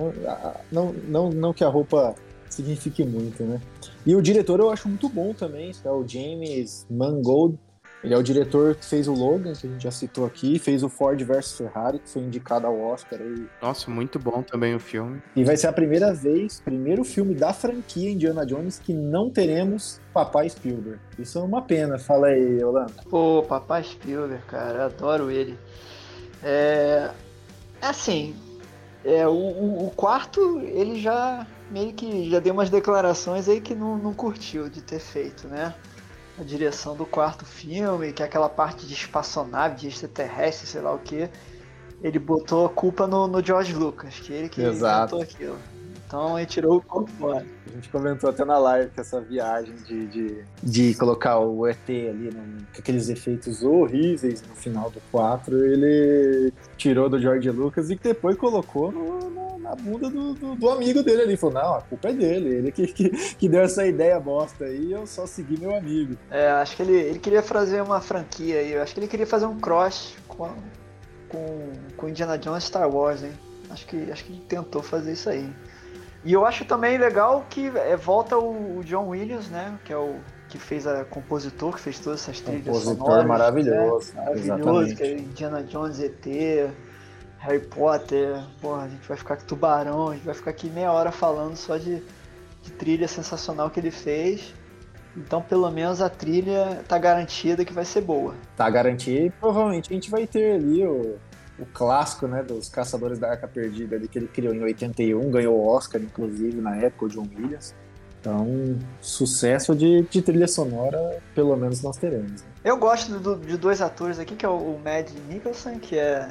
não, 0.72 0.94
não, 1.08 1.30
não 1.30 1.54
que 1.54 1.64
a 1.64 1.70
roupa 1.70 2.16
signifique 2.50 3.04
muito, 3.04 3.44
né? 3.44 3.60
E 4.06 4.16
o 4.16 4.22
diretor 4.22 4.60
eu 4.60 4.70
acho 4.70 4.88
muito 4.88 5.10
bom 5.10 5.34
também, 5.34 5.72
é 5.84 5.90
o 5.90 6.08
James 6.08 6.86
Mangold. 6.90 7.58
Ele 8.04 8.14
é 8.14 8.18
o 8.18 8.24
diretor 8.24 8.76
que 8.76 8.86
fez 8.86 9.08
o 9.08 9.14
Logan, 9.14 9.54
que 9.54 9.68
a 9.68 9.70
gente 9.70 9.84
já 9.84 9.92
citou 9.92 10.26
aqui, 10.26 10.58
fez 10.58 10.82
o 10.82 10.90
Ford 10.90 11.22
vs 11.22 11.58
Ferrari, 11.58 12.00
que 12.00 12.10
foi 12.10 12.24
indicado 12.24 12.66
ao 12.66 12.80
Oscar. 12.80 13.20
Aí. 13.20 13.46
Nossa, 13.62 13.92
muito 13.92 14.18
bom 14.18 14.42
também 14.42 14.74
o 14.74 14.80
filme. 14.80 15.22
E 15.36 15.44
vai 15.44 15.56
ser 15.56 15.68
a 15.68 15.74
primeira 15.74 16.14
vez, 16.14 16.60
primeiro 16.60 17.04
filme 17.04 17.36
da 17.36 17.54
franquia 17.54 18.10
Indiana 18.10 18.46
Jones 18.46 18.80
que 18.80 18.94
não 18.94 19.30
teremos 19.30 20.00
Papai 20.14 20.50
Spielberg. 20.50 21.00
Isso 21.20 21.38
é 21.38 21.42
uma 21.42 21.62
pena, 21.62 22.00
fala 22.00 22.28
aí, 22.28 22.64
Orlando. 22.64 22.94
Pô, 23.10 23.44
Papai 23.48 23.84
Spielberg, 23.84 24.44
cara, 24.48 24.86
adoro 24.86 25.30
ele. 25.30 25.58
É, 26.44 27.12
é 27.82 27.86
assim, 27.86 28.36
é, 29.06 29.28
o, 29.28 29.32
o, 29.32 29.88
o, 29.88 29.92
quarto, 29.92 30.60
ele 30.62 31.00
já 31.00 31.46
meio 31.70 31.94
que 31.94 32.30
já 32.30 32.40
deu 32.40 32.54
umas 32.54 32.70
declarações 32.70 33.48
aí 33.48 33.62
que 33.62 33.74
não, 33.74 33.98
não 33.98 34.14
curtiu 34.14 34.70
de 34.70 34.82
ter 34.82 35.00
feito, 35.00 35.48
né? 35.48 35.74
A 36.42 36.44
direção 36.44 36.96
do 36.98 37.06
quarto 37.06 37.46
filme, 37.46 38.12
que 38.12 38.24
é 38.24 38.26
aquela 38.26 38.50
parte 38.50 38.88
de 38.88 38.96
espaçonave, 38.96 39.76
de 39.76 39.88
extraterrestre, 39.88 40.66
sei 40.66 40.82
lá 40.82 40.92
o 40.92 40.98
que. 40.98 41.30
Ele 42.02 42.18
botou 42.18 42.66
a 42.66 42.70
culpa 42.70 43.06
no, 43.06 43.28
no 43.28 43.46
George 43.46 43.76
Lucas, 43.76 44.20
que 44.20 44.34
ele 44.34 44.50
que 44.50 44.60
Exato. 44.60 45.18
inventou 45.18 45.22
aquilo. 45.22 45.60
Então 46.12 46.38
ele 46.38 46.46
tirou 46.46 46.76
o 46.76 46.82
corpo 46.82 47.10
fora. 47.12 47.46
A 47.66 47.70
gente 47.70 47.88
comentou 47.88 48.30
até 48.30 48.44
na 48.44 48.58
live 48.58 48.92
que 48.92 49.00
essa 49.00 49.22
viagem 49.22 49.74
de, 49.76 50.08
de, 50.08 50.44
de 50.62 50.96
colocar 50.96 51.40
o 51.40 51.66
ET 51.66 51.88
ali 51.88 52.30
no, 52.30 52.66
com 52.66 52.80
aqueles 52.80 53.08
efeitos 53.08 53.64
horríveis 53.64 54.42
no 54.42 54.54
final 54.54 54.90
do 54.90 55.02
4, 55.10 55.66
ele 55.66 56.52
tirou 56.76 57.08
do 57.08 57.18
George 57.18 57.50
Lucas 57.50 57.90
e 57.90 57.96
depois 57.96 58.36
colocou 58.36 58.92
no, 58.92 59.30
no, 59.30 59.58
na 59.60 59.74
bunda 59.74 60.10
do, 60.10 60.34
do, 60.34 60.56
do, 60.56 60.70
amigo 60.70 61.02
dele 61.02 61.22
ali. 61.22 61.38
Falou, 61.38 61.56
não, 61.56 61.76
a 61.76 61.82
culpa 61.82 62.10
é 62.10 62.14
dele, 62.14 62.56
ele 62.56 62.72
que, 62.74 62.88
que, 62.88 63.10
que 63.10 63.48
deu 63.48 63.62
essa 63.62 63.88
ideia 63.88 64.20
bosta 64.20 64.66
aí, 64.66 64.92
eu 64.92 65.08
só 65.08 65.26
segui 65.26 65.58
meu 65.58 65.74
amigo. 65.74 66.18
É, 66.30 66.50
acho 66.50 66.76
que 66.76 66.82
ele, 66.82 66.94
ele 67.00 67.20
queria 67.20 67.42
fazer 67.42 67.82
uma 67.82 68.02
franquia 68.02 68.60
aí, 68.60 68.76
acho 68.76 68.94
que 68.94 69.00
ele 69.00 69.08
queria 69.08 69.26
fazer 69.26 69.46
um 69.46 69.58
cross 69.58 70.14
com, 70.28 70.52
com, 71.30 71.70
com 71.96 72.10
Indiana 72.10 72.38
Jones 72.38 72.66
Star 72.66 72.94
Wars, 72.94 73.24
hein? 73.24 73.32
Acho 73.70 73.88
que, 73.88 74.12
acho 74.12 74.26
que 74.26 74.34
ele 74.34 74.42
tentou 74.42 74.84
fazer 74.84 75.14
isso 75.14 75.30
aí. 75.30 75.50
E 76.24 76.34
eu 76.34 76.46
acho 76.46 76.66
também 76.66 76.98
legal 76.98 77.46
que 77.50 77.68
é, 77.68 77.96
volta 77.96 78.38
o, 78.38 78.80
o, 78.80 78.84
John 78.84 79.08
Williams, 79.08 79.50
né? 79.50 79.78
Que 79.84 79.92
é 79.92 79.98
o 79.98 80.20
que 80.48 80.60
fez 80.60 80.86
a 80.86 81.04
compositor, 81.06 81.74
que 81.74 81.82
fez 81.82 82.00
todas 82.00 82.22
essas 82.22 82.40
trilhas 82.42 82.66
compositor 82.66 82.98
sonoras. 82.98 83.26
maravilhoso. 83.26 84.14
Né? 84.14 84.22
Maravilhoso, 84.22 84.96
que 84.96 85.04
é 85.04 85.14
Indiana 85.14 85.64
Jones, 85.64 86.00
ET, 86.00 86.26
Harry 87.40 87.60
Potter. 87.60 88.40
Porra, 88.62 88.84
a 88.84 88.88
gente 88.90 89.08
vai 89.08 89.18
ficar 89.18 89.38
com 89.38 89.46
Tubarão, 89.46 90.10
a 90.10 90.14
gente 90.14 90.26
vai 90.26 90.36
ficar 90.36 90.52
aqui 90.52 90.70
meia 90.70 90.92
hora 90.92 91.12
falando 91.12 91.56
só 91.56 91.78
de, 91.78 92.04
de 92.62 92.72
trilha 92.72 93.08
sensacional 93.08 93.70
que 93.70 93.80
ele 93.80 93.92
fez. 93.92 94.54
Então, 95.18 95.42
pelo 95.42 95.70
menos 95.72 96.02
a 96.02 96.10
trilha 96.10 96.84
tá 96.88 96.98
garantida 96.98 97.66
que 97.66 97.74
vai 97.74 97.84
ser 97.84 98.02
boa. 98.02 98.36
Tá 98.56 98.70
garantida 98.70 99.26
e 99.26 99.30
provavelmente 99.30 99.92
a 99.92 99.94
gente 99.94 100.10
vai 100.10 100.28
ter 100.28 100.56
ali 100.56 100.86
o 100.86 101.18
o 101.62 101.66
clássico, 101.68 102.28
né, 102.28 102.42
dos 102.42 102.68
Caçadores 102.68 103.20
da 103.20 103.30
Arca 103.30 103.48
Perdida, 103.48 103.96
ali, 103.96 104.08
que 104.08 104.18
ele 104.18 104.28
criou 104.28 104.54
em 104.54 104.62
81, 104.64 105.30
ganhou 105.30 105.56
o 105.56 105.68
Oscar, 105.68 106.02
inclusive, 106.02 106.60
na 106.60 106.76
época, 106.76 107.06
o 107.06 107.10
John 107.10 107.28
Williams. 107.38 107.76
Então, 108.20 108.78
sucesso 109.00 109.76
de, 109.76 110.02
de 110.04 110.22
trilha 110.22 110.48
sonora, 110.48 111.20
pelo 111.34 111.56
menos 111.56 111.82
nós 111.82 111.98
teremos. 111.98 112.42
Né? 112.42 112.48
Eu 112.64 112.78
gosto 112.78 113.20
do, 113.20 113.36
de 113.36 113.58
dois 113.58 113.82
atores 113.82 114.20
aqui, 114.20 114.36
que 114.36 114.46
é 114.46 114.50
o, 114.50 114.80
Mad 114.84 115.10
Nicholson, 115.30 115.80
que 115.80 115.98
é 115.98 116.30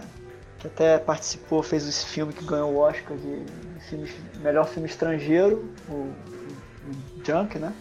que 0.59 0.67
até 0.67 0.99
participou, 0.99 1.63
fez 1.63 1.89
esse 1.89 2.05
filme 2.05 2.35
que 2.35 2.45
ganhou 2.45 2.75
o 2.75 2.77
Oscar 2.77 3.17
de, 3.17 3.45
de 3.45 3.81
filme, 3.89 4.13
melhor 4.43 4.69
filme 4.69 4.87
estrangeiro, 4.87 5.73
o, 5.89 5.95
o 5.95 6.13
Junk, 7.25 7.59
né? 7.59 7.73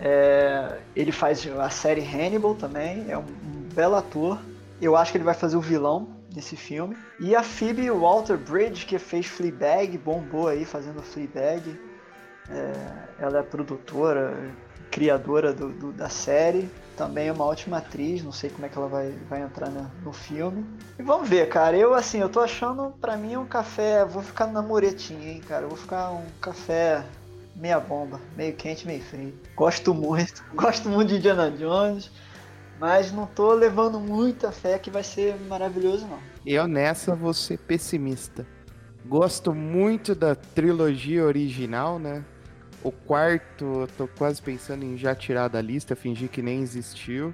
É, 0.00 0.78
ele 0.96 1.12
faz 1.12 1.46
a 1.46 1.70
série 1.70 2.00
Hannibal 2.00 2.56
também, 2.56 3.06
é 3.08 3.16
um, 3.16 3.20
um 3.20 3.68
belo 3.72 3.94
ator. 3.94 4.40
Eu 4.82 4.96
acho 4.96 5.12
que 5.12 5.16
ele 5.16 5.24
vai 5.24 5.34
fazer 5.34 5.56
o 5.56 5.60
vilão 5.60 6.13
nesse 6.34 6.56
filme. 6.56 6.96
E 7.20 7.34
a 7.34 7.42
Phoebe 7.42 7.90
Walter-Bridge, 7.90 8.86
que 8.86 8.98
fez 8.98 9.26
Fleabag, 9.26 9.96
bombou 9.98 10.48
aí 10.48 10.64
fazendo 10.64 11.02
Fleabag. 11.02 11.78
É, 12.50 12.72
ela 13.18 13.38
é 13.38 13.42
produtora, 13.42 14.34
criadora 14.90 15.52
do, 15.52 15.68
do, 15.70 15.92
da 15.92 16.08
série. 16.08 16.68
Também 16.96 17.28
é 17.28 17.32
uma 17.32 17.44
ótima 17.44 17.78
atriz, 17.78 18.22
não 18.22 18.30
sei 18.30 18.50
como 18.50 18.66
é 18.66 18.68
que 18.68 18.78
ela 18.78 18.86
vai, 18.86 19.12
vai 19.28 19.42
entrar 19.42 19.68
no 20.02 20.12
filme. 20.12 20.64
E 20.98 21.02
vamos 21.02 21.28
ver, 21.28 21.48
cara. 21.48 21.76
Eu, 21.76 21.94
assim, 21.94 22.18
eu 22.18 22.28
tô 22.28 22.40
achando, 22.40 22.94
pra 23.00 23.16
mim, 23.16 23.36
um 23.36 23.46
café... 23.46 24.04
Vou 24.04 24.22
ficar 24.22 24.46
na 24.46 24.62
muretinha, 24.62 25.32
hein, 25.32 25.40
cara. 25.40 25.66
vou 25.66 25.76
ficar 25.76 26.10
um 26.10 26.24
café 26.40 27.04
meia 27.56 27.78
bomba, 27.78 28.20
meio 28.36 28.54
quente, 28.54 28.86
meio 28.86 29.02
frio. 29.02 29.34
Gosto 29.56 29.94
muito. 29.94 30.44
Gosto 30.54 30.88
muito 30.88 31.08
de 31.08 31.16
Indiana 31.16 31.50
Jones. 31.50 32.10
Mas 32.78 33.12
não 33.12 33.26
tô 33.26 33.52
levando 33.52 34.00
muita 34.00 34.50
fé 34.50 34.78
que 34.78 34.90
vai 34.90 35.02
ser 35.02 35.36
maravilhoso, 35.48 36.06
não. 36.06 36.18
Eu 36.44 36.66
nessa 36.66 37.14
vou 37.14 37.32
ser 37.32 37.58
pessimista. 37.58 38.46
Gosto 39.06 39.54
muito 39.54 40.14
da 40.14 40.34
trilogia 40.34 41.24
original, 41.24 41.98
né? 41.98 42.24
O 42.82 42.90
quarto, 42.90 43.64
eu 43.64 43.88
tô 43.96 44.08
quase 44.08 44.42
pensando 44.42 44.84
em 44.84 44.96
já 44.96 45.14
tirar 45.14 45.48
da 45.48 45.60
lista, 45.60 45.94
fingir 45.96 46.28
que 46.28 46.42
nem 46.42 46.60
existiu. 46.60 47.32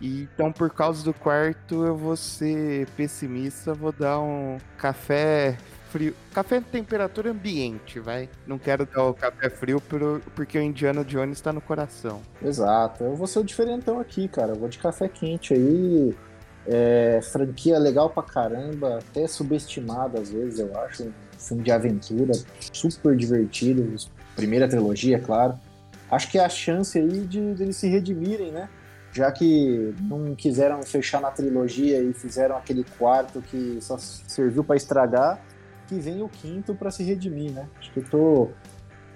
E, 0.00 0.22
então, 0.22 0.50
por 0.50 0.70
causa 0.70 1.04
do 1.04 1.12
quarto, 1.12 1.84
eu 1.84 1.96
vou 1.96 2.16
ser 2.16 2.88
pessimista, 2.96 3.74
vou 3.74 3.92
dar 3.92 4.18
um 4.18 4.56
café 4.78 5.58
frio. 5.90 6.14
Café 6.32 6.60
de 6.60 6.66
temperatura 6.66 7.30
ambiente, 7.30 7.98
vai. 8.00 8.28
Não 8.46 8.58
quero 8.58 8.86
dar 8.86 9.04
o 9.04 9.14
café 9.14 9.50
frio 9.50 9.80
pro, 9.80 10.22
porque 10.34 10.58
o 10.58 10.62
Indiana 10.62 11.04
Jones 11.04 11.38
está 11.38 11.52
no 11.52 11.60
coração. 11.60 12.20
Exato. 12.42 13.04
Eu 13.04 13.14
vou 13.14 13.26
ser 13.26 13.40
o 13.40 13.44
diferentão 13.44 14.00
aqui, 14.00 14.28
cara. 14.28 14.52
Eu 14.52 14.56
vou 14.56 14.68
de 14.68 14.78
café 14.78 15.08
quente 15.08 15.54
aí. 15.54 16.14
É, 16.66 17.20
franquia 17.22 17.78
legal 17.78 18.10
pra 18.10 18.22
caramba, 18.22 18.98
até 18.98 19.26
subestimada 19.26 20.20
às 20.20 20.30
vezes, 20.30 20.58
eu 20.58 20.78
acho. 20.80 21.04
Um 21.04 21.12
filme 21.38 21.62
de 21.62 21.72
aventura, 21.72 22.32
super 22.70 23.16
divertido. 23.16 23.96
Primeira 24.36 24.68
trilogia, 24.68 25.16
é 25.16 25.20
claro. 25.20 25.58
Acho 26.10 26.30
que 26.30 26.38
é 26.38 26.44
a 26.44 26.48
chance 26.50 26.98
aí 26.98 27.20
de, 27.26 27.54
de 27.54 27.62
eles 27.62 27.76
se 27.76 27.88
redimirem, 27.88 28.52
né? 28.52 28.68
já 29.12 29.30
que 29.32 29.92
não 30.00 30.34
quiseram 30.34 30.82
fechar 30.82 31.20
na 31.20 31.30
trilogia 31.30 32.00
e 32.02 32.12
fizeram 32.12 32.56
aquele 32.56 32.84
quarto 32.98 33.42
que 33.42 33.78
só 33.80 33.98
serviu 33.98 34.62
para 34.62 34.76
estragar, 34.76 35.40
que 35.90 35.98
vem 35.98 36.22
o 36.22 36.28
quinto 36.28 36.72
para 36.72 36.90
se 36.90 37.02
redimir, 37.02 37.52
né? 37.52 37.68
Acho 37.76 37.92
que 37.92 37.98
eu 37.98 38.04
tô, 38.04 38.48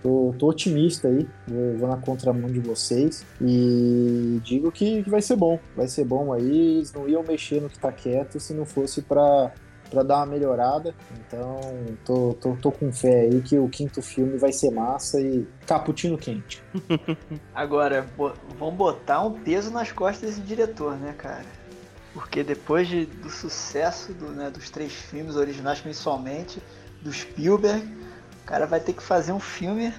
tô, 0.02 0.34
tô 0.36 0.48
otimista 0.48 1.06
aí, 1.06 1.26
vou, 1.46 1.78
vou, 1.78 1.88
na 1.88 1.96
contramão 1.96 2.50
de 2.50 2.58
vocês 2.58 3.24
e 3.40 4.40
digo 4.42 4.72
que, 4.72 5.04
que, 5.04 5.08
vai 5.08 5.22
ser 5.22 5.36
bom, 5.36 5.60
vai 5.76 5.86
ser 5.86 6.04
bom 6.04 6.32
aí. 6.32 6.76
Eles 6.78 6.92
não 6.92 7.08
iam 7.08 7.22
mexer 7.22 7.60
no 7.60 7.68
que 7.68 7.78
tá 7.78 7.92
quieto 7.92 8.40
se 8.40 8.52
não 8.52 8.66
fosse 8.66 9.02
para 9.02 9.52
para 9.90 10.02
dar 10.02 10.16
uma 10.16 10.26
melhorada. 10.26 10.94
Então, 11.20 11.60
tô, 12.04 12.34
tô, 12.34 12.56
tô 12.56 12.72
com 12.72 12.90
fé 12.90 13.20
aí 13.20 13.40
que 13.42 13.56
o 13.58 13.68
quinto 13.68 14.02
filme 14.02 14.36
vai 14.36 14.52
ser 14.52 14.70
massa 14.70 15.20
e 15.20 15.46
cappuccino 15.66 16.18
quente. 16.18 16.60
Agora, 17.54 18.04
vamos 18.58 18.74
botar 18.74 19.22
um 19.22 19.32
peso 19.32 19.70
nas 19.70 19.92
costas 19.92 20.30
desse 20.30 20.40
diretor, 20.40 20.96
né, 20.96 21.14
cara? 21.16 21.44
Porque 22.14 22.44
depois 22.44 22.88
de, 22.88 23.04
do 23.04 23.28
sucesso 23.28 24.14
do, 24.14 24.26
né, 24.28 24.48
dos 24.48 24.70
três 24.70 24.92
filmes 24.92 25.34
originais, 25.34 25.80
principalmente, 25.80 26.62
do 27.02 27.12
Spielberg, 27.12 27.84
o 28.42 28.46
cara 28.46 28.66
vai 28.66 28.80
ter 28.80 28.92
que 28.92 29.02
fazer 29.02 29.32
um 29.32 29.40
filme 29.40 29.92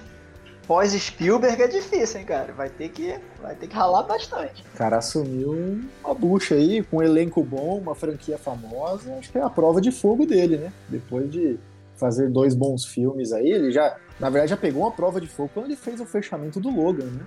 pós-Spielberg 0.66 1.62
é 1.62 1.68
difícil, 1.68 2.20
hein, 2.20 2.26
cara? 2.26 2.52
Vai 2.52 2.68
ter 2.68 2.88
que, 2.88 3.18
vai 3.40 3.54
ter 3.54 3.68
que 3.68 3.74
ralar 3.74 4.02
bastante. 4.02 4.64
O 4.74 4.76
cara 4.76 4.98
assumiu 4.98 5.80
uma 6.04 6.14
bucha 6.14 6.54
aí, 6.54 6.82
com 6.82 6.98
um 6.98 7.02
elenco 7.02 7.42
bom, 7.42 7.78
uma 7.78 7.94
franquia 7.94 8.36
famosa. 8.36 9.14
Acho 9.14 9.30
que 9.30 9.38
é 9.38 9.42
a 9.42 9.50
prova 9.50 9.80
de 9.80 9.92
fogo 9.92 10.26
dele, 10.26 10.56
né? 10.56 10.72
Depois 10.88 11.30
de 11.30 11.58
fazer 11.96 12.28
dois 12.28 12.54
bons 12.54 12.84
filmes 12.84 13.32
aí, 13.32 13.48
ele 13.48 13.70
já, 13.70 13.96
na 14.20 14.28
verdade, 14.28 14.50
já 14.50 14.56
pegou 14.56 14.82
uma 14.82 14.90
prova 14.90 15.20
de 15.20 15.28
fogo 15.28 15.50
quando 15.54 15.66
ele 15.66 15.76
fez 15.76 16.00
o 16.00 16.04
fechamento 16.04 16.60
do 16.60 16.68
Logan, 16.68 17.06
né? 17.06 17.26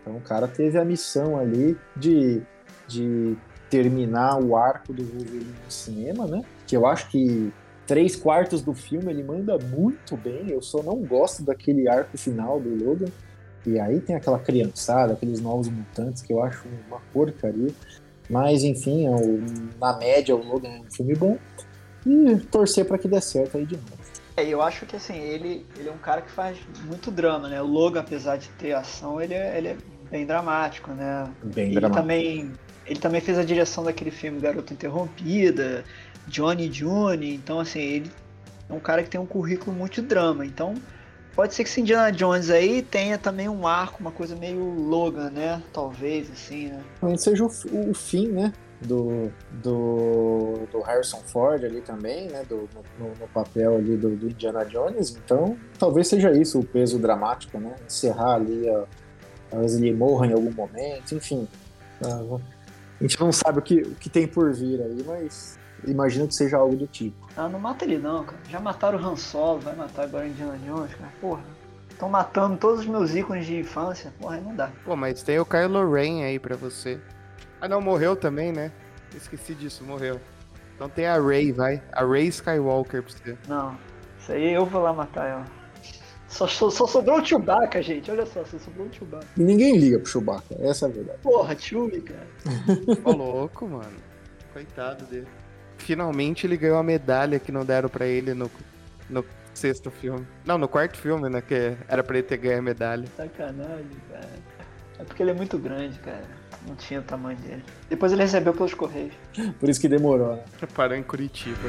Então 0.00 0.16
o 0.16 0.20
cara 0.20 0.48
teve 0.48 0.78
a 0.78 0.84
missão 0.84 1.38
ali 1.38 1.76
de, 1.94 2.42
de 2.86 3.36
terminar 3.70 4.42
o 4.42 4.56
arco 4.56 4.92
do 4.92 5.04
Wolverine 5.04 5.54
no 5.64 5.70
cinema, 5.70 6.26
né? 6.26 6.42
Que 6.66 6.76
eu 6.76 6.86
acho 6.86 7.08
que 7.10 7.52
três 7.86 8.14
quartos 8.16 8.62
do 8.62 8.74
filme 8.74 9.10
ele 9.10 9.22
manda 9.22 9.58
muito 9.58 10.16
bem. 10.16 10.50
Eu 10.50 10.62
só 10.62 10.82
não 10.82 10.96
gosto 10.96 11.42
daquele 11.42 11.88
arco 11.88 12.16
final 12.16 12.60
do 12.60 12.84
Logan. 12.84 13.10
E 13.66 13.78
aí 13.78 14.00
tem 14.00 14.16
aquela 14.16 14.38
criançada, 14.38 15.12
aqueles 15.12 15.40
novos 15.40 15.68
mutantes 15.68 16.22
que 16.22 16.32
eu 16.32 16.42
acho 16.42 16.66
uma 16.88 17.00
porcaria. 17.12 17.70
Mas, 18.30 18.62
enfim, 18.62 19.06
é 19.06 19.10
na 19.80 19.96
média, 19.96 20.36
o 20.36 20.46
Logan 20.46 20.68
é 20.68 20.80
um 20.80 20.90
filme 20.90 21.14
bom. 21.14 21.38
E 22.06 22.36
torcer 22.50 22.84
para 22.84 22.98
que 22.98 23.08
dê 23.08 23.20
certo 23.20 23.58
aí 23.58 23.66
de 23.66 23.76
novo. 23.76 23.98
É, 24.36 24.46
eu 24.46 24.62
acho 24.62 24.86
que 24.86 24.94
assim, 24.94 25.18
ele, 25.18 25.66
ele 25.76 25.88
é 25.88 25.92
um 25.92 25.98
cara 25.98 26.22
que 26.22 26.30
faz 26.30 26.56
muito 26.86 27.10
drama, 27.10 27.48
né? 27.48 27.60
O 27.60 27.66
Logan, 27.66 28.00
apesar 28.00 28.36
de 28.36 28.48
ter 28.50 28.72
ação, 28.72 29.20
ele 29.20 29.34
é, 29.34 29.58
ele 29.58 29.68
é 29.68 29.76
bem 30.10 30.24
dramático, 30.24 30.92
né? 30.92 31.28
Bem 31.42 31.66
ele 31.66 31.80
dramático. 31.80 32.00
também 32.00 32.52
ele 32.88 32.98
também 32.98 33.20
fez 33.20 33.38
a 33.38 33.44
direção 33.44 33.84
daquele 33.84 34.10
filme 34.10 34.40
Garota 34.40 34.72
Interrompida, 34.72 35.84
Johnny 36.26 36.72
June, 36.72 37.34
então 37.34 37.60
assim, 37.60 37.80
ele 37.80 38.10
é 38.68 38.72
um 38.72 38.80
cara 38.80 39.02
que 39.02 39.10
tem 39.10 39.20
um 39.20 39.26
currículo 39.26 39.76
muito 39.76 40.02
drama, 40.02 40.44
então 40.44 40.74
pode 41.34 41.54
ser 41.54 41.62
que 41.62 41.70
esse 41.70 41.80
Indiana 41.80 42.10
Jones 42.10 42.50
aí 42.50 42.82
tenha 42.82 43.16
também 43.16 43.48
um 43.48 43.66
arco, 43.66 44.00
uma 44.00 44.10
coisa 44.10 44.34
meio 44.34 44.58
Logan, 44.58 45.30
né? 45.30 45.62
Talvez, 45.72 46.28
assim, 46.32 46.66
né? 46.66 46.82
Talvez 47.00 47.22
seja 47.22 47.44
o, 47.44 47.90
o 47.90 47.94
fim, 47.94 48.26
né? 48.26 48.52
Do, 48.80 49.32
do, 49.62 50.66
do 50.70 50.80
Harrison 50.80 51.18
Ford 51.18 51.64
ali 51.64 51.80
também, 51.80 52.26
né? 52.28 52.42
Do, 52.48 52.68
no, 52.98 53.08
no 53.08 53.28
papel 53.28 53.76
ali 53.76 53.96
do, 53.96 54.16
do 54.16 54.26
Indiana 54.26 54.64
Jones. 54.64 55.16
Então, 55.16 55.56
talvez 55.78 56.08
seja 56.08 56.32
isso 56.32 56.58
o 56.58 56.64
peso 56.64 56.98
dramático, 56.98 57.58
né? 57.58 57.74
Encerrar 57.86 58.34
ali, 58.34 58.68
ó, 58.68 58.84
talvez 59.48 59.76
ele 59.76 59.92
morra 59.92 60.26
em 60.26 60.32
algum 60.32 60.52
momento, 60.52 61.14
enfim. 61.14 61.46
A 63.00 63.04
gente 63.04 63.20
não 63.20 63.30
sabe 63.32 63.58
o 63.58 63.62
que, 63.62 63.80
o 63.80 63.94
que 63.94 64.08
tem 64.08 64.26
por 64.26 64.52
vir 64.52 64.80
aí, 64.80 65.04
mas 65.06 65.58
imagino 65.86 66.26
que 66.26 66.34
seja 66.34 66.56
algo 66.56 66.74
do 66.76 66.86
tipo. 66.86 67.28
Ah, 67.36 67.48
não 67.48 67.60
mata 67.60 67.84
ele 67.84 67.98
não, 67.98 68.24
cara. 68.24 68.38
Já 68.48 68.60
mataram 68.60 68.98
o 68.98 69.06
Han 69.06 69.16
Solo, 69.16 69.60
vai 69.60 69.76
matar 69.76 70.04
agora 70.04 70.24
o 70.24 70.28
Indiana 70.28 70.58
Jones, 70.58 70.94
cara. 70.94 71.12
Porra. 71.20 71.42
Estão 71.90 72.08
matando 72.08 72.56
todos 72.56 72.80
os 72.80 72.86
meus 72.86 73.14
ícones 73.14 73.46
de 73.46 73.58
infância. 73.58 74.12
Porra, 74.20 74.36
aí 74.36 74.40
não 74.40 74.54
dá. 74.54 74.70
Pô, 74.84 74.94
mas 74.94 75.22
tem 75.22 75.38
o 75.38 75.46
Kylo 75.46 75.92
Ren 75.92 76.24
aí 76.24 76.38
pra 76.38 76.56
você. 76.56 77.00
Ah, 77.60 77.68
não, 77.68 77.80
morreu 77.80 78.14
também, 78.14 78.52
né? 78.52 78.70
Esqueci 79.14 79.54
disso, 79.54 79.82
morreu. 79.84 80.20
Então 80.78 80.88
tem 80.88 81.06
a 81.06 81.20
Rey, 81.20 81.50
vai. 81.52 81.82
A 81.92 82.04
Rey 82.04 82.28
Skywalker 82.28 83.02
pra 83.02 83.12
você. 83.12 83.36
Não. 83.48 83.76
Isso 84.20 84.30
aí 84.30 84.52
eu 84.54 84.64
vou 84.64 84.80
lá 84.80 84.92
matar 84.92 85.26
ela. 85.26 85.57
Só, 86.28 86.46
só, 86.46 86.68
só 86.68 86.86
sobrou 86.86 87.20
o 87.20 87.24
Chewbacca, 87.24 87.82
gente. 87.82 88.10
Olha 88.10 88.26
só, 88.26 88.44
só 88.44 88.58
sobrou 88.58 88.86
o 88.86 88.92
Chewbacca. 88.92 89.26
E 89.36 89.42
ninguém 89.42 89.76
liga 89.76 89.98
pro 89.98 90.08
Chewbacca, 90.08 90.54
essa 90.60 90.86
é 90.86 90.88
a 90.88 90.92
verdade. 90.92 91.18
Porra, 91.22 91.58
Chewie, 91.58 92.02
cara. 92.02 92.26
Ô, 93.04 93.12
louco, 93.12 93.66
mano. 93.66 93.96
Coitado 94.52 95.04
dele. 95.06 95.26
Finalmente 95.78 96.46
ele 96.46 96.56
ganhou 96.56 96.76
a 96.76 96.82
medalha 96.82 97.38
que 97.38 97.50
não 97.50 97.64
deram 97.64 97.88
pra 97.88 98.06
ele 98.06 98.34
no, 98.34 98.50
no 99.08 99.24
sexto 99.54 99.90
filme. 99.90 100.26
Não, 100.44 100.58
no 100.58 100.68
quarto 100.68 100.98
filme, 100.98 101.28
né? 101.28 101.40
Que 101.40 101.76
era 101.88 102.02
pra 102.02 102.18
ele 102.18 102.26
ter 102.26 102.36
ganho 102.36 102.58
a 102.58 102.62
medalha. 102.62 103.06
Sacanagem, 103.16 103.86
cara. 104.10 104.28
É 104.98 105.04
porque 105.04 105.22
ele 105.22 105.30
é 105.30 105.34
muito 105.34 105.56
grande, 105.58 105.98
cara. 106.00 106.24
Não 106.66 106.74
tinha 106.74 107.00
o 107.00 107.02
tamanho 107.04 107.38
dele. 107.38 107.64
Depois 107.88 108.12
ele 108.12 108.22
recebeu 108.22 108.52
pelos 108.52 108.74
Correios. 108.74 109.14
Por 109.58 109.68
isso 109.68 109.80
que 109.80 109.88
demorou, 109.88 110.36
né? 110.36 110.42
Parou 110.74 110.96
em 110.96 111.02
Curitiba. 111.02 111.68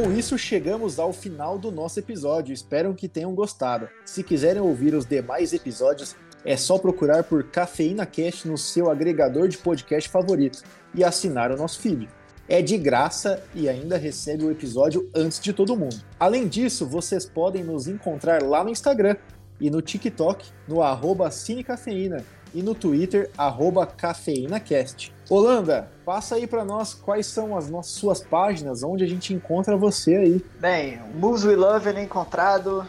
Com 0.00 0.12
isso, 0.12 0.38
chegamos 0.38 1.00
ao 1.00 1.12
final 1.12 1.58
do 1.58 1.72
nosso 1.72 1.98
episódio. 1.98 2.54
Espero 2.54 2.94
que 2.94 3.08
tenham 3.08 3.34
gostado. 3.34 3.88
Se 4.04 4.22
quiserem 4.22 4.62
ouvir 4.62 4.94
os 4.94 5.04
demais 5.04 5.52
episódios, 5.52 6.14
é 6.44 6.56
só 6.56 6.78
procurar 6.78 7.24
por 7.24 7.42
Cafeína 7.50 8.06
Cast 8.06 8.46
no 8.46 8.56
seu 8.56 8.88
agregador 8.92 9.48
de 9.48 9.58
podcast 9.58 10.08
favorito 10.08 10.62
e 10.94 11.02
assinar 11.02 11.50
o 11.50 11.56
nosso 11.56 11.80
feed. 11.80 12.08
É 12.48 12.62
de 12.62 12.78
graça 12.78 13.42
e 13.52 13.68
ainda 13.68 13.98
recebe 13.98 14.44
o 14.44 14.52
episódio 14.52 15.10
antes 15.12 15.40
de 15.40 15.52
todo 15.52 15.76
mundo. 15.76 16.00
Além 16.16 16.46
disso, 16.46 16.86
vocês 16.86 17.26
podem 17.26 17.64
nos 17.64 17.88
encontrar 17.88 18.40
lá 18.40 18.62
no 18.62 18.70
Instagram 18.70 19.16
e 19.60 19.68
no 19.68 19.82
TikTok, 19.82 20.46
no 20.68 20.80
arroba 20.80 21.28
Cinecafeína 21.28 22.24
e 22.54 22.62
no 22.62 22.72
Twitter, 22.72 23.32
arroba 23.36 23.84
CafeínaCast. 23.84 25.17
Holanda, 25.30 25.90
passa 26.04 26.36
aí 26.36 26.46
pra 26.46 26.64
nós 26.64 26.94
quais 26.94 27.26
são 27.26 27.56
as 27.56 27.68
nossas 27.68 27.92
suas 27.92 28.20
páginas, 28.20 28.82
onde 28.82 29.04
a 29.04 29.06
gente 29.06 29.34
encontra 29.34 29.76
você 29.76 30.16
aí. 30.16 30.44
Bem, 30.58 31.00
o 31.02 31.18
Moves 31.18 31.44
We 31.44 31.54
Love 31.54 31.90
é 31.90 32.02
encontrado 32.02 32.86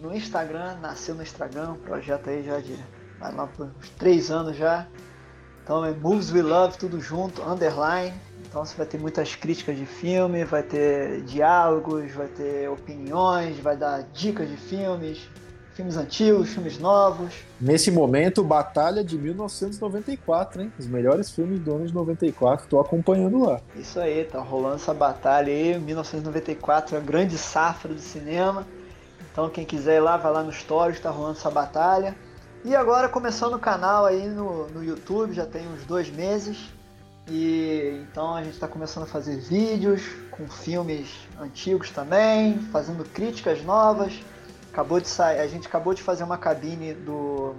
no 0.00 0.14
Instagram, 0.14 0.76
nasceu 0.80 1.14
no 1.14 1.22
Instagram, 1.22 1.74
projeto 1.84 2.30
aí 2.30 2.42
já 2.42 2.58
de 2.60 2.76
vai 3.22 3.32
lá 3.34 3.46
por 3.46 3.66
uns 3.66 3.88
três 3.90 4.30
anos 4.30 4.56
já. 4.56 4.86
Então 5.62 5.84
é 5.84 5.92
Moves 5.92 6.32
We 6.32 6.42
Love, 6.42 6.76
tudo 6.76 7.00
junto, 7.00 7.42
underline. 7.42 8.12
Então 8.48 8.64
você 8.64 8.76
vai 8.76 8.86
ter 8.86 8.98
muitas 8.98 9.36
críticas 9.36 9.76
de 9.76 9.86
filme, 9.86 10.44
vai 10.44 10.62
ter 10.62 11.22
diálogos, 11.22 12.10
vai 12.12 12.26
ter 12.26 12.68
opiniões, 12.68 13.58
vai 13.60 13.76
dar 13.76 14.02
dicas 14.12 14.48
de 14.48 14.56
filmes, 14.56 15.28
filmes 15.74 15.96
antigos, 15.96 16.50
filmes 16.50 16.78
novos. 16.78 17.34
Nesse 17.60 17.90
momento, 17.90 18.42
Batalha 18.42 19.02
de 19.02 19.16
1994, 19.18 20.62
hein? 20.62 20.72
Os 20.78 20.86
melhores 20.86 21.30
filmes 21.30 21.60
do 21.60 21.74
ano 21.74 21.86
de 21.86 21.94
94, 21.94 22.66
tô 22.68 22.78
acompanhando 22.78 23.44
lá. 23.44 23.60
Isso 23.74 23.98
aí, 23.98 24.24
tá 24.24 24.40
rolando 24.40 24.76
essa 24.76 24.92
batalha 24.92 25.52
aí, 25.52 25.78
1994, 25.78 26.96
a 26.96 27.00
grande 27.00 27.38
safra 27.38 27.92
do 27.92 28.00
cinema. 28.00 28.66
Então 29.32 29.48
quem 29.48 29.64
quiser 29.64 29.96
ir 29.96 30.00
lá, 30.00 30.16
vai 30.16 30.32
lá 30.32 30.42
no 30.42 30.52
Stories, 30.52 31.00
tá 31.00 31.10
rolando 31.10 31.38
essa 31.38 31.50
batalha. 31.50 32.14
E 32.64 32.76
agora 32.76 33.08
começando 33.08 33.54
o 33.54 33.58
canal 33.58 34.04
aí 34.04 34.28
no, 34.28 34.68
no 34.68 34.84
YouTube, 34.84 35.32
já 35.32 35.46
tem 35.46 35.66
uns 35.66 35.84
dois 35.84 36.10
meses. 36.10 36.70
E 37.28 38.02
então 38.02 38.34
a 38.34 38.42
gente 38.42 38.54
está 38.54 38.68
começando 38.68 39.04
a 39.04 39.06
fazer 39.06 39.36
vídeos 39.36 40.02
com 40.30 40.46
filmes 40.48 41.08
antigos 41.40 41.90
também, 41.90 42.58
fazendo 42.70 43.04
críticas 43.04 43.64
novas. 43.64 44.20
Acabou 44.72 44.98
de 44.98 45.06
sair, 45.06 45.38
a 45.38 45.46
gente 45.46 45.68
acabou 45.68 45.92
de 45.92 46.02
fazer 46.02 46.24
uma 46.24 46.38
cabine 46.38 46.94
do 46.94 47.54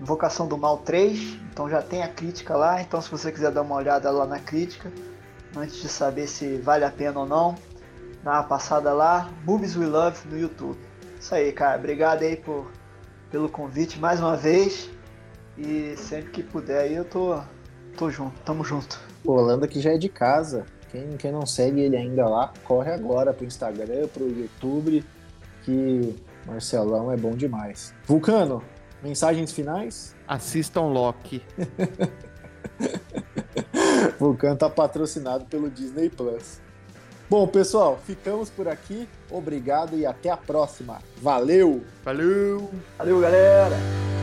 Invocação 0.00 0.46
do 0.46 0.56
Mal 0.56 0.78
3, 0.78 1.36
então 1.50 1.68
já 1.68 1.82
tem 1.82 2.04
a 2.04 2.08
crítica 2.08 2.56
lá. 2.56 2.80
Então 2.80 3.02
se 3.02 3.10
você 3.10 3.32
quiser 3.32 3.50
dar 3.50 3.62
uma 3.62 3.74
olhada 3.74 4.08
lá 4.12 4.24
na 4.24 4.38
crítica, 4.38 4.88
antes 5.56 5.82
de 5.82 5.88
saber 5.88 6.28
se 6.28 6.58
vale 6.58 6.84
a 6.84 6.90
pena 6.92 7.18
ou 7.18 7.26
não, 7.26 7.56
dá 8.22 8.34
uma 8.34 8.44
passada 8.44 8.92
lá, 8.92 9.32
Movies 9.44 9.76
We 9.76 9.86
Love 9.86 10.28
no 10.28 10.38
YouTube. 10.38 10.78
Isso 11.18 11.34
aí, 11.34 11.50
cara. 11.50 11.76
Obrigado 11.76 12.22
aí 12.22 12.36
por, 12.36 12.70
pelo 13.32 13.48
convite 13.48 13.98
mais 13.98 14.20
uma 14.20 14.36
vez. 14.36 14.88
E 15.58 15.96
sempre 15.96 16.30
que 16.30 16.42
puder 16.44 16.82
aí 16.82 16.94
eu 16.94 17.04
tô, 17.04 17.40
tô 17.96 18.10
junto, 18.10 18.38
tamo 18.44 18.62
junto. 18.62 19.00
O 19.24 19.32
Holanda 19.32 19.66
que 19.66 19.80
já 19.80 19.92
é 19.92 19.98
de 19.98 20.08
casa. 20.08 20.66
Quem, 20.92 21.16
quem 21.16 21.32
não 21.32 21.44
segue 21.44 21.80
ele 21.80 21.96
ainda 21.96 22.28
lá, 22.28 22.52
corre 22.62 22.92
agora 22.92 23.34
pro 23.34 23.44
Instagram, 23.44 24.06
pro 24.06 24.28
YouTube, 24.28 25.04
que 25.64 26.14
Marcelão 26.46 27.10
é 27.10 27.16
bom 27.16 27.32
demais. 27.32 27.94
Vulcano, 28.04 28.62
mensagens 29.02 29.52
finais? 29.52 30.14
Assistam 30.26 30.82
Loki. 30.82 31.42
Vulcano 34.18 34.56
tá 34.56 34.70
patrocinado 34.70 35.44
pelo 35.46 35.70
Disney 35.70 36.10
Plus. 36.10 36.60
Bom, 37.28 37.46
pessoal, 37.46 37.98
ficamos 38.04 38.50
por 38.50 38.68
aqui. 38.68 39.08
Obrigado 39.30 39.96
e 39.96 40.04
até 40.04 40.30
a 40.30 40.36
próxima. 40.36 40.98
Valeu! 41.20 41.82
Valeu! 42.04 42.70
Valeu, 42.98 43.20
galera! 43.20 44.13